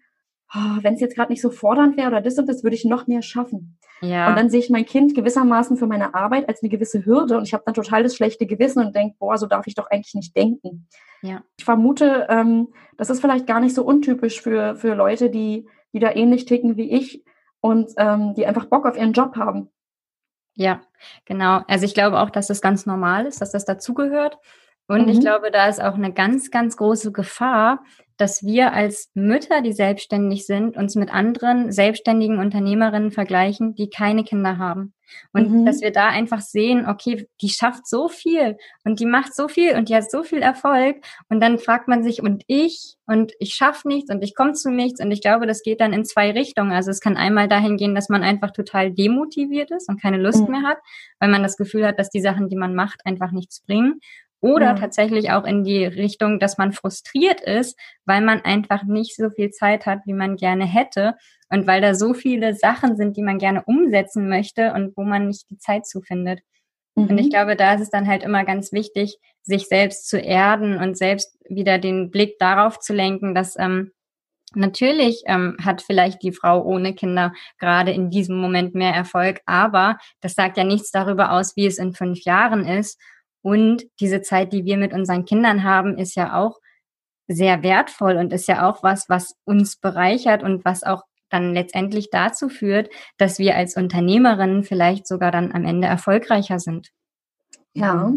oh, 0.53 0.77
wenn 0.81 0.95
es 0.95 1.01
jetzt 1.01 1.15
gerade 1.15 1.31
nicht 1.31 1.41
so 1.41 1.49
fordernd 1.49 1.97
wäre 1.97 2.07
oder 2.07 2.21
das 2.21 2.37
und 2.37 2.47
das, 2.47 2.63
würde 2.63 2.75
ich 2.75 2.85
noch 2.85 3.07
mehr 3.07 3.21
schaffen. 3.21 3.77
Ja. 4.01 4.29
Und 4.29 4.37
dann 4.37 4.49
sehe 4.49 4.59
ich 4.59 4.69
mein 4.69 4.85
Kind 4.85 5.13
gewissermaßen 5.15 5.77
für 5.77 5.87
meine 5.87 6.13
Arbeit 6.13 6.47
als 6.47 6.61
eine 6.61 6.69
gewisse 6.69 7.05
Hürde 7.05 7.37
und 7.37 7.43
ich 7.43 7.53
habe 7.53 7.63
dann 7.65 7.73
total 7.73 8.03
das 8.03 8.15
schlechte 8.15 8.45
Gewissen 8.45 8.85
und 8.85 8.95
denke, 8.95 9.15
boah, 9.19 9.37
so 9.37 9.45
darf 9.45 9.67
ich 9.67 9.75
doch 9.75 9.89
eigentlich 9.89 10.15
nicht 10.15 10.35
denken. 10.35 10.87
Ja. 11.21 11.43
Ich 11.57 11.65
vermute, 11.65 12.27
ähm, 12.29 12.69
das 12.97 13.09
ist 13.09 13.21
vielleicht 13.21 13.47
gar 13.47 13.59
nicht 13.59 13.75
so 13.75 13.83
untypisch 13.83 14.41
für, 14.41 14.75
für 14.75 14.95
Leute, 14.95 15.29
die, 15.29 15.67
die 15.93 15.99
da 15.99 16.11
ähnlich 16.11 16.45
ticken 16.45 16.77
wie 16.77 16.91
ich 16.91 17.23
und 17.61 17.91
ähm, 17.97 18.33
die 18.35 18.45
einfach 18.45 18.65
Bock 18.65 18.85
auf 18.85 18.97
ihren 18.97 19.13
Job 19.13 19.35
haben. 19.35 19.69
Ja, 20.55 20.81
genau. 21.25 21.61
Also 21.67 21.85
ich 21.85 21.93
glaube 21.93 22.19
auch, 22.19 22.29
dass 22.29 22.47
das 22.47 22.61
ganz 22.61 22.85
normal 22.85 23.25
ist, 23.25 23.41
dass 23.41 23.51
das 23.51 23.65
dazugehört. 23.65 24.39
Und 24.89 25.03
mhm. 25.03 25.09
ich 25.09 25.19
glaube, 25.19 25.51
da 25.51 25.67
ist 25.67 25.81
auch 25.81 25.93
eine 25.93 26.11
ganz, 26.11 26.49
ganz 26.49 26.75
große 26.75 27.11
Gefahr, 27.11 27.83
dass 28.17 28.43
wir 28.43 28.73
als 28.73 29.11
Mütter, 29.13 29.61
die 29.61 29.71
selbstständig 29.71 30.45
sind, 30.45 30.75
uns 30.75 30.95
mit 30.95 31.13
anderen 31.13 31.71
selbstständigen 31.71 32.39
Unternehmerinnen 32.39 33.11
vergleichen, 33.11 33.75
die 33.75 33.89
keine 33.89 34.23
Kinder 34.23 34.57
haben. 34.57 34.93
Und 35.31 35.51
mhm. 35.51 35.65
dass 35.65 35.81
wir 35.81 35.91
da 35.91 36.07
einfach 36.07 36.41
sehen, 36.41 36.87
okay, 36.87 37.29
die 37.39 37.49
schafft 37.49 37.87
so 37.87 38.09
viel 38.09 38.57
und 38.83 38.99
die 38.99 39.05
macht 39.05 39.35
so 39.35 39.47
viel 39.47 39.75
und 39.75 39.89
die 39.89 39.95
hat 39.95 40.09
so 40.09 40.23
viel 40.23 40.41
Erfolg. 40.41 40.97
Und 41.29 41.39
dann 41.39 41.59
fragt 41.59 41.87
man 41.87 42.03
sich, 42.03 42.21
und 42.21 42.43
ich, 42.47 42.95
und 43.05 43.31
ich 43.39 43.53
schaffe 43.53 43.87
nichts 43.87 44.11
und 44.11 44.23
ich 44.23 44.35
komme 44.35 44.53
zu 44.53 44.71
nichts. 44.71 44.99
Und 44.99 45.11
ich 45.11 45.21
glaube, 45.21 45.45
das 45.45 45.61
geht 45.61 45.81
dann 45.81 45.93
in 45.93 46.03
zwei 46.03 46.31
Richtungen. 46.31 46.71
Also 46.71 46.91
es 46.91 46.99
kann 46.99 47.15
einmal 47.15 47.47
dahin 47.47 47.77
gehen, 47.77 47.95
dass 47.95 48.09
man 48.09 48.23
einfach 48.23 48.51
total 48.51 48.91
demotiviert 48.91 49.71
ist 49.71 49.87
und 49.87 50.01
keine 50.01 50.17
Lust 50.17 50.41
mhm. 50.45 50.51
mehr 50.51 50.63
hat, 50.63 50.79
weil 51.19 51.29
man 51.29 51.43
das 51.43 51.57
Gefühl 51.57 51.85
hat, 51.85 51.99
dass 51.99 52.09
die 52.09 52.21
Sachen, 52.21 52.49
die 52.49 52.57
man 52.57 52.75
macht, 52.75 53.05
einfach 53.05 53.31
nichts 53.31 53.61
bringen. 53.61 54.01
Oder 54.41 54.67
ja. 54.67 54.73
tatsächlich 54.75 55.31
auch 55.31 55.43
in 55.45 55.63
die 55.63 55.85
Richtung, 55.85 56.39
dass 56.39 56.57
man 56.57 56.71
frustriert 56.71 57.41
ist, 57.41 57.77
weil 58.05 58.21
man 58.21 58.41
einfach 58.41 58.83
nicht 58.83 59.15
so 59.15 59.29
viel 59.29 59.51
Zeit 59.51 59.85
hat, 59.85 59.99
wie 60.05 60.13
man 60.13 60.37
gerne 60.37 60.65
hätte. 60.65 61.15
Und 61.49 61.67
weil 61.67 61.81
da 61.81 61.93
so 61.93 62.13
viele 62.13 62.55
Sachen 62.55 62.95
sind, 62.95 63.17
die 63.17 63.23
man 63.23 63.37
gerne 63.37 63.63
umsetzen 63.65 64.29
möchte 64.29 64.73
und 64.73 64.95
wo 64.95 65.03
man 65.03 65.27
nicht 65.27 65.49
die 65.49 65.57
Zeit 65.57 65.85
zufindet. 65.85 66.39
Mhm. 66.95 67.09
Und 67.09 67.17
ich 67.17 67.25
mhm. 67.27 67.31
glaube, 67.31 67.55
da 67.55 67.73
ist 67.73 67.81
es 67.81 67.89
dann 67.89 68.07
halt 68.07 68.23
immer 68.23 68.45
ganz 68.45 68.71
wichtig, 68.71 69.17
sich 69.43 69.67
selbst 69.67 70.07
zu 70.07 70.19
erden 70.19 70.77
und 70.77 70.97
selbst 70.97 71.37
wieder 71.49 71.79
den 71.79 72.11
Blick 72.11 72.37
darauf 72.39 72.79
zu 72.79 72.93
lenken, 72.93 73.33
dass 73.35 73.57
ähm, 73.57 73.91
Natürlich 74.55 75.21
ähm, 75.27 75.57
hat 75.63 75.83
vielleicht 75.83 76.23
die 76.23 76.31
Frau 76.31 76.63
ohne 76.63 76.95
Kinder 76.95 77.33
gerade 77.59 77.91
in 77.91 78.09
diesem 78.09 78.37
Moment 78.37 78.73
mehr 78.73 78.93
Erfolg, 78.93 79.41
aber 79.45 79.99
das 80.21 80.33
sagt 80.33 80.57
ja 80.57 80.63
nichts 80.63 80.89
darüber 80.89 81.33
aus, 81.33 81.55
wie 81.55 81.67
es 81.67 81.77
in 81.77 81.93
fünf 81.93 82.23
Jahren 82.23 82.65
ist. 82.65 82.99
Und 83.41 83.85
diese 83.99 84.21
Zeit, 84.21 84.53
die 84.53 84.65
wir 84.65 84.77
mit 84.77 84.93
unseren 84.93 85.25
Kindern 85.25 85.63
haben, 85.63 85.97
ist 85.97 86.15
ja 86.15 86.37
auch 86.37 86.59
sehr 87.27 87.63
wertvoll 87.63 88.17
und 88.17 88.33
ist 88.33 88.47
ja 88.47 88.67
auch 88.67 88.83
was, 88.83 89.07
was 89.07 89.35
uns 89.45 89.77
bereichert 89.77 90.43
und 90.43 90.65
was 90.65 90.83
auch 90.83 91.03
dann 91.29 91.53
letztendlich 91.53 92.09
dazu 92.09 92.49
führt, 92.49 92.89
dass 93.17 93.37
wir 93.37 93.55
als 93.55 93.77
Unternehmerinnen 93.77 94.63
vielleicht 94.63 95.07
sogar 95.07 95.31
dann 95.31 95.51
am 95.51 95.63
Ende 95.63 95.87
erfolgreicher 95.87 96.59
sind. 96.59 96.89
Ja, 97.73 98.11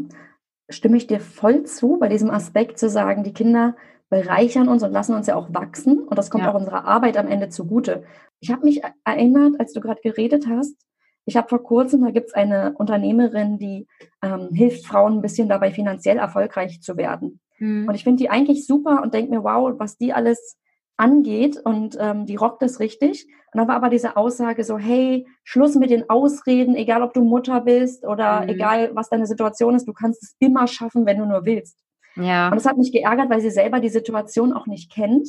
stimme 0.71 0.97
ich 0.97 1.07
dir 1.07 1.21
voll 1.21 1.65
zu, 1.65 1.99
bei 1.99 2.09
diesem 2.09 2.31
Aspekt 2.31 2.79
zu 2.79 2.89
sagen, 2.89 3.23
die 3.23 3.35
Kinder 3.35 3.77
bereichern 4.09 4.69
uns 4.69 4.83
und 4.83 4.93
lassen 4.93 5.15
uns 5.15 5.27
ja 5.27 5.37
auch 5.37 5.53
wachsen 5.53 6.01
und 6.01 6.19
das 6.19 6.31
kommt 6.31 6.45
ja. 6.45 6.51
auch 6.51 6.55
unserer 6.55 6.85
Arbeit 6.85 7.17
am 7.17 7.29
Ende 7.29 7.49
zugute. 7.49 8.05
Ich 8.41 8.51
habe 8.51 8.65
mich 8.65 8.83
erinnert, 9.05 9.61
als 9.61 9.73
du 9.73 9.81
gerade 9.81 10.01
geredet 10.03 10.47
hast, 10.49 10.77
ich 11.25 11.37
habe 11.37 11.49
vor 11.49 11.63
kurzem, 11.63 12.03
da 12.05 12.11
gibt 12.11 12.29
es 12.29 12.35
eine 12.35 12.75
Unternehmerin, 12.77 13.59
die 13.59 13.87
ähm, 14.23 14.49
hilft 14.53 14.87
Frauen 14.87 15.19
ein 15.19 15.23
bisschen 15.23 15.49
dabei, 15.49 15.71
finanziell 15.71 16.19
erfolgreich 16.19 16.81
zu 16.83 16.97
werden. 16.97 17.41
Mhm. 17.59 17.89
Und 17.89 17.95
ich 17.95 18.05
finde 18.05 18.23
die 18.23 18.31
eigentlich 18.31 18.67
super 18.67 19.03
und 19.03 19.15
denke 19.15 19.31
mir, 19.31 19.45
wow, 19.45 19.73
was 19.79 19.97
die 19.97 20.13
alles 20.13 20.59
angeht 20.97 21.59
und 21.65 21.97
ähm, 22.01 22.27
die 22.27 22.37
rockt 22.37 22.63
das 22.63 22.81
richtig. 22.81 23.27
Und 23.53 23.59
dann 23.59 23.69
war 23.69 23.77
aber 23.77 23.89
diese 23.89 24.17
Aussage 24.17 24.65
so, 24.65 24.79
hey, 24.79 25.27
Schluss 25.45 25.75
mit 25.75 25.91
den 25.91 26.09
Ausreden, 26.09 26.75
egal 26.75 27.03
ob 27.03 27.13
du 27.15 27.23
Mutter 27.23 27.61
bist 27.61 28.05
oder 28.05 28.43
mhm. 28.43 28.49
egal 28.49 28.91
was 28.95 29.09
deine 29.09 29.27
Situation 29.27 29.75
ist, 29.75 29.87
du 29.87 29.93
kannst 29.93 30.23
es 30.23 30.37
immer 30.39 30.67
schaffen, 30.67 31.07
wenn 31.07 31.19
du 31.19 31.27
nur 31.27 31.45
willst. 31.45 31.79
Ja. 32.17 32.49
Und 32.49 32.57
das 32.57 32.67
hat 32.67 32.77
mich 32.77 32.93
geärgert, 32.93 33.31
weil 33.31 33.41
sie 33.41 33.51
selber 33.51 33.81
die 33.81 33.89
Situation 33.89 34.53
auch 34.53 34.67
nicht 34.67 34.93
kennt 34.93 35.29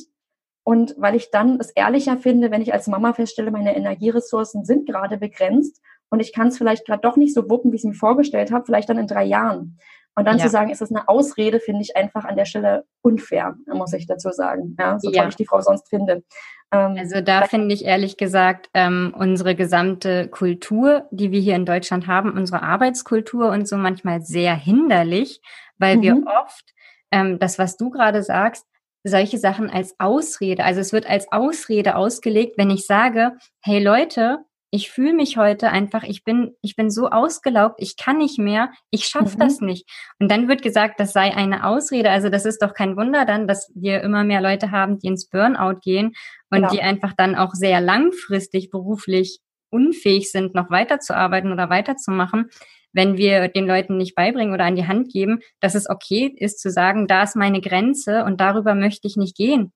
und 0.64 0.94
weil 0.98 1.14
ich 1.14 1.30
dann 1.30 1.60
es 1.60 1.70
ehrlicher 1.70 2.16
finde, 2.16 2.50
wenn 2.50 2.62
ich 2.62 2.72
als 2.72 2.86
Mama 2.86 3.12
feststelle, 3.12 3.50
meine 3.50 3.76
Energieressourcen 3.76 4.64
sind 4.64 4.88
gerade 4.88 5.18
begrenzt 5.18 5.80
und 6.10 6.20
ich 6.20 6.32
kann 6.32 6.48
es 6.48 6.58
vielleicht 6.58 6.86
gerade 6.86 7.02
doch 7.02 7.16
nicht 7.16 7.34
so 7.34 7.48
wuppen, 7.50 7.70
wie 7.70 7.76
ich 7.76 7.82
es 7.82 7.88
mir 7.88 7.94
vorgestellt 7.94 8.50
habe, 8.50 8.64
vielleicht 8.64 8.88
dann 8.88 8.98
in 8.98 9.06
drei 9.06 9.24
Jahren. 9.24 9.78
Und 10.16 10.26
dann 10.26 10.38
ja. 10.38 10.44
zu 10.44 10.50
sagen, 10.50 10.70
ist 10.70 10.80
das 10.80 10.90
eine 10.90 11.08
Ausrede, 11.08 11.58
finde 11.58 11.82
ich 11.82 11.96
einfach 11.96 12.24
an 12.24 12.36
der 12.36 12.44
Stelle 12.44 12.84
unfair, 13.02 13.56
muss 13.66 13.92
ich 13.92 14.06
dazu 14.06 14.30
sagen. 14.30 14.76
Ja, 14.78 14.98
so 14.98 15.10
ja. 15.10 15.22
toll 15.22 15.30
ich 15.30 15.36
die 15.36 15.46
Frau 15.46 15.60
sonst 15.60 15.88
finde. 15.88 16.22
Ähm, 16.70 16.96
also 16.98 17.20
da 17.20 17.42
finde 17.46 17.74
ich 17.74 17.84
ehrlich 17.84 18.16
gesagt 18.16 18.70
ähm, 18.74 19.12
unsere 19.18 19.56
gesamte 19.56 20.28
Kultur, 20.28 21.08
die 21.10 21.32
wir 21.32 21.40
hier 21.40 21.56
in 21.56 21.66
Deutschland 21.66 22.06
haben, 22.06 22.32
unsere 22.32 22.62
Arbeitskultur 22.62 23.50
und 23.50 23.66
so 23.66 23.76
manchmal 23.76 24.22
sehr 24.22 24.54
hinderlich, 24.54 25.40
weil 25.78 25.96
mhm. 25.96 26.02
wir 26.02 26.22
oft 26.26 26.74
ähm, 27.10 27.38
das, 27.40 27.58
was 27.58 27.76
du 27.76 27.90
gerade 27.90 28.22
sagst, 28.22 28.66
solche 29.04 29.38
Sachen 29.38 29.70
als 29.70 29.94
Ausrede. 29.98 30.64
Also 30.64 30.80
es 30.80 30.92
wird 30.92 31.06
als 31.08 31.30
Ausrede 31.30 31.96
ausgelegt, 31.96 32.56
wenn 32.56 32.70
ich 32.70 32.86
sage, 32.86 33.32
hey 33.60 33.82
Leute, 33.82 34.38
ich 34.70 34.90
fühle 34.90 35.12
mich 35.12 35.36
heute 35.36 35.70
einfach, 35.70 36.02
ich 36.02 36.24
bin, 36.24 36.56
ich 36.60 36.74
bin 36.74 36.90
so 36.90 37.08
ausgelaugt, 37.08 37.76
ich 37.78 37.96
kann 37.96 38.18
nicht 38.18 38.40
mehr, 38.40 38.72
ich 38.90 39.04
schaffe 39.04 39.36
mhm. 39.36 39.38
das 39.38 39.60
nicht. 39.60 39.88
Und 40.18 40.28
dann 40.32 40.48
wird 40.48 40.62
gesagt, 40.62 40.98
das 40.98 41.12
sei 41.12 41.32
eine 41.32 41.64
Ausrede. 41.64 42.10
Also 42.10 42.28
das 42.28 42.44
ist 42.44 42.60
doch 42.60 42.74
kein 42.74 42.96
Wunder 42.96 43.24
dann, 43.24 43.46
dass 43.46 43.70
wir 43.76 44.00
immer 44.00 44.24
mehr 44.24 44.40
Leute 44.40 44.72
haben, 44.72 44.98
die 44.98 45.06
ins 45.06 45.28
Burnout 45.28 45.78
gehen 45.80 46.16
und 46.50 46.62
genau. 46.62 46.70
die 46.70 46.82
einfach 46.82 47.12
dann 47.16 47.36
auch 47.36 47.54
sehr 47.54 47.80
langfristig 47.80 48.70
beruflich 48.70 49.38
unfähig 49.70 50.32
sind, 50.32 50.54
noch 50.54 50.70
weiterzuarbeiten 50.70 51.52
oder 51.52 51.70
weiterzumachen, 51.70 52.50
wenn 52.94 53.18
wir 53.18 53.48
den 53.48 53.66
Leuten 53.66 53.98
nicht 53.98 54.14
beibringen 54.14 54.54
oder 54.54 54.64
an 54.64 54.76
die 54.76 54.86
Hand 54.86 55.12
geben, 55.12 55.40
dass 55.60 55.74
es 55.74 55.90
okay 55.90 56.34
ist 56.36 56.60
zu 56.60 56.70
sagen, 56.70 57.06
da 57.06 57.24
ist 57.24 57.36
meine 57.36 57.60
Grenze 57.60 58.24
und 58.24 58.40
darüber 58.40 58.74
möchte 58.74 59.06
ich 59.06 59.16
nicht 59.16 59.36
gehen. 59.36 59.72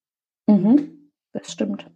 Mhm, 0.47 1.11
das 1.33 1.53
stimmt. 1.53 1.87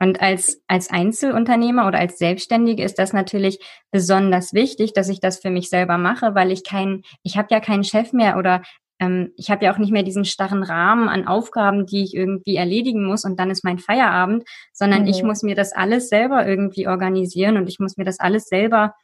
Und 0.00 0.22
als, 0.22 0.62
als 0.68 0.90
Einzelunternehmer 0.90 1.88
oder 1.88 1.98
als 1.98 2.18
Selbstständige 2.18 2.84
ist 2.84 3.00
das 3.00 3.12
natürlich 3.12 3.58
besonders 3.90 4.52
wichtig, 4.52 4.92
dass 4.92 5.08
ich 5.08 5.18
das 5.18 5.40
für 5.40 5.50
mich 5.50 5.68
selber 5.70 5.98
mache, 5.98 6.36
weil 6.36 6.52
ich 6.52 6.62
kein, 6.62 7.02
ich 7.24 7.36
habe 7.36 7.48
ja 7.50 7.58
keinen 7.58 7.82
Chef 7.82 8.12
mehr 8.12 8.36
oder 8.36 8.62
ähm, 9.00 9.32
ich 9.36 9.50
habe 9.50 9.64
ja 9.64 9.72
auch 9.72 9.78
nicht 9.78 9.92
mehr 9.92 10.04
diesen 10.04 10.24
starren 10.24 10.62
Rahmen 10.62 11.08
an 11.08 11.26
Aufgaben, 11.26 11.86
die 11.86 12.04
ich 12.04 12.14
irgendwie 12.14 12.56
erledigen 12.56 13.04
muss 13.04 13.24
und 13.24 13.40
dann 13.40 13.50
ist 13.50 13.64
mein 13.64 13.78
Feierabend, 13.78 14.44
sondern 14.72 15.02
mhm. 15.02 15.08
ich 15.08 15.24
muss 15.24 15.42
mir 15.42 15.56
das 15.56 15.72
alles 15.72 16.08
selber 16.08 16.46
irgendwie 16.46 16.86
organisieren 16.86 17.56
und 17.56 17.68
ich 17.68 17.80
muss 17.80 17.96
mir 17.96 18.04
das 18.04 18.20
alles 18.20 18.44
selber 18.44 18.94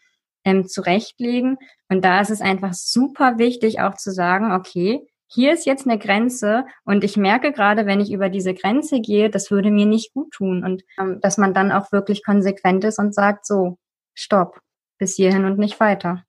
ähm, 0.44 0.66
zurechtlegen. 0.66 1.58
Und 1.88 2.04
da 2.04 2.20
ist 2.20 2.30
es 2.30 2.40
einfach 2.40 2.74
super 2.74 3.38
wichtig, 3.38 3.80
auch 3.80 3.94
zu 3.94 4.12
sagen, 4.12 4.52
okay, 4.52 5.06
hier 5.26 5.52
ist 5.52 5.66
jetzt 5.66 5.86
eine 5.86 5.98
Grenze 5.98 6.64
und 6.84 7.02
ich 7.02 7.16
merke 7.16 7.52
gerade, 7.52 7.86
wenn 7.86 8.00
ich 8.00 8.12
über 8.12 8.28
diese 8.28 8.54
Grenze 8.54 9.00
gehe, 9.00 9.30
das 9.30 9.50
würde 9.50 9.70
mir 9.70 9.86
nicht 9.86 10.12
gut 10.12 10.30
tun. 10.32 10.64
Und 10.64 10.82
ähm, 10.98 11.20
dass 11.20 11.38
man 11.38 11.54
dann 11.54 11.72
auch 11.72 11.90
wirklich 11.92 12.24
konsequent 12.24 12.84
ist 12.84 12.98
und 12.98 13.14
sagt, 13.14 13.46
so, 13.46 13.78
stopp, 14.14 14.60
bis 14.98 15.16
hierhin 15.16 15.44
und 15.44 15.58
nicht 15.58 15.80
weiter. 15.80 16.24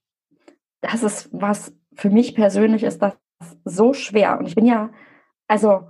Das 0.81 1.03
ist 1.03 1.29
was 1.31 1.73
für 1.95 2.09
mich 2.09 2.35
persönlich 2.35 2.83
ist 2.83 3.01
das 3.01 3.13
so 3.63 3.93
schwer. 3.93 4.39
Und 4.39 4.47
ich 4.47 4.55
bin 4.55 4.65
ja, 4.65 4.89
also 5.47 5.83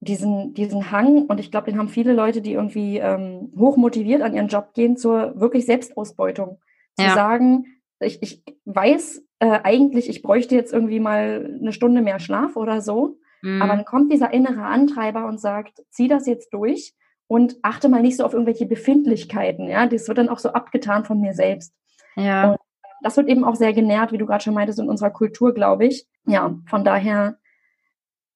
diesen, 0.00 0.54
diesen 0.54 0.90
Hang, 0.90 1.26
und 1.26 1.40
ich 1.40 1.50
glaube, 1.50 1.70
den 1.70 1.78
haben 1.78 1.88
viele 1.88 2.12
Leute, 2.12 2.40
die 2.40 2.52
irgendwie 2.52 2.98
ähm, 2.98 3.52
hoch 3.58 3.76
motiviert 3.76 4.22
an 4.22 4.34
ihren 4.34 4.48
Job 4.48 4.74
gehen, 4.74 4.96
zur 4.96 5.38
wirklich 5.40 5.66
Selbstausbeutung 5.66 6.60
zu 6.98 7.04
ja. 7.04 7.14
sagen, 7.14 7.66
ich, 8.00 8.22
ich 8.22 8.42
weiß 8.64 9.22
äh, 9.40 9.60
eigentlich, 9.62 10.08
ich 10.08 10.22
bräuchte 10.22 10.54
jetzt 10.54 10.72
irgendwie 10.72 11.00
mal 11.00 11.58
eine 11.60 11.72
Stunde 11.72 12.02
mehr 12.02 12.18
Schlaf 12.18 12.56
oder 12.56 12.80
so. 12.80 13.18
Mhm. 13.42 13.62
Aber 13.62 13.76
dann 13.76 13.84
kommt 13.84 14.12
dieser 14.12 14.32
innere 14.32 14.62
Antreiber 14.62 15.26
und 15.26 15.40
sagt, 15.40 15.82
zieh 15.90 16.08
das 16.08 16.26
jetzt 16.26 16.52
durch 16.52 16.94
und 17.26 17.56
achte 17.62 17.88
mal 17.88 18.02
nicht 18.02 18.16
so 18.16 18.24
auf 18.24 18.32
irgendwelche 18.32 18.66
Befindlichkeiten. 18.66 19.68
Ja, 19.68 19.86
das 19.86 20.08
wird 20.08 20.18
dann 20.18 20.28
auch 20.28 20.38
so 20.38 20.50
abgetan 20.50 21.04
von 21.04 21.20
mir 21.20 21.34
selbst. 21.34 21.74
Ja. 22.16 22.52
Und 22.52 22.58
das 23.02 23.16
wird 23.16 23.28
eben 23.28 23.44
auch 23.44 23.54
sehr 23.54 23.72
genährt, 23.72 24.12
wie 24.12 24.18
du 24.18 24.26
gerade 24.26 24.42
schon 24.42 24.54
meintest, 24.54 24.80
in 24.80 24.88
unserer 24.88 25.10
Kultur, 25.10 25.54
glaube 25.54 25.86
ich. 25.86 26.06
Ja, 26.26 26.58
von 26.66 26.84
daher, 26.84 27.38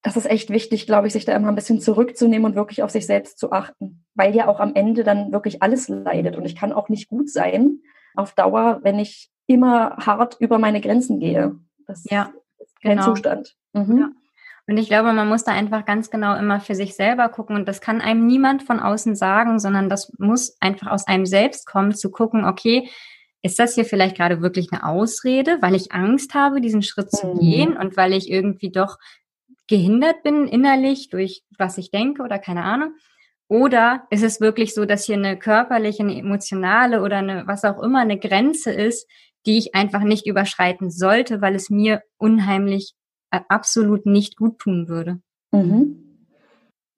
das 0.03 0.15
ist 0.15 0.29
echt 0.29 0.49
wichtig, 0.49 0.85
glaube 0.85 1.07
ich, 1.07 1.13
sich 1.13 1.25
da 1.25 1.35
immer 1.35 1.49
ein 1.49 1.55
bisschen 1.55 1.81
zurückzunehmen 1.81 2.45
und 2.45 2.55
wirklich 2.55 2.83
auf 2.83 2.91
sich 2.91 3.05
selbst 3.05 3.39
zu 3.39 3.51
achten, 3.51 4.05
weil 4.15 4.35
ja 4.35 4.47
auch 4.47 4.59
am 4.59 4.75
Ende 4.75 5.03
dann 5.03 5.31
wirklich 5.33 5.61
alles 5.61 5.89
leidet. 5.89 6.37
Und 6.37 6.45
ich 6.45 6.55
kann 6.55 6.71
auch 6.71 6.87
nicht 6.87 7.09
gut 7.09 7.29
sein, 7.29 7.79
auf 8.15 8.33
Dauer, 8.33 8.79
wenn 8.83 8.99
ich 8.99 9.29
immer 9.47 9.97
hart 9.97 10.37
über 10.39 10.57
meine 10.57 10.81
Grenzen 10.81 11.19
gehe. 11.19 11.55
Das 11.87 12.03
ja, 12.09 12.31
ist 12.59 12.81
kein 12.81 12.97
genau. 12.97 13.13
Zustand. 13.13 13.55
Mhm. 13.73 13.97
Ja. 13.97 14.11
Und 14.65 14.77
ich 14.77 14.87
glaube, 14.87 15.11
man 15.11 15.27
muss 15.27 15.43
da 15.43 15.51
einfach 15.51 15.85
ganz 15.85 16.09
genau 16.09 16.37
immer 16.37 16.61
für 16.61 16.75
sich 16.75 16.95
selber 16.95 17.27
gucken. 17.27 17.55
Und 17.55 17.67
das 17.67 17.81
kann 17.81 17.99
einem 17.99 18.25
niemand 18.25 18.63
von 18.63 18.79
außen 18.79 19.15
sagen, 19.15 19.59
sondern 19.59 19.89
das 19.89 20.13
muss 20.19 20.55
einfach 20.61 20.87
aus 20.87 21.05
einem 21.05 21.25
selbst 21.25 21.67
kommen, 21.67 21.93
zu 21.93 22.11
gucken, 22.11 22.45
okay, 22.45 22.89
ist 23.41 23.59
das 23.59 23.75
hier 23.75 23.83
vielleicht 23.83 24.15
gerade 24.15 24.41
wirklich 24.41 24.71
eine 24.71 24.85
Ausrede, 24.85 25.61
weil 25.61 25.75
ich 25.75 25.91
Angst 25.91 26.33
habe, 26.33 26.61
diesen 26.61 26.81
Schritt 26.81 27.11
zu 27.11 27.27
mhm. 27.27 27.39
gehen 27.39 27.77
und 27.77 27.97
weil 27.97 28.13
ich 28.13 28.31
irgendwie 28.31 28.71
doch 28.71 28.97
gehindert 29.67 30.23
bin 30.23 30.47
innerlich 30.47 31.09
durch 31.09 31.43
was 31.57 31.77
ich 31.77 31.91
denke 31.91 32.23
oder 32.23 32.39
keine 32.39 32.63
Ahnung? 32.63 32.95
Oder 33.53 34.07
ist 34.09 34.23
es 34.23 34.41
wirklich 34.41 34.73
so, 34.73 34.85
dass 34.85 35.05
hier 35.05 35.15
eine 35.15 35.37
körperliche, 35.37 36.01
eine 36.01 36.17
emotionale 36.17 37.03
oder 37.03 37.17
eine, 37.17 37.45
was 37.45 37.63
auch 37.63 37.83
immer, 37.83 37.99
eine 37.99 38.17
Grenze 38.17 38.71
ist, 38.71 39.07
die 39.45 39.59
ich 39.59 39.75
einfach 39.75 40.01
nicht 40.01 40.25
überschreiten 40.25 40.89
sollte, 40.89 41.39
weil 41.39 41.53
es 41.53 41.69
mir 41.69 42.01
unheimlich 42.17 42.95
äh, 43.29 43.41
absolut 43.49 44.07
nicht 44.07 44.37
gut 44.37 44.57
tun 44.57 44.87
würde. 44.87 45.21
Mhm. 45.51 46.25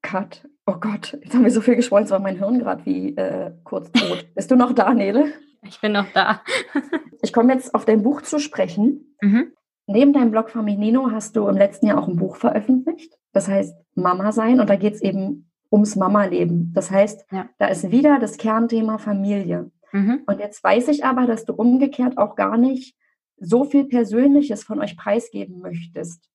Cut. 0.01 0.47
Oh 0.65 0.77
Gott, 0.79 1.19
jetzt 1.21 1.33
haben 1.33 1.43
wir 1.43 1.51
so 1.51 1.59
viel 1.59 1.75
geschwollen, 1.75 2.05
es 2.05 2.11
war 2.11 2.19
mein 2.19 2.37
Hirn 2.37 2.59
gerade 2.59 2.85
wie 2.85 3.09
äh, 3.17 3.51
kurz 3.65 3.91
tot. 3.91 4.25
Bist 4.35 4.49
du 4.49 4.55
noch 4.55 4.71
da, 4.71 4.93
Nele? 4.93 5.33
Ich 5.61 5.81
bin 5.81 5.91
noch 5.91 6.09
da. 6.13 6.41
ich 7.21 7.33
komme 7.33 7.51
jetzt 7.51 7.75
auf 7.75 7.83
dein 7.83 8.01
Buch 8.01 8.21
zu 8.21 8.39
sprechen. 8.39 9.17
Mhm. 9.19 9.51
Neben 9.87 10.13
deinem 10.13 10.31
Blog 10.31 10.51
Feminino 10.51 11.11
hast 11.11 11.35
du 11.35 11.49
im 11.49 11.57
letzten 11.57 11.87
Jahr 11.87 11.99
auch 11.99 12.07
ein 12.07 12.15
Buch 12.15 12.37
veröffentlicht. 12.37 13.13
Das 13.33 13.49
heißt 13.49 13.75
Mama 13.95 14.31
sein. 14.31 14.61
Und 14.61 14.69
da 14.69 14.77
geht 14.77 14.93
es 14.93 15.01
eben 15.01 15.51
ums 15.71 15.95
Mama-Leben. 15.95 16.71
Das 16.73 16.91
heißt, 16.91 17.25
ja. 17.31 17.49
da 17.57 17.67
ist 17.67 17.91
wieder 17.91 18.19
das 18.19 18.37
Kernthema 18.37 18.97
Familie. 18.97 19.71
Mhm. 19.91 20.23
Und 20.25 20.39
jetzt 20.39 20.63
weiß 20.63 20.87
ich 20.89 21.05
aber, 21.05 21.25
dass 21.25 21.45
du 21.45 21.53
umgekehrt 21.53 22.17
auch 22.17 22.35
gar 22.35 22.57
nicht 22.57 22.95
so 23.37 23.63
viel 23.63 23.85
Persönliches 23.85 24.63
von 24.63 24.79
euch 24.81 24.97
preisgeben 24.97 25.59
möchtest. 25.59 26.29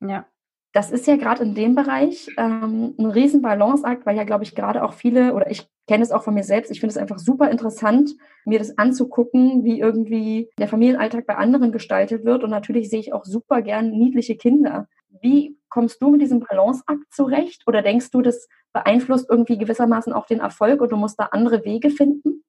Ja. 0.00 0.26
Das 0.72 0.92
ist 0.92 1.08
ja 1.08 1.16
gerade 1.16 1.42
in 1.42 1.56
dem 1.56 1.74
Bereich 1.74 2.28
ähm, 2.36 2.94
ein 2.96 3.06
riesen 3.06 3.42
Balanceakt, 3.42 4.06
weil 4.06 4.16
ja, 4.16 4.22
glaube 4.22 4.44
ich, 4.44 4.54
gerade 4.54 4.84
auch 4.84 4.92
viele, 4.92 5.34
oder 5.34 5.50
ich 5.50 5.68
kenne 5.88 6.04
es 6.04 6.12
auch 6.12 6.22
von 6.22 6.34
mir 6.34 6.44
selbst, 6.44 6.70
ich 6.70 6.78
finde 6.78 6.92
es 6.92 6.96
einfach 6.96 7.18
super 7.18 7.50
interessant, 7.50 8.14
mir 8.44 8.60
das 8.60 8.78
anzugucken, 8.78 9.64
wie 9.64 9.80
irgendwie 9.80 10.48
der 10.58 10.68
Familienalltag 10.68 11.26
bei 11.26 11.36
anderen 11.36 11.72
gestaltet 11.72 12.24
wird. 12.24 12.44
Und 12.44 12.50
natürlich 12.50 12.88
sehe 12.88 13.00
ich 13.00 13.12
auch 13.12 13.24
super 13.24 13.62
gern 13.62 13.90
niedliche 13.90 14.36
Kinder. 14.36 14.88
Wie 15.20 15.58
kommst 15.68 16.02
du 16.02 16.10
mit 16.10 16.20
diesem 16.20 16.40
Balanceakt 16.40 17.12
zurecht? 17.12 17.62
Oder 17.66 17.82
denkst 17.82 18.10
du, 18.10 18.22
das 18.22 18.48
beeinflusst 18.72 19.26
irgendwie 19.28 19.58
gewissermaßen 19.58 20.12
auch 20.12 20.26
den 20.26 20.40
Erfolg 20.40 20.80
und 20.80 20.92
du 20.92 20.96
musst 20.96 21.18
da 21.18 21.26
andere 21.26 21.64
Wege 21.64 21.90
finden? 21.90 22.44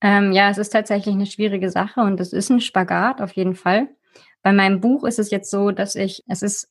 Ähm, 0.00 0.32
ja, 0.32 0.50
es 0.50 0.58
ist 0.58 0.70
tatsächlich 0.70 1.14
eine 1.14 1.26
schwierige 1.26 1.70
Sache 1.70 2.00
und 2.00 2.20
es 2.20 2.32
ist 2.32 2.50
ein 2.50 2.60
Spagat 2.60 3.20
auf 3.20 3.32
jeden 3.32 3.54
Fall. 3.54 3.88
Bei 4.42 4.52
meinem 4.52 4.80
Buch 4.80 5.04
ist 5.04 5.18
es 5.18 5.30
jetzt 5.30 5.50
so, 5.50 5.70
dass 5.72 5.96
ich, 5.96 6.22
es 6.28 6.42
ist 6.42 6.68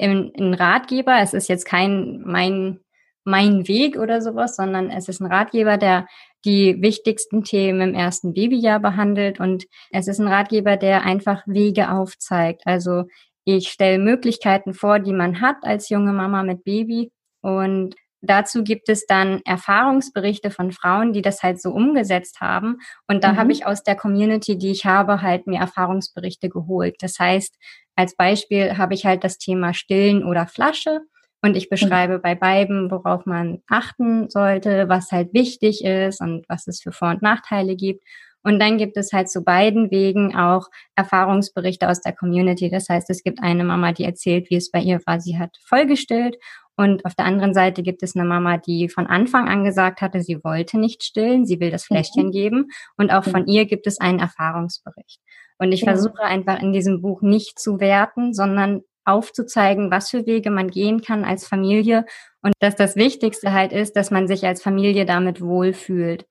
ein, 0.00 0.54
Ratgeber, 0.54 1.18
es 1.20 1.34
ist 1.34 1.48
jetzt 1.48 1.64
kein 1.64 2.22
mein 2.24 2.80
mein 3.24 3.68
Weg 3.68 3.98
oder 3.98 4.22
sowas, 4.22 4.56
sondern 4.56 4.90
es 4.90 5.08
ist 5.08 5.20
ein 5.20 5.30
Ratgeber, 5.30 5.76
der 5.76 6.06
die 6.44 6.80
wichtigsten 6.80 7.44
Themen 7.44 7.90
im 7.90 7.94
ersten 7.94 8.32
Babyjahr 8.32 8.80
behandelt 8.80 9.40
und 9.40 9.66
es 9.90 10.08
ist 10.08 10.20
ein 10.20 10.28
Ratgeber, 10.28 10.78
der 10.78 11.04
einfach 11.04 11.42
Wege 11.46 11.90
aufzeigt. 11.90 12.62
Also 12.64 13.04
ich 13.44 13.68
stelle 13.68 13.98
Möglichkeiten 13.98 14.74
vor, 14.74 14.98
die 14.98 15.12
man 15.12 15.40
hat 15.40 15.56
als 15.62 15.88
junge 15.88 16.12
Mama 16.12 16.42
mit 16.42 16.64
Baby 16.64 17.10
und 17.40 17.94
dazu 18.22 18.62
gibt 18.62 18.88
es 18.88 19.06
dann 19.06 19.40
Erfahrungsberichte 19.44 20.50
von 20.50 20.72
Frauen, 20.72 21.12
die 21.12 21.22
das 21.22 21.42
halt 21.42 21.60
so 21.60 21.70
umgesetzt 21.70 22.40
haben. 22.40 22.78
Und 23.08 23.24
da 23.24 23.32
mhm. 23.32 23.36
habe 23.36 23.52
ich 23.52 23.66
aus 23.66 23.82
der 23.82 23.96
Community, 23.96 24.58
die 24.58 24.70
ich 24.70 24.84
habe, 24.84 25.22
halt 25.22 25.46
mir 25.46 25.58
Erfahrungsberichte 25.60 26.48
geholt. 26.48 26.96
Das 27.00 27.18
heißt, 27.18 27.56
als 27.96 28.14
Beispiel 28.16 28.76
habe 28.78 28.94
ich 28.94 29.06
halt 29.06 29.24
das 29.24 29.38
Thema 29.38 29.74
Stillen 29.74 30.24
oder 30.24 30.46
Flasche. 30.46 31.00
Und 31.42 31.56
ich 31.56 31.64
mhm. 31.64 31.70
beschreibe 31.70 32.18
mhm. 32.18 32.22
bei 32.22 32.34
beiden, 32.34 32.90
worauf 32.90 33.24
man 33.24 33.62
achten 33.68 34.28
sollte, 34.28 34.88
was 34.88 35.10
halt 35.10 35.32
wichtig 35.32 35.84
ist 35.84 36.20
und 36.20 36.44
was 36.48 36.66
es 36.66 36.82
für 36.82 36.92
Vor- 36.92 37.10
und 37.10 37.22
Nachteile 37.22 37.76
gibt. 37.76 38.04
Und 38.42 38.58
dann 38.58 38.78
gibt 38.78 38.96
es 38.96 39.12
halt 39.12 39.28
zu 39.28 39.42
beiden 39.42 39.90
Wegen 39.90 40.34
auch 40.34 40.68
Erfahrungsberichte 40.96 41.88
aus 41.88 42.00
der 42.00 42.14
Community. 42.14 42.70
Das 42.70 42.88
heißt, 42.88 43.10
es 43.10 43.22
gibt 43.22 43.42
eine 43.42 43.64
Mama, 43.64 43.92
die 43.92 44.04
erzählt, 44.04 44.50
wie 44.50 44.56
es 44.56 44.70
bei 44.70 44.80
ihr 44.80 45.00
war. 45.06 45.20
Sie 45.20 45.38
hat 45.38 45.56
vollgestillt 45.62 46.36
und 46.80 47.04
auf 47.04 47.14
der 47.14 47.26
anderen 47.26 47.52
Seite 47.52 47.82
gibt 47.82 48.02
es 48.02 48.16
eine 48.16 48.24
Mama, 48.24 48.56
die 48.56 48.88
von 48.88 49.06
Anfang 49.06 49.48
an 49.48 49.64
gesagt 49.64 50.00
hatte, 50.00 50.22
sie 50.22 50.42
wollte 50.42 50.78
nicht 50.78 51.04
stillen, 51.04 51.44
sie 51.44 51.60
will 51.60 51.70
das 51.70 51.84
Fläschchen 51.84 52.28
mhm. 52.28 52.30
geben. 52.30 52.66
Und 52.96 53.10
auch 53.10 53.24
von 53.24 53.46
ihr 53.46 53.66
gibt 53.66 53.86
es 53.86 54.00
einen 54.00 54.18
Erfahrungsbericht. 54.18 55.20
Und 55.58 55.72
ich 55.72 55.82
ja. 55.82 55.88
versuche 55.88 56.22
einfach 56.22 56.62
in 56.62 56.72
diesem 56.72 57.02
Buch 57.02 57.20
nicht 57.20 57.58
zu 57.58 57.80
werten, 57.80 58.32
sondern 58.32 58.80
aufzuzeigen, 59.04 59.90
was 59.90 60.08
für 60.08 60.24
Wege 60.24 60.50
man 60.50 60.68
gehen 60.68 61.02
kann 61.02 61.24
als 61.24 61.46
Familie 61.46 62.06
und 62.40 62.54
dass 62.60 62.76
das 62.76 62.96
Wichtigste 62.96 63.52
halt 63.52 63.72
ist, 63.72 63.94
dass 63.94 64.10
man 64.10 64.26
sich 64.26 64.46
als 64.46 64.62
Familie 64.62 65.04
damit 65.04 65.42
wohlfühlt. 65.42 66.26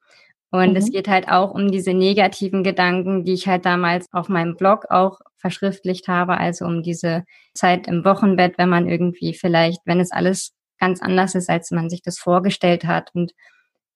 Und 0.52 0.72
mhm. 0.72 0.76
es 0.76 0.92
geht 0.92 1.08
halt 1.08 1.30
auch 1.30 1.54
um 1.54 1.72
diese 1.72 1.94
negativen 1.94 2.64
Gedanken, 2.64 3.24
die 3.24 3.34
ich 3.34 3.48
halt 3.48 3.66
damals 3.66 4.08
auf 4.12 4.30
meinem 4.30 4.56
Blog 4.56 4.86
auch 4.90 5.20
verschriftlicht 5.38 6.08
habe, 6.08 6.38
also 6.38 6.66
um 6.66 6.84
diese 6.84 7.24
Zeit 7.54 7.88
im 7.88 8.04
Wochenbett, 8.04 8.58
wenn 8.58 8.70
man 8.70 8.88
irgendwie 8.88 9.34
vielleicht, 9.34 9.82
wenn 9.86 10.00
es 10.00 10.12
alles 10.12 10.54
ganz 10.80 11.02
anders 11.02 11.36
ist, 11.36 11.50
als 11.50 11.72
man 11.72 11.90
sich 11.90 12.02
das 12.02 12.18
vorgestellt 12.18 12.86
hat. 12.86 13.12
Und 13.14 13.34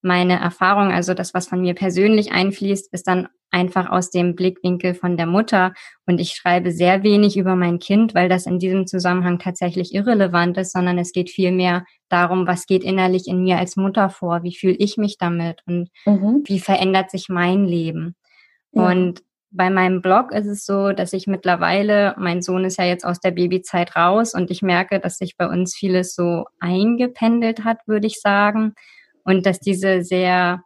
meine 0.02 0.40
Erfahrung, 0.40 0.92
also 0.92 1.14
das, 1.14 1.34
was 1.34 1.48
von 1.48 1.62
mir 1.62 1.74
persönlich 1.74 2.32
einfließt, 2.32 2.94
ist 2.94 3.08
dann 3.08 3.28
einfach 3.54 3.90
aus 3.90 4.10
dem 4.10 4.36
Blickwinkel 4.36 4.94
von 4.96 5.16
der 5.16 5.28
Mutter. 5.28 5.74
Und 6.06 6.20
ich 6.20 6.32
schreibe 6.32 6.72
sehr 6.72 7.04
wenig 7.04 7.38
über 7.38 7.56
mein 7.56 7.80
Kind, 7.80 8.16
weil 8.16 8.28
das 8.28 8.46
in 8.46 8.60
diesem 8.60 8.88
Zusammenhang 8.88 9.40
tatsächlich 9.40 9.94
irrelevant 9.94 10.58
ist, 10.58 10.74
sondern 10.74 10.98
es 10.98 11.12
geht 11.12 11.30
vielmehr 11.30 11.86
darum, 12.10 12.48
was 12.48 12.66
geht 12.66 12.84
innerlich 12.84 13.28
in 13.28 13.44
mir 13.44 13.58
als 13.58 13.76
Mutter 13.76 14.10
vor, 14.10 14.44
wie 14.44 14.56
fühle 14.56 14.76
ich 14.76 14.98
mich 14.98 15.18
damit 15.18 15.62
und 15.66 15.90
mhm. 16.06 16.44
wie 16.46 16.60
verändert 16.60 17.12
sich 17.12 17.30
mein 17.30 17.66
Leben. 17.66 18.16
Ja. 18.72 18.90
Und 18.90 19.22
bei 19.52 19.70
meinem 19.70 20.02
Blog 20.02 20.32
ist 20.32 20.48
es 20.48 20.66
so, 20.66 20.92
dass 20.94 21.14
ich 21.14 21.28
mittlerweile, 21.28 22.16
mein 22.18 22.42
Sohn 22.42 22.66
ist 22.66 22.80
ja 22.80 22.86
jetzt 22.86 23.06
aus 23.06 23.20
der 23.20 23.32
Babyzeit 23.32 23.96
raus 23.96 24.34
und 24.34 24.50
ich 24.50 24.64
merke, 24.64 25.00
dass 25.00 25.18
sich 25.18 25.38
bei 25.38 25.48
uns 25.48 25.76
vieles 25.76 26.16
so 26.16 26.46
eingependelt 26.60 27.64
hat, 27.64 27.78
würde 27.86 28.08
ich 28.08 28.20
sagen. 28.20 28.74
Und 29.24 29.46
dass 29.46 29.60
diese 29.60 30.04
sehr 30.04 30.64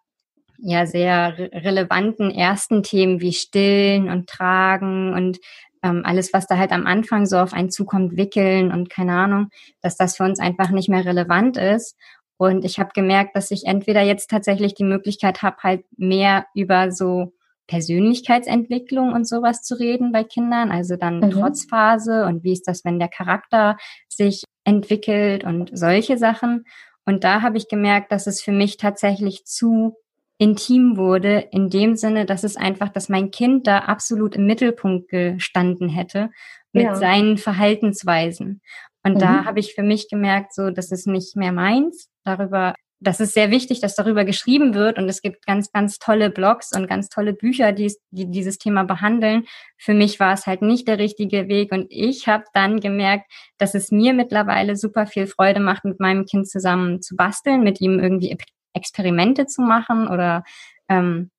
ja 0.57 0.85
sehr 0.85 1.37
re 1.37 1.49
relevanten 1.53 2.31
ersten 2.31 2.83
Themen 2.83 3.21
wie 3.21 3.33
Stillen 3.33 4.09
und 4.09 4.27
Tragen 4.27 5.13
und 5.13 5.39
ähm, 5.83 6.01
alles, 6.05 6.33
was 6.33 6.47
da 6.47 6.57
halt 6.57 6.71
am 6.71 6.87
Anfang 6.87 7.25
so 7.25 7.37
auf 7.37 7.53
einen 7.53 7.69
zukommt, 7.69 8.17
wickeln 8.17 8.71
und 8.71 8.89
keine 8.89 9.13
Ahnung, 9.13 9.49
dass 9.81 9.97
das 9.97 10.17
für 10.17 10.23
uns 10.23 10.39
einfach 10.39 10.71
nicht 10.71 10.89
mehr 10.89 11.05
relevant 11.05 11.57
ist. 11.57 11.95
Und 12.37 12.65
ich 12.65 12.79
habe 12.79 12.91
gemerkt, 12.93 13.35
dass 13.35 13.51
ich 13.51 13.65
entweder 13.65 14.01
jetzt 14.01 14.29
tatsächlich 14.29 14.75
die 14.75 14.83
Möglichkeit 14.83 15.41
habe, 15.41 15.57
halt 15.63 15.85
mehr 15.97 16.45
über 16.53 16.91
so 16.91 17.33
Persönlichkeitsentwicklung 17.67 19.11
und 19.11 19.27
sowas 19.27 19.61
zu 19.63 19.77
reden 19.77 20.11
bei 20.11 20.23
Kindern, 20.23 20.71
also 20.71 20.95
dann 20.95 21.19
mhm. 21.19 21.31
Trotzphase 21.31 22.25
und 22.25 22.43
wie 22.43 22.53
ist 22.53 22.67
das, 22.67 22.85
wenn 22.85 22.99
der 22.99 23.09
Charakter 23.09 23.77
sich 24.07 24.43
entwickelt 24.63 25.43
und 25.43 25.71
solche 25.77 26.17
Sachen. 26.17 26.65
Und 27.05 27.23
da 27.23 27.41
habe 27.41 27.57
ich 27.57 27.67
gemerkt, 27.67 28.11
dass 28.11 28.27
es 28.27 28.41
für 28.41 28.51
mich 28.51 28.77
tatsächlich 28.77 29.45
zu 29.45 29.95
intim 30.37 30.97
wurde, 30.97 31.47
in 31.51 31.69
dem 31.69 31.95
Sinne, 31.95 32.25
dass 32.25 32.43
es 32.43 32.57
einfach, 32.57 32.89
dass 32.89 33.09
mein 33.09 33.31
Kind 33.31 33.67
da 33.67 33.79
absolut 33.79 34.35
im 34.35 34.45
Mittelpunkt 34.45 35.09
gestanden 35.09 35.89
hätte 35.89 36.29
mit 36.73 36.85
ja. 36.85 36.95
seinen 36.95 37.37
Verhaltensweisen. 37.37 38.61
Und 39.03 39.15
mhm. 39.15 39.19
da 39.19 39.45
habe 39.45 39.59
ich 39.59 39.73
für 39.73 39.83
mich 39.83 40.09
gemerkt, 40.09 40.53
so, 40.53 40.69
das 40.69 40.91
ist 40.91 41.07
nicht 41.07 41.35
mehr 41.35 41.51
meins. 41.51 42.09
Darüber, 42.23 42.75
das 42.99 43.19
ist 43.19 43.33
sehr 43.33 43.51
wichtig, 43.51 43.79
dass 43.79 43.95
darüber 43.95 44.25
geschrieben 44.25 44.75
wird. 44.75 44.99
Und 44.99 45.09
es 45.09 45.21
gibt 45.21 45.45
ganz, 45.45 45.71
ganz 45.71 45.97
tolle 45.97 46.29
Blogs 46.29 46.75
und 46.75 46.87
ganz 46.87 47.09
tolle 47.09 47.33
Bücher, 47.33 47.71
die, 47.71 47.95
die 48.11 48.29
dieses 48.29 48.59
Thema 48.59 48.83
behandeln. 48.83 49.45
Für 49.77 49.95
mich 49.95 50.19
war 50.19 50.33
es 50.33 50.45
halt 50.45 50.61
nicht 50.61 50.87
der 50.87 50.99
richtige 50.99 51.47
Weg. 51.47 51.71
Und 51.71 51.87
ich 51.89 52.27
habe 52.27 52.43
dann 52.53 52.79
gemerkt, 52.79 53.31
dass 53.57 53.73
es 53.73 53.91
mir 53.91 54.13
mittlerweile 54.13 54.75
super 54.75 55.07
viel 55.07 55.25
Freude 55.25 55.61
macht, 55.61 55.83
mit 55.83 55.99
meinem 55.99 56.25
Kind 56.25 56.47
zusammen 56.47 57.01
zu 57.01 57.15
basteln, 57.15 57.63
mit 57.63 57.81
ihm 57.81 57.99
irgendwie 57.99 58.29
Experimente 58.77 59.45
zu 59.45 59.61
machen 59.61 60.07
oder 60.07 60.43
ähm, 60.87 61.31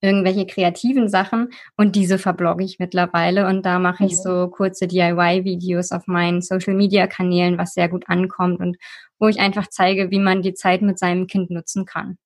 irgendwelche 0.00 0.46
kreativen 0.46 1.08
Sachen 1.08 1.50
und 1.76 1.96
diese 1.96 2.18
verblogge 2.18 2.64
ich 2.64 2.78
mittlerweile 2.78 3.46
und 3.46 3.64
da 3.64 3.78
mache 3.78 4.04
ich 4.04 4.12
mhm. 4.12 4.16
so 4.16 4.48
kurze 4.48 4.86
DIY-Videos 4.86 5.90
auf 5.92 6.06
meinen 6.06 6.42
Social-Media-Kanälen, 6.42 7.58
was 7.58 7.74
sehr 7.74 7.88
gut 7.88 8.04
ankommt 8.08 8.60
und 8.60 8.76
wo 9.18 9.28
ich 9.28 9.40
einfach 9.40 9.66
zeige, 9.68 10.10
wie 10.10 10.18
man 10.18 10.42
die 10.42 10.54
Zeit 10.54 10.82
mit 10.82 10.98
seinem 10.98 11.26
Kind 11.26 11.50
nutzen 11.50 11.86
kann. 11.86 12.18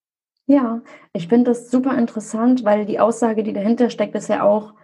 Ja, 0.46 0.82
ich 1.12 1.28
finde 1.28 1.52
das 1.52 1.70
super 1.70 1.96
interessant, 1.96 2.64
weil 2.64 2.84
die 2.84 2.98
Aussage, 2.98 3.44
die 3.44 3.52
dahinter 3.52 3.88
steckt, 3.88 4.16
ist 4.16 4.28
ja 4.28 4.42
auch, 4.42 4.74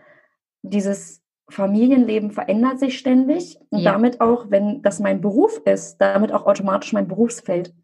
dieses 0.62 1.22
Familienleben 1.48 2.30
verändert 2.30 2.78
sich 2.78 2.98
ständig 2.98 3.58
und 3.70 3.80
ja. 3.80 3.92
damit 3.92 4.20
auch, 4.20 4.50
wenn 4.50 4.82
das 4.82 5.00
mein 5.00 5.20
Beruf 5.20 5.60
ist, 5.64 5.98
damit 5.98 6.32
auch 6.32 6.46
automatisch 6.46 6.92
mein 6.92 7.08
Berufsfeld. 7.08 7.74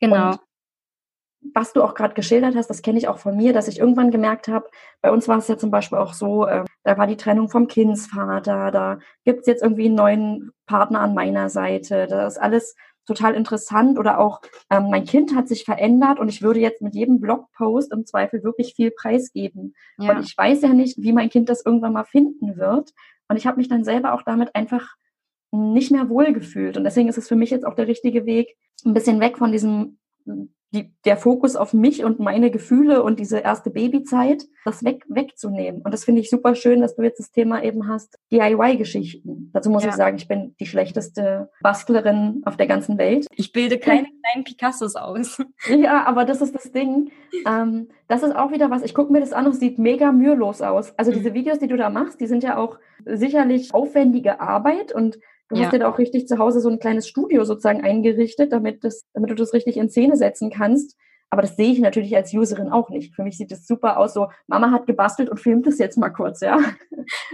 Genau. 0.00 0.30
Und 0.30 0.40
was 1.54 1.72
du 1.72 1.82
auch 1.82 1.94
gerade 1.94 2.14
geschildert 2.14 2.54
hast, 2.54 2.68
das 2.68 2.82
kenne 2.82 2.98
ich 2.98 3.08
auch 3.08 3.18
von 3.18 3.36
mir, 3.36 3.52
dass 3.52 3.68
ich 3.68 3.78
irgendwann 3.78 4.10
gemerkt 4.10 4.48
habe, 4.48 4.68
bei 5.00 5.10
uns 5.10 5.28
war 5.28 5.38
es 5.38 5.48
ja 5.48 5.58
zum 5.58 5.70
Beispiel 5.70 5.98
auch 5.98 6.14
so, 6.14 6.46
äh, 6.46 6.64
da 6.84 6.98
war 6.98 7.06
die 7.06 7.16
Trennung 7.16 7.48
vom 7.48 7.66
Kindsvater, 7.66 8.70
da 8.70 8.98
gibt 9.24 9.40
es 9.40 9.46
jetzt 9.46 9.62
irgendwie 9.62 9.86
einen 9.86 9.94
neuen 9.94 10.50
Partner 10.66 11.00
an 11.00 11.14
meiner 11.14 11.48
Seite, 11.48 12.06
das 12.06 12.34
ist 12.34 12.38
alles 12.38 12.76
total 13.06 13.34
interessant 13.34 13.98
oder 13.98 14.20
auch 14.20 14.40
ähm, 14.70 14.88
mein 14.90 15.04
Kind 15.04 15.34
hat 15.34 15.48
sich 15.48 15.64
verändert 15.64 16.20
und 16.20 16.28
ich 16.28 16.42
würde 16.42 16.60
jetzt 16.60 16.82
mit 16.82 16.94
jedem 16.94 17.20
Blogpost 17.20 17.92
im 17.92 18.06
Zweifel 18.06 18.44
wirklich 18.44 18.74
viel 18.74 18.92
preisgeben. 18.92 19.74
Ja. 19.98 20.12
Und 20.12 20.24
ich 20.24 20.36
weiß 20.36 20.62
ja 20.62 20.68
nicht, 20.68 20.98
wie 20.98 21.12
mein 21.12 21.30
Kind 21.30 21.48
das 21.48 21.66
irgendwann 21.66 21.94
mal 21.94 22.04
finden 22.04 22.56
wird. 22.56 22.92
Und 23.28 23.36
ich 23.36 23.46
habe 23.46 23.56
mich 23.56 23.68
dann 23.68 23.82
selber 23.82 24.14
auch 24.14 24.22
damit 24.22 24.54
einfach 24.54 24.94
nicht 25.50 25.90
mehr 25.90 26.08
wohlgefühlt. 26.08 26.76
Und 26.76 26.84
deswegen 26.84 27.08
ist 27.08 27.18
es 27.18 27.28
für 27.28 27.36
mich 27.36 27.50
jetzt 27.50 27.66
auch 27.66 27.74
der 27.74 27.88
richtige 27.88 28.24
Weg, 28.24 28.56
ein 28.84 28.94
bisschen 28.94 29.20
weg 29.20 29.38
von 29.38 29.52
diesem 29.52 29.98
die, 30.72 30.94
der 31.04 31.16
Fokus 31.16 31.54
auf 31.54 31.74
mich 31.74 32.02
und 32.04 32.18
meine 32.18 32.50
Gefühle 32.50 33.02
und 33.02 33.20
diese 33.20 33.38
erste 33.38 33.70
Babyzeit, 33.70 34.44
das 34.64 34.82
weg, 34.82 35.04
wegzunehmen. 35.08 35.82
Und 35.82 35.92
das 35.92 36.04
finde 36.04 36.22
ich 36.22 36.30
super 36.30 36.54
schön, 36.54 36.80
dass 36.80 36.96
du 36.96 37.02
jetzt 37.02 37.18
das 37.18 37.30
Thema 37.30 37.62
eben 37.62 37.88
hast, 37.88 38.18
DIY-Geschichten. 38.32 39.50
Dazu 39.52 39.68
muss 39.70 39.84
ja. 39.84 39.90
ich 39.90 39.96
sagen, 39.96 40.16
ich 40.16 40.28
bin 40.28 40.54
die 40.58 40.66
schlechteste 40.66 41.50
Bastlerin 41.60 42.42
auf 42.46 42.56
der 42.56 42.66
ganzen 42.66 42.96
Welt. 42.96 43.26
Ich 43.36 43.52
bilde 43.52 43.78
keine 43.78 44.06
kleinen 44.22 44.44
Picassos 44.44 44.96
aus. 44.96 45.42
Ja, 45.68 46.04
aber 46.04 46.24
das 46.24 46.42
ist 46.42 46.54
das 46.54 46.72
Ding. 46.72 47.12
Ähm, 47.46 47.88
das 48.08 48.22
ist 48.22 48.34
auch 48.34 48.52
wieder 48.52 48.70
was, 48.70 48.82
ich 48.82 48.94
gucke 48.94 49.12
mir 49.12 49.20
das 49.20 49.32
an 49.32 49.46
und 49.46 49.52
es 49.52 49.60
sieht 49.60 49.78
mega 49.78 50.12
mühelos 50.12 50.60
aus. 50.60 50.96
Also 50.98 51.10
mhm. 51.12 51.16
diese 51.16 51.34
Videos, 51.34 51.58
die 51.58 51.68
du 51.68 51.76
da 51.76 51.88
machst, 51.88 52.20
die 52.20 52.26
sind 52.26 52.42
ja 52.42 52.56
auch 52.56 52.78
sicherlich 53.04 53.72
aufwendige 53.72 54.40
Arbeit 54.40 54.92
und 54.92 55.18
Du 55.52 55.58
ja. 55.58 55.66
hast 55.66 55.72
dir 55.72 55.80
da 55.80 55.90
auch 55.90 55.98
richtig 55.98 56.26
zu 56.26 56.38
Hause 56.38 56.60
so 56.60 56.70
ein 56.70 56.78
kleines 56.78 57.06
Studio 57.06 57.44
sozusagen 57.44 57.82
eingerichtet, 57.82 58.52
damit, 58.52 58.84
das, 58.84 59.04
damit 59.12 59.30
du 59.30 59.34
das 59.34 59.52
richtig 59.52 59.76
in 59.76 59.90
Szene 59.90 60.16
setzen 60.16 60.50
kannst. 60.50 60.96
Aber 61.32 61.40
das 61.40 61.56
sehe 61.56 61.72
ich 61.72 61.78
natürlich 61.78 62.14
als 62.14 62.34
Userin 62.34 62.68
auch 62.68 62.90
nicht. 62.90 63.14
Für 63.14 63.22
mich 63.22 63.38
sieht 63.38 63.50
es 63.52 63.66
super 63.66 63.96
aus, 63.96 64.12
so 64.12 64.28
Mama 64.48 64.70
hat 64.70 64.86
gebastelt 64.86 65.30
und 65.30 65.40
filmt 65.40 65.66
es 65.66 65.78
jetzt 65.78 65.96
mal 65.96 66.10
kurz, 66.10 66.42
ja. 66.42 66.58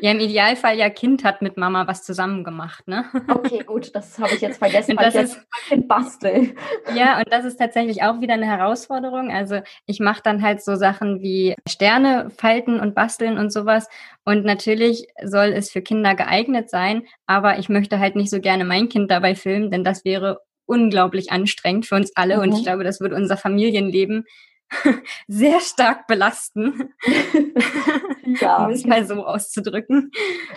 Ja, 0.01 0.13
im 0.13 0.21
Idealfall 0.21 0.79
ja 0.79 0.89
Kind 0.89 1.25
hat 1.25 1.43
mit 1.43 1.57
Mama 1.57 1.87
was 1.89 2.05
zusammen 2.05 2.45
gemacht, 2.45 2.87
ne? 2.87 3.05
Okay, 3.29 3.65
gut, 3.65 3.95
das 3.95 4.19
habe 4.21 4.35
ich 4.35 4.41
jetzt 4.41 4.59
vergessen, 4.59 4.97
weil 4.97 5.07
das 5.07 5.15
ich 5.15 5.21
jetzt 5.21 5.47
Kind 5.69 5.89
bastel. 5.89 6.55
Ja, 6.95 7.19
und 7.19 7.27
das 7.31 7.45
ist 7.45 7.57
tatsächlich 7.57 8.05
auch 8.05 8.21
wieder 8.21 8.35
eine 8.35 8.47
Herausforderung. 8.47 9.33
Also 9.33 9.61
ich 9.87 9.99
mache 9.99 10.23
dann 10.23 10.43
halt 10.43 10.63
so 10.63 10.77
Sachen 10.77 11.21
wie 11.21 11.57
Sterne 11.69 12.31
falten 12.31 12.79
und 12.79 12.95
basteln 12.95 13.37
und 13.37 13.53
sowas. 13.53 13.89
Und 14.25 14.45
natürlich 14.45 15.09
soll 15.25 15.49
es 15.49 15.71
für 15.71 15.83
Kinder 15.83 16.15
geeignet 16.15 16.71
sein, 16.71 17.03
aber 17.27 17.59
ich 17.59 17.69
möchte 17.69 17.99
halt 17.99 18.15
nicht 18.15 18.31
so 18.31 18.41
gerne 18.41 18.65
mein 18.65 18.89
Kind 18.89 19.11
dabei 19.11 19.35
filmen, 19.35 19.71
denn 19.73 19.83
das 19.83 20.05
wäre 20.05 20.41
unglaublich 20.69 21.33
anstrengend 21.33 21.87
für 21.87 21.97
uns 21.97 22.13
alle. 22.15 22.37
Mhm. 22.37 22.43
Und 22.43 22.53
ich 22.53 22.59
mhm. 22.61 22.65
glaube, 22.65 22.85
das 22.85 23.01
wird 23.01 23.13
unser 23.13 23.37
Familienleben 23.37 24.25
sehr 25.29 25.61
stark 25.61 26.07
belasten, 26.07 26.93
ja. 28.41 28.57
um 28.67 28.71
es 28.71 28.85
mal 28.85 29.07
so 29.07 29.25
auszudrücken. 29.25 30.11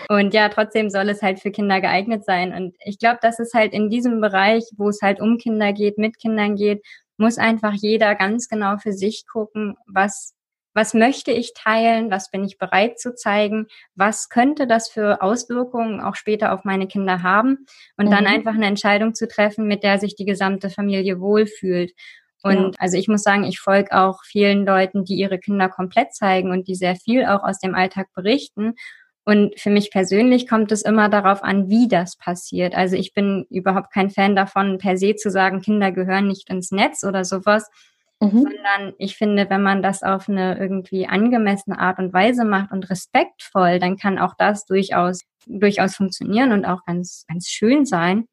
Und 0.10 0.34
ja, 0.34 0.50
trotzdem 0.50 0.90
soll 0.90 1.10
es 1.10 1.22
halt 1.22 1.40
für 1.40 1.52
Kinder 1.52 1.80
geeignet 1.80 2.26
sein. 2.26 2.54
Und 2.54 2.76
ich 2.84 3.00
glaube, 3.00 3.20
dass 3.22 3.40
es 3.40 3.54
halt 3.54 3.74
in 3.74 3.90
diesem 3.90 4.20
Bereich, 4.22 4.66
wo 4.78 4.90
es 4.90 5.02
halt 5.02 5.22
um 5.22 5.38
Kinder 5.38 5.72
geht, 5.74 5.98
mit 5.98 6.20
Kindern 6.20 6.56
geht, 6.56 6.84
muss 7.18 7.38
einfach 7.38 7.74
jeder 7.74 8.16
ganz 8.16 8.50
genau 8.50 8.78
für 8.78 8.94
sich 8.94 9.26
gucken, 9.32 9.76
was 9.86 10.34
was 10.74 10.94
möchte 10.94 11.32
ich 11.32 11.54
teilen, 11.54 12.12
was 12.12 12.32
bin 12.32 12.44
ich 12.44 12.58
bereit 12.58 13.00
zu 13.00 13.14
zeigen, 13.14 13.68
was 13.96 14.30
könnte 14.30 14.68
das 14.68 14.90
für 14.90 15.22
Auswirkungen 15.22 16.02
auch 16.02 16.16
später 16.16 16.54
auf 16.54 16.64
meine 16.64 16.88
Kinder 16.88 17.24
haben 17.24 17.66
und 17.98 18.08
mhm. 18.08 18.12
dann 18.12 18.28
einfach 18.28 18.54
eine 18.54 18.68
Entscheidung 18.68 19.14
zu 19.14 19.28
treffen, 19.28 19.68
mit 19.68 19.84
der 19.84 20.00
sich 20.00 20.16
die 20.16 20.26
gesamte 20.26 20.70
Familie 20.70 21.20
wohlfühlt. 21.20 21.94
Und 22.44 22.76
ja. 22.76 22.80
also 22.80 22.98
ich 22.98 23.08
muss 23.08 23.24
sagen, 23.24 23.44
ich 23.44 23.60
folge 23.60 23.92
auch 23.92 24.24
vielen 24.24 24.66
Leuten, 24.66 25.04
die 25.04 25.16
ihre 25.16 25.40
Kinder 25.40 25.70
komplett 25.70 26.14
zeigen 26.14 26.52
und 26.52 26.68
die 26.68 26.76
sehr 26.76 26.96
viel 26.96 27.26
auch 27.26 27.44
aus 27.44 27.60
dem 27.60 27.76
Alltag 27.76 28.08
berichten. 28.16 28.74
Und 29.24 29.60
für 29.60 29.70
mich 29.70 29.92
persönlich 29.92 30.48
kommt 30.48 30.72
es 30.72 30.82
immer 30.82 31.08
darauf 31.08 31.44
an, 31.44 31.70
wie 31.70 31.88
das 31.88 32.18
passiert. 32.18 32.74
Also 32.74 32.96
ich 32.96 33.14
bin 33.14 33.46
überhaupt 33.52 33.94
kein 33.94 34.10
Fan 34.10 34.36
davon, 34.36 34.80
per 34.80 34.98
se 34.98 35.16
zu 35.16 35.30
sagen, 35.30 35.62
Kinder 35.62 35.92
gehören 35.92 36.28
nicht 36.28 36.50
ins 36.50 36.72
Netz 36.72 37.04
oder 37.04 37.24
sowas, 37.24 37.70
Mhm. 38.22 38.44
Sondern 38.44 38.94
ich 39.00 39.18
finde, 39.18 39.50
wenn 39.50 39.64
man 39.64 39.82
das 39.82 40.04
auf 40.04 40.30
eine 40.30 40.58
irgendwie 40.60 41.08
angemessene 41.08 41.80
Art 41.80 41.98
und 41.98 42.14
Weise 42.14 42.46
macht 42.46 42.72
und 42.72 42.90
respektvoll, 42.90 43.80
dann 43.80 43.98
kann 43.98 44.20
auch 44.20 44.36
das 44.38 44.66
durchaus, 44.66 45.22
durchaus 45.48 45.96
funktionieren 45.96 46.52
und 46.52 46.66
auch 46.66 46.86
ganz, 46.86 47.26
ganz 47.28 47.48
schön 47.48 47.86
sein. 47.86 48.26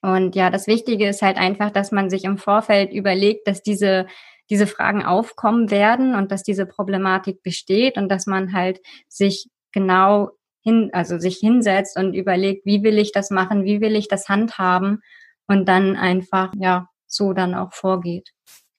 Und 0.00 0.34
ja, 0.34 0.50
das 0.50 0.66
Wichtige 0.66 1.08
ist 1.08 1.22
halt 1.22 1.36
einfach, 1.36 1.70
dass 1.70 1.92
man 1.92 2.08
sich 2.10 2.24
im 2.24 2.38
Vorfeld 2.38 2.92
überlegt, 2.92 3.46
dass 3.46 3.62
diese, 3.62 4.06
diese 4.50 4.66
Fragen 4.66 5.04
aufkommen 5.04 5.70
werden 5.70 6.14
und 6.14 6.32
dass 6.32 6.42
diese 6.42 6.66
Problematik 6.66 7.42
besteht 7.42 7.96
und 7.96 8.08
dass 8.10 8.26
man 8.26 8.52
halt 8.54 8.80
sich 9.08 9.48
genau 9.72 10.30
hin, 10.62 10.90
also 10.92 11.18
sich 11.18 11.36
hinsetzt 11.36 11.98
und 11.98 12.14
überlegt, 12.14 12.64
wie 12.64 12.82
will 12.82 12.98
ich 12.98 13.12
das 13.12 13.30
machen, 13.30 13.64
wie 13.64 13.80
will 13.80 13.96
ich 13.96 14.08
das 14.08 14.28
handhaben 14.28 15.02
und 15.46 15.68
dann 15.68 15.96
einfach, 15.96 16.52
ja, 16.56 16.88
so 17.06 17.32
dann 17.32 17.54
auch 17.54 17.72
vorgeht. 17.72 18.33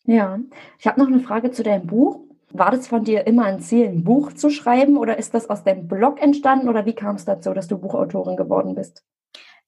Ja, 0.06 0.40
ich 0.80 0.88
habe 0.88 1.00
noch 1.00 1.08
eine 1.08 1.20
Frage 1.20 1.52
zu 1.52 1.64
deinem 1.64 1.88
Buch. 1.88 2.20
War 2.52 2.72
das 2.72 2.88
von 2.88 3.04
dir 3.04 3.28
immer 3.28 3.46
ein 3.46 3.60
Ziel, 3.60 3.88
ein 3.88 4.04
Buch 4.04 4.32
zu 4.34 4.50
schreiben 4.50 4.98
oder 4.98 5.18
ist 5.18 5.34
das 5.34 5.50
aus 5.50 5.64
deinem 5.64 5.88
Blog 5.88 6.22
entstanden 6.22 6.70
oder 6.70 6.86
wie 6.86 6.94
kam 6.94 7.16
es 7.16 7.26
dazu, 7.26 7.54
dass 7.54 7.68
du 7.68 7.78
Buchautorin 7.78 8.38
geworden 8.38 8.76
bist? 8.76 9.04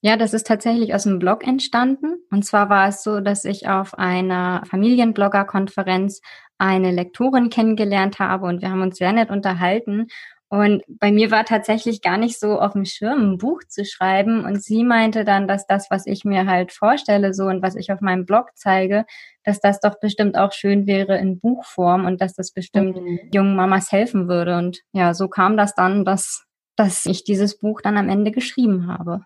Ja, 0.02 0.16
das 0.16 0.34
ist 0.34 0.46
tatsächlich 0.46 0.94
aus 0.94 1.04
dem 1.04 1.18
Blog 1.18 1.46
entstanden. 1.46 2.18
Und 2.30 2.46
zwar 2.46 2.70
war 2.70 2.88
es 2.88 3.04
so, 3.04 3.20
dass 3.20 3.46
ich 3.46 3.68
auf 3.68 3.98
einer 3.98 4.62
Familienblogger-Konferenz 4.70 6.22
eine 6.60 6.92
Lektorin 6.92 7.50
kennengelernt 7.50 8.20
habe 8.20 8.46
und 8.46 8.62
wir 8.62 8.70
haben 8.70 8.82
uns 8.82 8.98
sehr 8.98 9.12
nett 9.12 9.32
unterhalten. 9.32 10.08
Und 10.50 10.84
bei 10.88 11.12
mir 11.12 11.30
war 11.30 11.44
tatsächlich 11.44 12.02
gar 12.02 12.18
nicht 12.18 12.40
so 12.40 12.60
auf 12.60 12.72
dem 12.72 12.86
Schirm, 12.86 13.34
ein 13.34 13.38
Buch 13.38 13.64
zu 13.68 13.84
schreiben. 13.84 14.46
Und 14.46 14.64
sie 14.64 14.86
meinte 14.86 15.26
dann, 15.26 15.48
dass 15.48 15.68
das, 15.68 15.88
was 15.90 16.06
ich 16.06 16.24
mir 16.24 16.46
halt 16.46 16.72
vorstelle, 16.72 17.34
so 17.34 17.46
und 17.46 17.62
was 17.62 17.76
ich 17.76 17.92
auf 17.92 18.00
meinem 18.00 18.26
Blog 18.26 18.52
zeige, 18.56 19.06
dass 19.44 19.60
das 19.60 19.82
doch 19.82 20.00
bestimmt 20.00 20.38
auch 20.38 20.54
schön 20.54 20.88
wäre 20.88 21.18
in 21.18 21.40
Buchform 21.40 22.06
und 22.06 22.22
dass 22.22 22.34
das 22.34 22.52
bestimmt 22.52 22.96
mhm. 22.96 23.20
jungen 23.34 23.56
Mamas 23.58 23.92
helfen 23.92 24.30
würde. 24.30 24.58
Und 24.58 24.82
ja, 24.94 25.14
so 25.14 25.28
kam 25.28 25.58
das 25.58 25.76
dann, 25.76 26.06
dass, 26.06 26.46
dass 26.78 27.06
ich 27.06 27.26
dieses 27.26 27.60
Buch 27.60 27.82
dann 27.82 27.98
am 27.98 28.08
Ende 28.08 28.32
geschrieben 28.32 28.88
habe. 28.88 29.26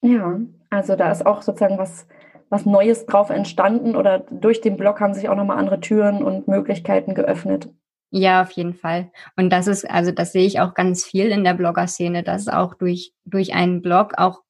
Ja, 0.00 0.38
also 0.70 0.94
da 0.94 1.10
ist 1.10 1.26
auch 1.26 1.42
sozusagen 1.42 1.78
was 1.78 2.06
was 2.52 2.66
Neues 2.66 3.06
drauf 3.06 3.30
entstanden 3.30 3.96
oder 3.96 4.18
durch 4.18 4.60
den 4.60 4.76
Blog 4.76 5.00
haben 5.00 5.14
sich 5.14 5.30
auch 5.30 5.36
nochmal 5.36 5.56
andere 5.56 5.80
Türen 5.80 6.22
und 6.22 6.48
Möglichkeiten 6.48 7.14
geöffnet. 7.14 7.70
Ja, 8.14 8.42
auf 8.42 8.50
jeden 8.52 8.74
Fall. 8.74 9.10
Und 9.36 9.50
das 9.50 9.66
ist, 9.66 9.90
also 9.90 10.12
das 10.12 10.32
sehe 10.32 10.46
ich 10.46 10.60
auch 10.60 10.74
ganz 10.74 11.02
viel 11.02 11.28
in 11.28 11.44
der 11.44 11.54
Blogger-Szene, 11.54 12.22
dass 12.22 12.46
auch 12.46 12.74
durch, 12.74 13.12
durch 13.24 13.54
einen 13.54 13.80
Blog 13.80 14.12
auch 14.18 14.42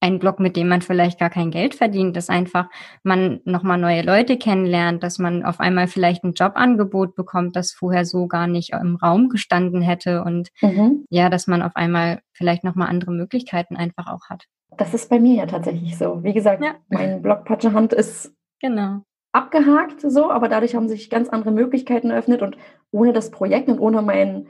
ein 0.00 0.20
Blog, 0.20 0.38
mit 0.38 0.56
dem 0.56 0.68
man 0.68 0.82
vielleicht 0.82 1.18
gar 1.18 1.30
kein 1.30 1.50
Geld 1.50 1.74
verdient, 1.74 2.16
dass 2.16 2.28
einfach 2.28 2.68
man 3.02 3.40
nochmal 3.44 3.78
neue 3.78 4.02
Leute 4.02 4.38
kennenlernt, 4.38 5.02
dass 5.02 5.18
man 5.18 5.44
auf 5.44 5.58
einmal 5.58 5.88
vielleicht 5.88 6.22
ein 6.22 6.34
Jobangebot 6.34 7.16
bekommt, 7.16 7.56
das 7.56 7.72
vorher 7.72 8.04
so 8.04 8.28
gar 8.28 8.46
nicht 8.46 8.72
im 8.72 8.94
Raum 8.94 9.28
gestanden 9.28 9.82
hätte 9.82 10.22
und 10.22 10.50
mhm. 10.62 11.04
ja, 11.10 11.28
dass 11.28 11.48
man 11.48 11.62
auf 11.62 11.74
einmal 11.74 12.20
vielleicht 12.32 12.62
nochmal 12.62 12.88
andere 12.88 13.10
Möglichkeiten 13.10 13.76
einfach 13.76 14.06
auch 14.06 14.28
hat. 14.30 14.44
Das 14.76 14.94
ist 14.94 15.10
bei 15.10 15.18
mir 15.18 15.34
ja 15.34 15.46
tatsächlich 15.46 15.98
so. 15.98 16.22
Wie 16.22 16.32
gesagt, 16.34 16.62
ja. 16.62 16.76
mein 16.88 17.20
Blog 17.20 17.44
Patschehand 17.44 17.92
ist 17.92 18.32
genau. 18.60 19.00
abgehakt 19.32 20.02
so, 20.02 20.30
aber 20.30 20.48
dadurch 20.48 20.76
haben 20.76 20.88
sich 20.88 21.10
ganz 21.10 21.28
andere 21.28 21.50
Möglichkeiten 21.50 22.10
eröffnet 22.10 22.42
und 22.42 22.56
ohne 22.90 23.12
das 23.12 23.30
Projekt 23.30 23.68
und 23.68 23.78
ohne 23.78 24.02
meinen 24.02 24.48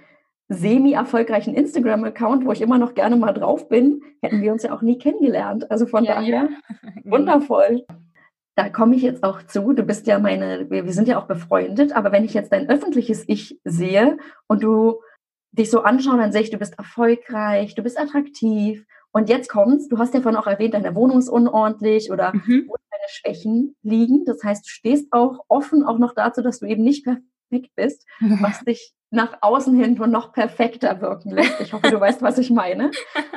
semi-erfolgreichen 0.48 1.54
Instagram-Account, 1.54 2.44
wo 2.46 2.52
ich 2.52 2.62
immer 2.62 2.78
noch 2.78 2.94
gerne 2.94 3.16
mal 3.16 3.32
drauf 3.32 3.68
bin, 3.68 4.02
hätten 4.22 4.40
wir 4.40 4.52
uns 4.52 4.62
ja 4.62 4.72
auch 4.72 4.82
nie 4.82 4.98
kennengelernt. 4.98 5.70
Also 5.70 5.86
von 5.86 6.04
ja, 6.04 6.14
daher 6.14 6.48
ja. 6.50 6.90
wundervoll. 7.04 7.84
Da 8.56 8.68
komme 8.70 8.96
ich 8.96 9.02
jetzt 9.02 9.22
auch 9.22 9.42
zu. 9.42 9.72
Du 9.72 9.84
bist 9.84 10.06
ja 10.06 10.18
meine, 10.18 10.68
wir, 10.70 10.84
wir 10.84 10.92
sind 10.92 11.06
ja 11.06 11.20
auch 11.20 11.26
befreundet, 11.26 11.94
aber 11.94 12.12
wenn 12.12 12.24
ich 12.24 12.34
jetzt 12.34 12.52
dein 12.52 12.68
öffentliches 12.68 13.24
Ich 13.28 13.60
sehe 13.64 14.16
und 14.48 14.62
du 14.62 15.00
dich 15.52 15.70
so 15.70 15.82
anschauen, 15.82 16.18
dann 16.18 16.32
sehe 16.32 16.42
ich, 16.42 16.50
du 16.50 16.58
bist 16.58 16.78
erfolgreich, 16.78 17.74
du 17.74 17.82
bist 17.82 17.98
attraktiv. 17.98 18.84
Und 19.12 19.28
jetzt 19.28 19.48
kommt's, 19.48 19.88
du 19.88 19.98
hast 19.98 20.14
ja 20.14 20.20
vorhin 20.20 20.38
auch 20.40 20.46
erwähnt, 20.46 20.74
deine 20.74 20.94
Wohnung 20.94 21.18
ist 21.18 21.28
unordentlich 21.28 22.10
oder 22.10 22.32
mhm. 22.34 22.64
wo 22.68 22.74
deine 22.90 23.08
Schwächen 23.08 23.76
liegen. 23.82 24.24
Das 24.24 24.42
heißt, 24.42 24.66
du 24.66 24.70
stehst 24.70 25.12
auch 25.12 25.40
offen 25.48 25.84
auch 25.84 25.98
noch 25.98 26.14
dazu, 26.14 26.42
dass 26.42 26.58
du 26.58 26.66
eben 26.66 26.82
nicht 26.82 27.04
perfekt 27.04 27.26
bist, 27.74 28.06
was 28.20 28.60
dich 28.64 28.94
nach 29.10 29.38
außen 29.40 29.74
hin 29.74 29.94
nur 29.94 30.06
noch 30.06 30.32
perfekter 30.32 31.00
wirken 31.00 31.30
lässt. 31.30 31.60
Ich 31.60 31.72
hoffe, 31.72 31.90
du 31.90 31.98
weißt, 31.98 32.20
was 32.20 32.38
ich 32.38 32.50
meine. 32.50 32.90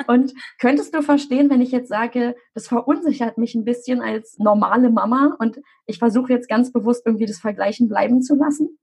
Und 0.07 0.33
könntest 0.59 0.93
du 0.93 1.01
verstehen, 1.01 1.49
wenn 1.49 1.61
ich 1.61 1.71
jetzt 1.71 1.87
sage, 1.87 2.35
das 2.53 2.67
verunsichert 2.67 3.37
mich 3.37 3.55
ein 3.55 3.63
bisschen 3.63 4.01
als 4.01 4.37
normale 4.37 4.89
Mama 4.89 5.35
und 5.39 5.59
ich 5.85 5.97
versuche 5.97 6.33
jetzt 6.33 6.49
ganz 6.49 6.73
bewusst 6.73 7.05
irgendwie 7.05 7.25
das 7.25 7.39
Vergleichen 7.39 7.87
bleiben 7.87 8.21
zu 8.21 8.35
lassen? 8.35 8.77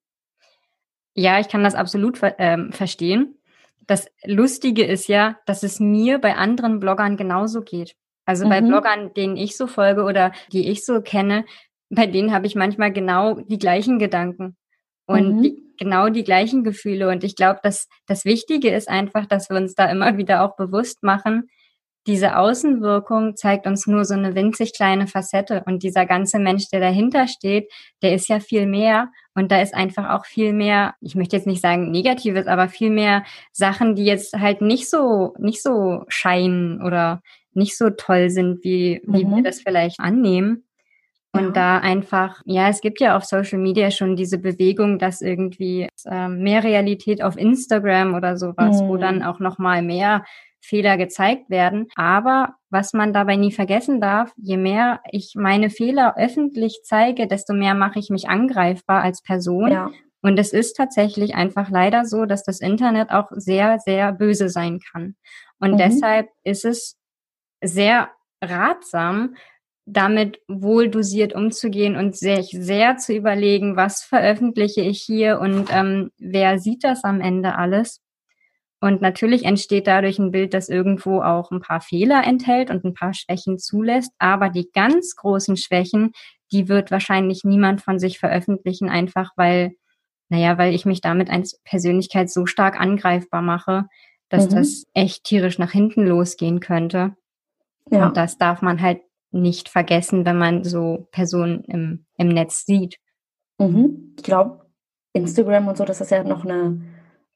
Ja, 1.15 1.41
ich 1.41 1.49
kann 1.49 1.65
das 1.65 1.75
absolut 1.75 2.19
ähm, 2.39 2.73
verstehen. 2.73 3.35
Das 3.87 4.07
Lustige 4.25 4.85
ist 4.85 5.09
ja, 5.09 5.39
dass 5.47 5.63
es 5.63 5.81
mir 5.81 6.19
bei 6.19 6.37
anderen 6.37 6.79
Bloggern 6.79 7.17
genauso 7.17 7.63
geht. 7.63 7.97
Also 8.25 8.47
mhm. 8.47 8.51
bei 8.51 8.61
Bloggern, 8.61 9.13
denen 9.15 9.37
ich 9.37 9.57
so 9.57 9.67
folge 9.67 10.05
oder 10.05 10.33
die 10.53 10.71
ich 10.71 10.85
so 10.85 11.03
kenne, 11.03 11.45
bei 11.91 12.07
denen 12.07 12.33
habe 12.33 12.47
ich 12.47 12.55
manchmal 12.55 12.93
genau 12.93 13.41
die 13.41 13.59
gleichen 13.59 13.99
Gedanken 13.99 14.57
und 15.09 15.39
mhm. 15.39 15.43
die, 15.43 15.63
genau 15.77 16.09
die 16.09 16.23
gleichen 16.23 16.63
Gefühle. 16.63 17.09
Und 17.09 17.25
ich 17.25 17.35
glaube, 17.35 17.59
dass 17.63 17.89
das 18.07 18.25
Wichtige 18.25 18.71
ist 18.71 18.89
einfach, 18.89 19.27
dass 19.27 19.51
wir 19.51 19.57
uns 19.57 19.75
da 19.75 19.91
immer 19.91 20.17
wieder 20.17 20.45
auch 20.45 20.55
bewusst 20.55 21.03
machen, 21.03 21.49
diese 22.09 22.39
Außenwirkung 22.39 23.37
zeigt 23.37 23.67
uns 23.67 23.87
nur 23.87 24.07
so 24.07 24.15
eine 24.15 24.35
winzig 24.35 24.73
kleine 24.75 25.07
Facette 25.07 25.63
und 25.67 25.83
dieser 25.83 26.07
ganze 26.07 26.39
Mensch, 26.39 26.71
der 26.71 26.81
dahinter 26.81 27.29
steht, 27.29 27.71
der 28.01 28.15
ist 28.15 28.29
ja 28.29 28.41
viel 28.41 28.67
mehr 28.67 29.11
und 29.35 29.53
da 29.53 29.61
ist 29.61 29.75
einfach 29.75 30.09
auch 30.09 30.25
viel 30.25 30.55
mehr, 30.55 30.95
ich 31.03 31.17
möchte 31.17 31.37
jetzt 31.37 31.47
nicht 31.47 31.61
sagen 31.61 31.91
Negatives, 31.91 32.47
aber 32.47 32.71
viel 32.71 32.89
mehr 32.89 33.25
Sachen, 33.53 33.95
die 33.95 34.07
jetzt 34.07 34.33
halt 34.33 34.63
nicht 34.63 34.89
so, 34.89 35.35
nicht 35.39 35.63
so 35.63 36.05
scheinen 36.09 36.83
oder 36.83 37.21
nicht 37.53 37.77
so 37.77 37.91
toll 37.91 38.31
sind, 38.31 38.65
wie, 38.65 39.03
wie 39.05 39.27
mhm. 39.27 39.37
wir 39.37 39.43
das 39.43 39.61
vielleicht 39.61 40.01
annehmen. 40.01 40.65
Und 41.39 41.47
ja. 41.47 41.51
da 41.53 41.79
einfach, 41.79 42.43
ja, 42.45 42.69
es 42.69 42.81
gibt 42.81 43.01
ja 43.01 43.17
auf 43.17 43.25
Social 43.25 43.59
Media 43.59 43.91
schon 43.91 44.17
diese 44.17 44.39
Bewegung, 44.39 44.99
dass 44.99 45.21
irgendwie 45.21 45.89
äh, 46.05 46.29
mehr 46.29 46.65
Realität 46.65 47.23
auf 47.23 47.37
Instagram 47.37 48.15
oder 48.15 48.37
sowas, 48.37 48.83
mhm. 48.83 48.89
wo 48.89 48.97
dann 48.97 49.23
auch 49.23 49.39
nochmal 49.39 49.83
mehr 49.83 50.25
Fehler 50.61 50.97
gezeigt 50.97 51.51
werden. 51.51 51.87
Aber 51.95 52.55
was 52.71 52.93
man 52.93 53.13
dabei 53.13 53.37
nie 53.37 53.53
vergessen 53.53 54.01
darf, 54.01 54.33
je 54.37 54.57
mehr 54.57 55.01
ich 55.11 55.33
meine 55.37 55.71
Fehler 55.71 56.15
öffentlich 56.17 56.81
zeige, 56.85 57.27
desto 57.27 57.55
mehr 57.55 57.75
mache 57.75 57.99
ich 57.99 58.11
mich 58.11 58.29
angreifbar 58.29 59.03
als 59.03 59.23
Person. 59.23 59.71
Ja. 59.71 59.91
Und 60.21 60.39
es 60.39 60.53
ist 60.53 60.75
tatsächlich 60.75 61.35
einfach 61.35 61.71
leider 61.71 62.05
so, 62.05 62.27
dass 62.27 62.43
das 62.43 62.61
Internet 62.61 63.11
auch 63.11 63.29
sehr, 63.31 63.79
sehr 63.79 64.13
böse 64.13 64.49
sein 64.49 64.81
kann. 64.93 65.15
Und 65.61 65.73
mhm. 65.73 65.79
deshalb 65.79 66.29
ist 66.43 66.65
es 66.65 66.97
sehr 67.63 68.11
ratsam, 68.43 69.35
damit 69.91 70.41
wohl 70.49 70.89
dosiert 70.89 71.35
umzugehen 71.35 71.97
und 71.97 72.17
sich 72.17 72.51
sehr 72.51 72.99
zu 72.99 73.15
überlegen, 73.15 73.77
was 73.77 74.03
veröffentliche 74.03 74.83
ich 74.83 75.01
hier 75.01 75.41
und 75.41 75.69
ähm, 75.73 76.11
wer 76.19 76.59
sieht 76.59 76.85
das 76.85 77.05
am 77.05 77.21
Ende 77.21 77.57
alles. 77.57 78.01
Und 78.81 79.01
natürlich 79.01 79.45
entsteht 79.45 79.87
dadurch 79.87 80.19
ein 80.19 80.31
Bild, 80.31 80.55
das 80.55 80.69
irgendwo 80.69 81.21
auch 81.23 81.51
ein 81.51 81.61
paar 81.61 81.81
Fehler 81.81 82.23
enthält 82.25 82.71
und 82.71 82.85
ein 82.85 82.95
paar 82.95 83.13
Schwächen 83.13 83.59
zulässt. 83.59 84.13
Aber 84.19 84.51
die 84.51 84.71
ganz 84.73 85.17
großen 85.17 85.57
Schwächen, 85.57 86.13
die 86.53 86.69
wird 86.69 86.91
wahrscheinlich 86.91 87.43
niemand 87.43 87.83
von 87.83 87.99
sich 87.99 88.19
veröffentlichen, 88.19 88.89
einfach 88.89 89.33
weil, 89.37 89.73
naja, 90.29 90.59
weil 90.59 90.75
ich 90.75 90.85
mich 90.85 91.01
damit 91.01 91.29
als 91.31 91.61
Persönlichkeit 91.65 92.31
so 92.31 92.47
stark 92.47 92.79
angreifbar 92.79 93.43
mache, 93.43 93.87
dass 94.29 94.49
mhm. 94.49 94.57
das 94.57 94.85
echt 94.95 95.25
tierisch 95.25 95.59
nach 95.59 95.73
hinten 95.73 96.07
losgehen 96.07 96.61
könnte. 96.61 97.17
Ja. 97.91 98.07
Und 98.07 98.17
das 98.17 98.39
darf 98.39 98.63
man 98.63 98.81
halt 98.81 99.01
nicht 99.31 99.69
vergessen, 99.69 100.25
wenn 100.25 100.39
man 100.39 100.65
so 100.65 101.09
Personen 101.11 101.65
im, 101.65 102.07
im 102.17 102.29
Netz 102.29 102.65
sieht. 102.65 102.99
Mhm. 103.59 104.15
Ich 104.17 104.23
glaube, 104.23 104.67
Instagram 105.13 105.69
und 105.69 105.77
so, 105.77 105.85
das 105.85 106.01
ist 106.01 106.11
ja 106.11 106.25
noch 106.25 106.45
eine 106.45 106.81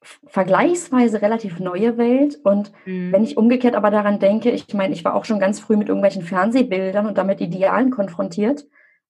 vergleichsweise 0.01 1.21
relativ 1.21 1.59
neue 1.59 1.97
Welt. 1.97 2.39
Und 2.43 2.71
mhm. 2.85 3.11
wenn 3.11 3.23
ich 3.23 3.37
umgekehrt 3.37 3.75
aber 3.75 3.91
daran 3.91 4.19
denke, 4.19 4.51
ich 4.51 4.73
meine, 4.73 4.93
ich 4.93 5.05
war 5.05 5.15
auch 5.15 5.25
schon 5.25 5.39
ganz 5.39 5.59
früh 5.59 5.77
mit 5.77 5.87
irgendwelchen 5.87 6.23
Fernsehbildern 6.23 7.05
und 7.05 7.17
damit 7.17 7.41
Idealen 7.41 7.91
konfrontiert. 7.91 8.65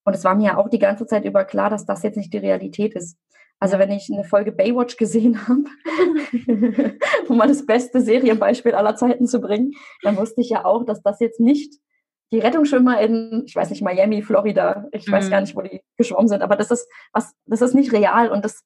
Und 0.06 0.16
es 0.16 0.24
war 0.24 0.36
mir 0.36 0.46
ja 0.46 0.58
auch 0.58 0.70
die 0.70 0.80
ganze 0.80 1.06
Zeit 1.06 1.26
über 1.26 1.46
klar, 1.46 1.70
dass 1.70 1.86
das 1.86 2.04
jetzt 2.04 2.18
nicht 2.18 2.34
die 2.34 2.38
Realität 2.38 2.94
ist. 2.94 3.18
Also 3.60 3.80
wenn 3.80 3.92
ich 3.92 4.10
eine 4.12 4.26
Folge 4.26 4.52
Baywatch 4.52 4.98
gesehen 4.98 5.48
habe, 5.48 5.64
um 7.30 7.38
mal 7.38 7.48
das 7.48 7.66
beste 7.66 8.02
Serienbeispiel 8.02 8.76
aller 8.76 8.96
Zeiten 8.96 9.26
zu 9.26 9.40
bringen, 9.40 9.72
dann 10.02 10.18
wusste 10.18 10.42
ich 10.42 10.50
ja 10.50 10.66
auch, 10.66 10.84
dass 10.84 11.02
das 11.02 11.20
jetzt 11.22 11.40
nicht 11.40 11.76
die 12.32 12.40
Rettungsschwimmer 12.40 13.00
in, 13.02 13.44
ich 13.46 13.56
weiß 13.56 13.70
nicht, 13.70 13.84
Miami, 13.84 14.24
Florida, 14.24 14.88
ich 14.92 15.10
weiß 15.10 15.30
gar 15.30 15.40
mhm. 15.40 15.44
nicht, 15.44 15.56
wo 15.56 15.62
die 15.62 15.82
geschwommen 15.98 16.28
sind, 16.28 16.42
aber 16.42 16.56
das 16.56 16.72
ist 16.72 16.88
was, 17.12 17.34
das 17.46 17.62
ist 17.62 17.76
nicht 17.76 17.94
real 17.94 18.30
und 18.30 18.44
das 18.44 18.64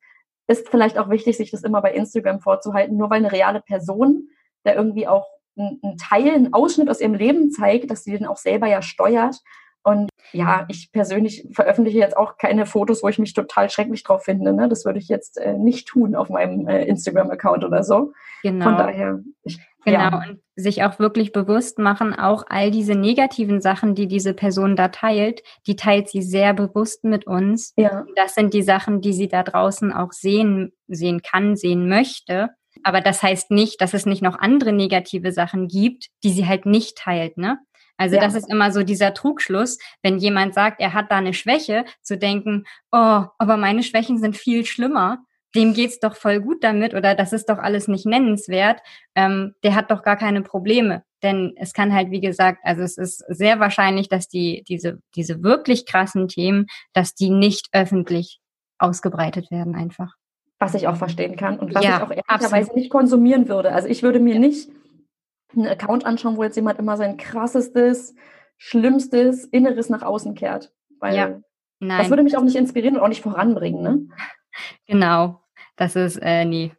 ist 0.47 0.69
vielleicht 0.69 0.97
auch 0.97 1.09
wichtig, 1.09 1.35
sich 1.35 1.51
das 1.51 1.63
immer 1.63 1.81
bei 1.81 1.93
Instagram 1.93 2.39
vorzuhalten, 2.39 2.97
nur 2.97 3.09
weil 3.09 3.17
eine 3.17 3.31
reale 3.31 3.61
Person, 3.61 4.29
der 4.65 4.75
irgendwie 4.75 5.07
auch 5.07 5.27
einen 5.57 5.97
Teil, 5.97 6.29
einen 6.29 6.53
Ausschnitt 6.53 6.89
aus 6.89 7.01
ihrem 7.01 7.15
Leben 7.15 7.51
zeigt, 7.51 7.91
dass 7.91 8.03
sie 8.03 8.11
den 8.11 8.27
auch 8.27 8.37
selber 8.37 8.67
ja 8.67 8.81
steuert. 8.81 9.37
Und 9.83 10.09
ja, 10.33 10.65
ich 10.67 10.91
persönlich 10.91 11.47
veröffentliche 11.53 11.99
jetzt 11.99 12.17
auch 12.17 12.37
keine 12.37 12.65
Fotos, 12.65 13.03
wo 13.03 13.07
ich 13.07 13.19
mich 13.19 13.33
total 13.33 13.69
schrecklich 13.69 14.03
drauf 14.03 14.23
finde. 14.23 14.53
Ne? 14.53 14.67
Das 14.67 14.85
würde 14.85 14.99
ich 14.99 15.07
jetzt 15.07 15.37
äh, 15.37 15.53
nicht 15.53 15.87
tun 15.87 16.13
auf 16.15 16.29
meinem 16.29 16.67
äh, 16.67 16.83
Instagram-Account 16.85 17.63
oder 17.63 17.83
so. 17.83 18.11
Genau. 18.43 18.65
Von 18.65 18.77
daher, 18.77 19.19
ich 19.43 19.59
Genau, 19.87 19.99
ja. 19.99 20.23
und 20.27 20.41
sich 20.57 20.83
auch 20.83 20.99
wirklich 20.99 21.31
bewusst 21.31 21.79
machen, 21.79 22.13
auch 22.13 22.43
all 22.49 22.71
diese 22.71 22.93
negativen 22.93 23.61
Sachen, 23.61 23.95
die 23.95 24.07
diese 24.07 24.33
Person 24.33 24.75
da 24.75 24.89
teilt, 24.89 25.43
die 25.65 25.77
teilt 25.77 26.09
sie 26.09 26.21
sehr 26.21 26.53
bewusst 26.53 27.05
mit 27.05 27.25
uns. 27.25 27.73
Ja. 27.77 28.05
Das 28.17 28.35
sind 28.35 28.53
die 28.53 28.63
Sachen, 28.63 28.99
die 28.99 29.13
sie 29.13 29.29
da 29.29 29.43
draußen 29.43 29.93
auch 29.93 30.11
sehen, 30.11 30.73
sehen 30.87 31.21
kann, 31.21 31.55
sehen 31.55 31.87
möchte. 31.87 32.49
Aber 32.83 32.99
das 32.99 33.23
heißt 33.23 33.49
nicht, 33.49 33.79
dass 33.79 33.93
es 33.93 34.05
nicht 34.05 34.21
noch 34.21 34.37
andere 34.37 34.73
negative 34.73 35.31
Sachen 35.31 35.69
gibt, 35.69 36.07
die 36.23 36.31
sie 36.31 36.47
halt 36.47 36.65
nicht 36.65 36.97
teilt, 36.97 37.37
ne? 37.37 37.59
Also 37.95 38.15
ja. 38.15 38.21
das 38.21 38.35
ist 38.35 38.51
immer 38.51 38.71
so 38.71 38.83
dieser 38.83 39.13
Trugschluss, 39.13 39.79
wenn 40.03 40.19
jemand 40.19 40.53
sagt, 40.53 40.81
er 40.81 40.93
hat 40.93 41.11
da 41.11 41.15
eine 41.15 41.33
Schwäche, 41.33 41.85
zu 42.03 42.17
denken, 42.17 42.65
oh, 42.91 43.23
aber 43.37 43.57
meine 43.57 43.81
Schwächen 43.83 44.19
sind 44.19 44.37
viel 44.37 44.65
schlimmer 44.65 45.23
dem 45.55 45.73
geht's 45.73 45.99
doch 45.99 46.15
voll 46.15 46.41
gut 46.41 46.63
damit 46.63 46.93
oder 46.93 47.15
das 47.15 47.33
ist 47.33 47.49
doch 47.49 47.57
alles 47.57 47.87
nicht 47.87 48.05
nennenswert, 48.05 48.81
ähm, 49.15 49.55
der 49.63 49.75
hat 49.75 49.91
doch 49.91 50.03
gar 50.03 50.17
keine 50.17 50.41
Probleme. 50.41 51.03
Denn 51.23 51.53
es 51.55 51.73
kann 51.73 51.93
halt, 51.93 52.11
wie 52.11 52.19
gesagt, 52.19 52.59
also 52.63 52.83
es 52.83 52.97
ist 52.97 53.23
sehr 53.27 53.59
wahrscheinlich, 53.59 54.07
dass 54.07 54.27
die, 54.27 54.63
diese, 54.67 54.99
diese 55.15 55.41
wirklich 55.41 55.85
krassen 55.85 56.27
Themen, 56.27 56.67
dass 56.93 57.15
die 57.15 57.29
nicht 57.29 57.69
öffentlich 57.71 58.39
ausgebreitet 58.77 59.49
werden 59.49 59.75
einfach. 59.75 60.13
Was 60.59 60.73
ich 60.73 60.87
auch 60.87 60.95
verstehen 60.95 61.35
kann 61.35 61.59
und 61.59 61.73
was 61.73 61.83
ja, 61.83 61.97
ich 61.97 62.03
auch 62.03 62.11
ehrlicherweise 62.11 62.73
nicht 62.73 62.89
konsumieren 62.89 63.47
würde. 63.47 63.71
Also 63.71 63.87
ich 63.87 64.03
würde 64.03 64.19
mir 64.19 64.39
nicht 64.39 64.69
einen 65.55 65.67
Account 65.67 66.05
anschauen, 66.05 66.37
wo 66.37 66.43
jetzt 66.43 66.55
jemand 66.55 66.77
immer 66.79 66.97
sein 66.97 67.17
krassestes, 67.17 68.15
schlimmstes 68.57 69.45
Inneres 69.45 69.89
nach 69.89 70.01
außen 70.01 70.35
kehrt. 70.35 70.71
Weil 70.99 71.15
ja. 71.15 71.39
Nein. 71.79 71.99
das 71.99 72.09
würde 72.09 72.23
mich 72.23 72.37
auch 72.37 72.43
nicht 72.43 72.55
inspirieren 72.55 72.97
und 72.97 73.03
auch 73.03 73.07
nicht 73.07 73.21
voranbringen. 73.21 73.81
Ne? 73.81 74.07
Genau, 74.85 75.41
das 75.75 75.95
ist 75.95 76.17
äh, 76.17 76.45
nie. 76.45 76.71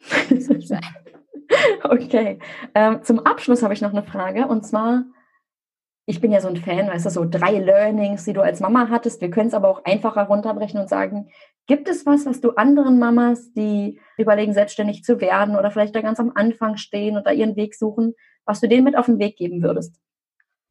okay. 1.84 2.38
Ähm, 2.74 3.02
zum 3.02 3.20
Abschluss 3.20 3.62
habe 3.62 3.74
ich 3.74 3.80
noch 3.80 3.92
eine 3.92 4.02
Frage 4.02 4.46
und 4.46 4.66
zwar, 4.66 5.04
ich 6.06 6.20
bin 6.20 6.32
ja 6.32 6.40
so 6.40 6.48
ein 6.48 6.56
Fan, 6.56 6.88
weißt 6.88 7.06
du, 7.06 7.10
so 7.10 7.26
drei 7.28 7.58
Learnings, 7.58 8.24
die 8.24 8.32
du 8.32 8.40
als 8.40 8.60
Mama 8.60 8.88
hattest. 8.88 9.20
Wir 9.20 9.30
können 9.30 9.48
es 9.48 9.54
aber 9.54 9.68
auch 9.68 9.84
einfacher 9.84 10.24
runterbrechen 10.24 10.80
und 10.80 10.88
sagen, 10.88 11.28
gibt 11.66 11.88
es 11.88 12.06
was, 12.06 12.26
was 12.26 12.40
du 12.40 12.50
anderen 12.52 12.98
Mamas, 12.98 13.52
die 13.52 14.00
überlegen, 14.16 14.52
selbstständig 14.52 15.02
zu 15.02 15.20
werden 15.20 15.56
oder 15.56 15.70
vielleicht 15.70 15.94
da 15.96 16.00
ganz 16.00 16.20
am 16.20 16.32
Anfang 16.34 16.76
stehen 16.76 17.16
und 17.16 17.26
da 17.26 17.32
ihren 17.32 17.56
Weg 17.56 17.74
suchen, 17.74 18.14
was 18.44 18.60
du 18.60 18.68
denen 18.68 18.84
mit 18.84 18.96
auf 18.96 19.06
den 19.06 19.18
Weg 19.18 19.36
geben 19.36 19.62
würdest? 19.62 20.00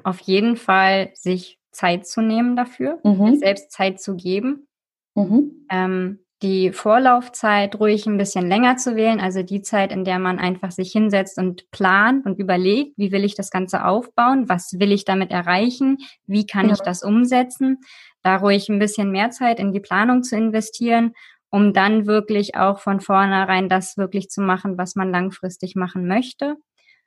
Auf 0.03 0.19
jeden 0.21 0.55
Fall 0.55 1.09
sich 1.13 1.59
Zeit 1.71 2.07
zu 2.07 2.21
nehmen 2.21 2.55
dafür, 2.55 2.99
mhm. 3.03 3.31
sich 3.31 3.39
selbst 3.39 3.71
Zeit 3.71 3.99
zu 3.99 4.15
geben. 4.15 4.67
Mhm. 5.15 5.67
Ähm, 5.69 6.24
die 6.45 6.71
Vorlaufzeit 6.71 7.79
ruhig 7.79 8.05
ein 8.05 8.19
bisschen 8.19 8.47
länger 8.47 8.77
zu 8.77 8.95
wählen, 8.95 9.19
also 9.19 9.41
die 9.41 9.63
Zeit, 9.63 9.91
in 9.91 10.05
der 10.05 10.19
man 10.19 10.37
einfach 10.37 10.69
sich 10.69 10.91
hinsetzt 10.91 11.39
und 11.39 11.71
plant 11.71 12.23
und 12.27 12.37
überlegt, 12.37 12.95
wie 12.97 13.11
will 13.11 13.23
ich 13.23 13.33
das 13.33 13.49
Ganze 13.49 13.83
aufbauen, 13.83 14.47
was 14.47 14.73
will 14.77 14.91
ich 14.91 15.05
damit 15.05 15.31
erreichen, 15.31 15.97
wie 16.27 16.45
kann 16.45 16.69
ich 16.69 16.79
das 16.81 17.01
umsetzen, 17.01 17.79
da 18.21 18.35
ruhig 18.35 18.69
ein 18.69 18.77
bisschen 18.77 19.09
mehr 19.09 19.31
Zeit 19.31 19.59
in 19.59 19.71
die 19.71 19.79
Planung 19.79 20.21
zu 20.21 20.37
investieren, 20.37 21.13
um 21.49 21.73
dann 21.73 22.05
wirklich 22.05 22.55
auch 22.55 22.77
von 22.77 23.01
vornherein 23.01 23.67
das 23.67 23.97
wirklich 23.97 24.29
zu 24.29 24.41
machen, 24.41 24.77
was 24.77 24.95
man 24.95 25.09
langfristig 25.09 25.75
machen 25.75 26.05
möchte. 26.07 26.57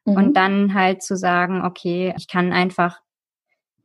Mhm. 0.04 0.16
Und 0.16 0.34
dann 0.36 0.74
halt 0.74 1.00
zu 1.04 1.16
sagen, 1.16 1.64
okay, 1.64 2.12
ich 2.16 2.26
kann 2.26 2.52
einfach 2.52 2.98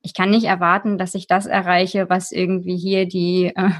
ich 0.03 0.13
kann 0.13 0.29
nicht 0.29 0.45
erwarten, 0.45 0.97
dass 0.97 1.15
ich 1.15 1.27
das 1.27 1.45
erreiche, 1.45 2.09
was 2.09 2.31
irgendwie 2.31 2.75
hier 2.75 3.07
die, 3.07 3.53
äh, 3.55 3.71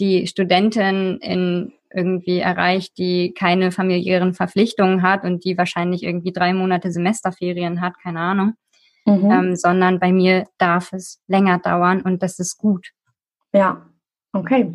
die 0.00 0.26
Studentin 0.26 1.18
in 1.18 1.72
irgendwie 1.94 2.38
erreicht, 2.38 2.98
die 2.98 3.32
keine 3.32 3.70
familiären 3.70 4.34
Verpflichtungen 4.34 5.02
hat 5.02 5.24
und 5.24 5.44
die 5.44 5.56
wahrscheinlich 5.56 6.02
irgendwie 6.02 6.32
drei 6.32 6.52
Monate 6.52 6.90
Semesterferien 6.90 7.80
hat, 7.80 7.94
keine 8.02 8.20
Ahnung. 8.20 8.54
Mhm. 9.06 9.30
Ähm, 9.30 9.56
sondern 9.56 10.00
bei 10.00 10.12
mir 10.12 10.46
darf 10.58 10.92
es 10.92 11.22
länger 11.28 11.58
dauern 11.58 12.02
und 12.02 12.22
das 12.22 12.40
ist 12.40 12.58
gut. 12.58 12.90
Ja, 13.52 13.86
okay. 14.32 14.74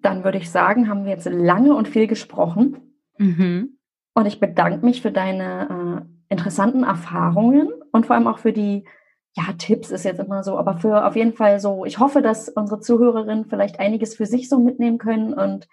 Dann 0.00 0.22
würde 0.24 0.38
ich 0.38 0.50
sagen, 0.50 0.88
haben 0.88 1.04
wir 1.04 1.10
jetzt 1.10 1.28
lange 1.28 1.74
und 1.74 1.88
viel 1.88 2.06
gesprochen. 2.06 2.76
Mhm. 3.18 3.78
Und 4.14 4.26
ich 4.26 4.40
bedanke 4.40 4.84
mich 4.84 5.02
für 5.02 5.10
deine 5.10 6.06
äh, 6.28 6.32
interessanten 6.32 6.84
Erfahrungen 6.84 7.68
und 7.90 8.06
vor 8.06 8.14
allem 8.14 8.28
auch 8.28 8.38
für 8.38 8.52
die 8.52 8.84
ja, 9.36 9.52
Tipps 9.58 9.90
ist 9.90 10.04
jetzt 10.04 10.20
immer 10.20 10.42
so, 10.42 10.58
aber 10.58 10.78
für 10.78 11.06
auf 11.06 11.16
jeden 11.16 11.34
Fall 11.34 11.60
so, 11.60 11.84
ich 11.84 11.98
hoffe, 11.98 12.20
dass 12.20 12.48
unsere 12.48 12.80
Zuhörerinnen 12.80 13.46
vielleicht 13.46 13.78
einiges 13.78 14.16
für 14.16 14.26
sich 14.26 14.48
so 14.48 14.58
mitnehmen 14.58 14.98
können 14.98 15.34
und 15.34 15.68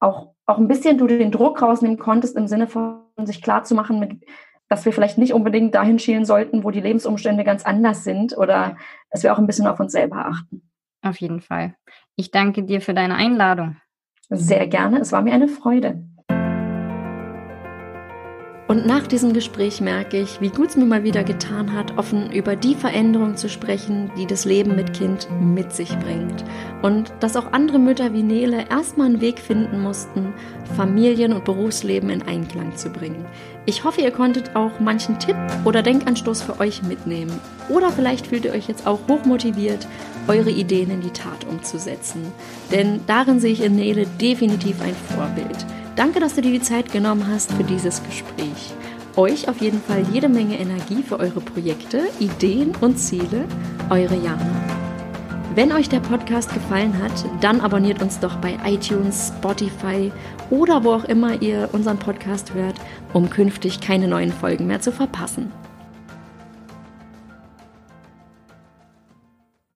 auch, 0.00 0.34
auch 0.46 0.58
ein 0.58 0.68
bisschen 0.68 0.98
du 0.98 1.06
den 1.06 1.30
Druck 1.30 1.60
rausnehmen 1.62 1.98
konntest, 1.98 2.36
im 2.36 2.48
Sinne 2.48 2.66
von 2.66 3.02
sich 3.24 3.42
klar 3.42 3.64
zu 3.64 3.74
machen, 3.74 4.00
mit, 4.00 4.24
dass 4.68 4.84
wir 4.84 4.92
vielleicht 4.92 5.18
nicht 5.18 5.34
unbedingt 5.34 5.74
dahin 5.74 5.98
schielen 5.98 6.24
sollten, 6.24 6.64
wo 6.64 6.70
die 6.70 6.80
Lebensumstände 6.80 7.44
ganz 7.44 7.64
anders 7.64 8.02
sind 8.02 8.36
oder 8.36 8.76
dass 9.10 9.22
wir 9.22 9.32
auch 9.32 9.38
ein 9.38 9.46
bisschen 9.46 9.66
auf 9.66 9.78
uns 9.78 9.92
selber 9.92 10.26
achten. 10.26 10.62
Auf 11.02 11.18
jeden 11.18 11.40
Fall. 11.40 11.74
Ich 12.16 12.30
danke 12.30 12.62
dir 12.64 12.80
für 12.80 12.94
deine 12.94 13.16
Einladung. 13.16 13.76
Sehr 14.30 14.66
gerne. 14.66 15.00
Es 15.00 15.12
war 15.12 15.22
mir 15.22 15.34
eine 15.34 15.48
Freude. 15.48 16.02
Und 18.72 18.86
nach 18.86 19.06
diesem 19.06 19.34
Gespräch 19.34 19.82
merke 19.82 20.18
ich, 20.18 20.40
wie 20.40 20.48
gut 20.48 20.70
es 20.70 20.76
mir 20.76 20.86
mal 20.86 21.04
wieder 21.04 21.24
getan 21.24 21.74
hat, 21.74 21.98
offen 21.98 22.32
über 22.32 22.56
die 22.56 22.74
Veränderung 22.74 23.36
zu 23.36 23.50
sprechen, 23.50 24.10
die 24.16 24.26
das 24.26 24.46
Leben 24.46 24.74
mit 24.76 24.94
Kind 24.94 25.28
mit 25.42 25.74
sich 25.74 25.94
bringt. 25.98 26.42
Und 26.80 27.12
dass 27.20 27.36
auch 27.36 27.52
andere 27.52 27.78
Mütter 27.78 28.14
wie 28.14 28.22
Nele 28.22 28.64
erstmal 28.70 29.08
einen 29.08 29.20
Weg 29.20 29.40
finden 29.40 29.82
mussten, 29.82 30.32
Familien- 30.74 31.34
und 31.34 31.44
Berufsleben 31.44 32.08
in 32.08 32.22
Einklang 32.22 32.74
zu 32.74 32.88
bringen. 32.88 33.26
Ich 33.66 33.84
hoffe, 33.84 34.00
ihr 34.00 34.10
konntet 34.10 34.56
auch 34.56 34.80
manchen 34.80 35.18
Tipp 35.18 35.36
oder 35.66 35.82
Denkanstoß 35.82 36.40
für 36.40 36.58
euch 36.58 36.82
mitnehmen. 36.82 37.38
Oder 37.68 37.90
vielleicht 37.90 38.28
fühlt 38.28 38.46
ihr 38.46 38.52
euch 38.52 38.68
jetzt 38.68 38.86
auch 38.86 39.00
hochmotiviert, 39.06 39.86
eure 40.28 40.50
Ideen 40.50 40.90
in 40.90 41.02
die 41.02 41.10
Tat 41.10 41.46
umzusetzen. 41.46 42.22
Denn 42.70 43.00
darin 43.06 43.38
sehe 43.38 43.52
ich 43.52 43.62
in 43.62 43.76
Nele 43.76 44.06
definitiv 44.18 44.80
ein 44.80 44.96
Vorbild. 45.14 45.66
Danke, 45.96 46.20
dass 46.20 46.34
du 46.34 46.40
dir 46.40 46.52
die 46.52 46.62
Zeit 46.62 46.90
genommen 46.90 47.26
hast 47.28 47.52
für 47.52 47.64
dieses 47.64 48.02
Gespräch. 48.02 48.72
Euch 49.16 49.48
auf 49.48 49.60
jeden 49.60 49.80
Fall 49.82 50.04
jede 50.10 50.28
Menge 50.28 50.58
Energie 50.58 51.02
für 51.02 51.20
eure 51.20 51.40
Projekte, 51.40 52.08
Ideen 52.18 52.72
und 52.80 52.96
Ziele. 52.98 53.44
Eure 53.90 54.16
Jana. 54.16 54.46
Wenn 55.54 55.70
euch 55.70 55.90
der 55.90 56.00
Podcast 56.00 56.52
gefallen 56.54 56.94
hat, 57.02 57.12
dann 57.42 57.60
abonniert 57.60 58.00
uns 58.00 58.18
doch 58.18 58.36
bei 58.36 58.56
iTunes, 58.64 59.34
Spotify 59.36 60.10
oder 60.48 60.82
wo 60.82 60.92
auch 60.92 61.04
immer 61.04 61.42
ihr 61.42 61.68
unseren 61.72 61.98
Podcast 61.98 62.54
hört, 62.54 62.76
um 63.12 63.28
künftig 63.28 63.82
keine 63.82 64.08
neuen 64.08 64.32
Folgen 64.32 64.66
mehr 64.66 64.80
zu 64.80 64.92
verpassen. 64.92 65.52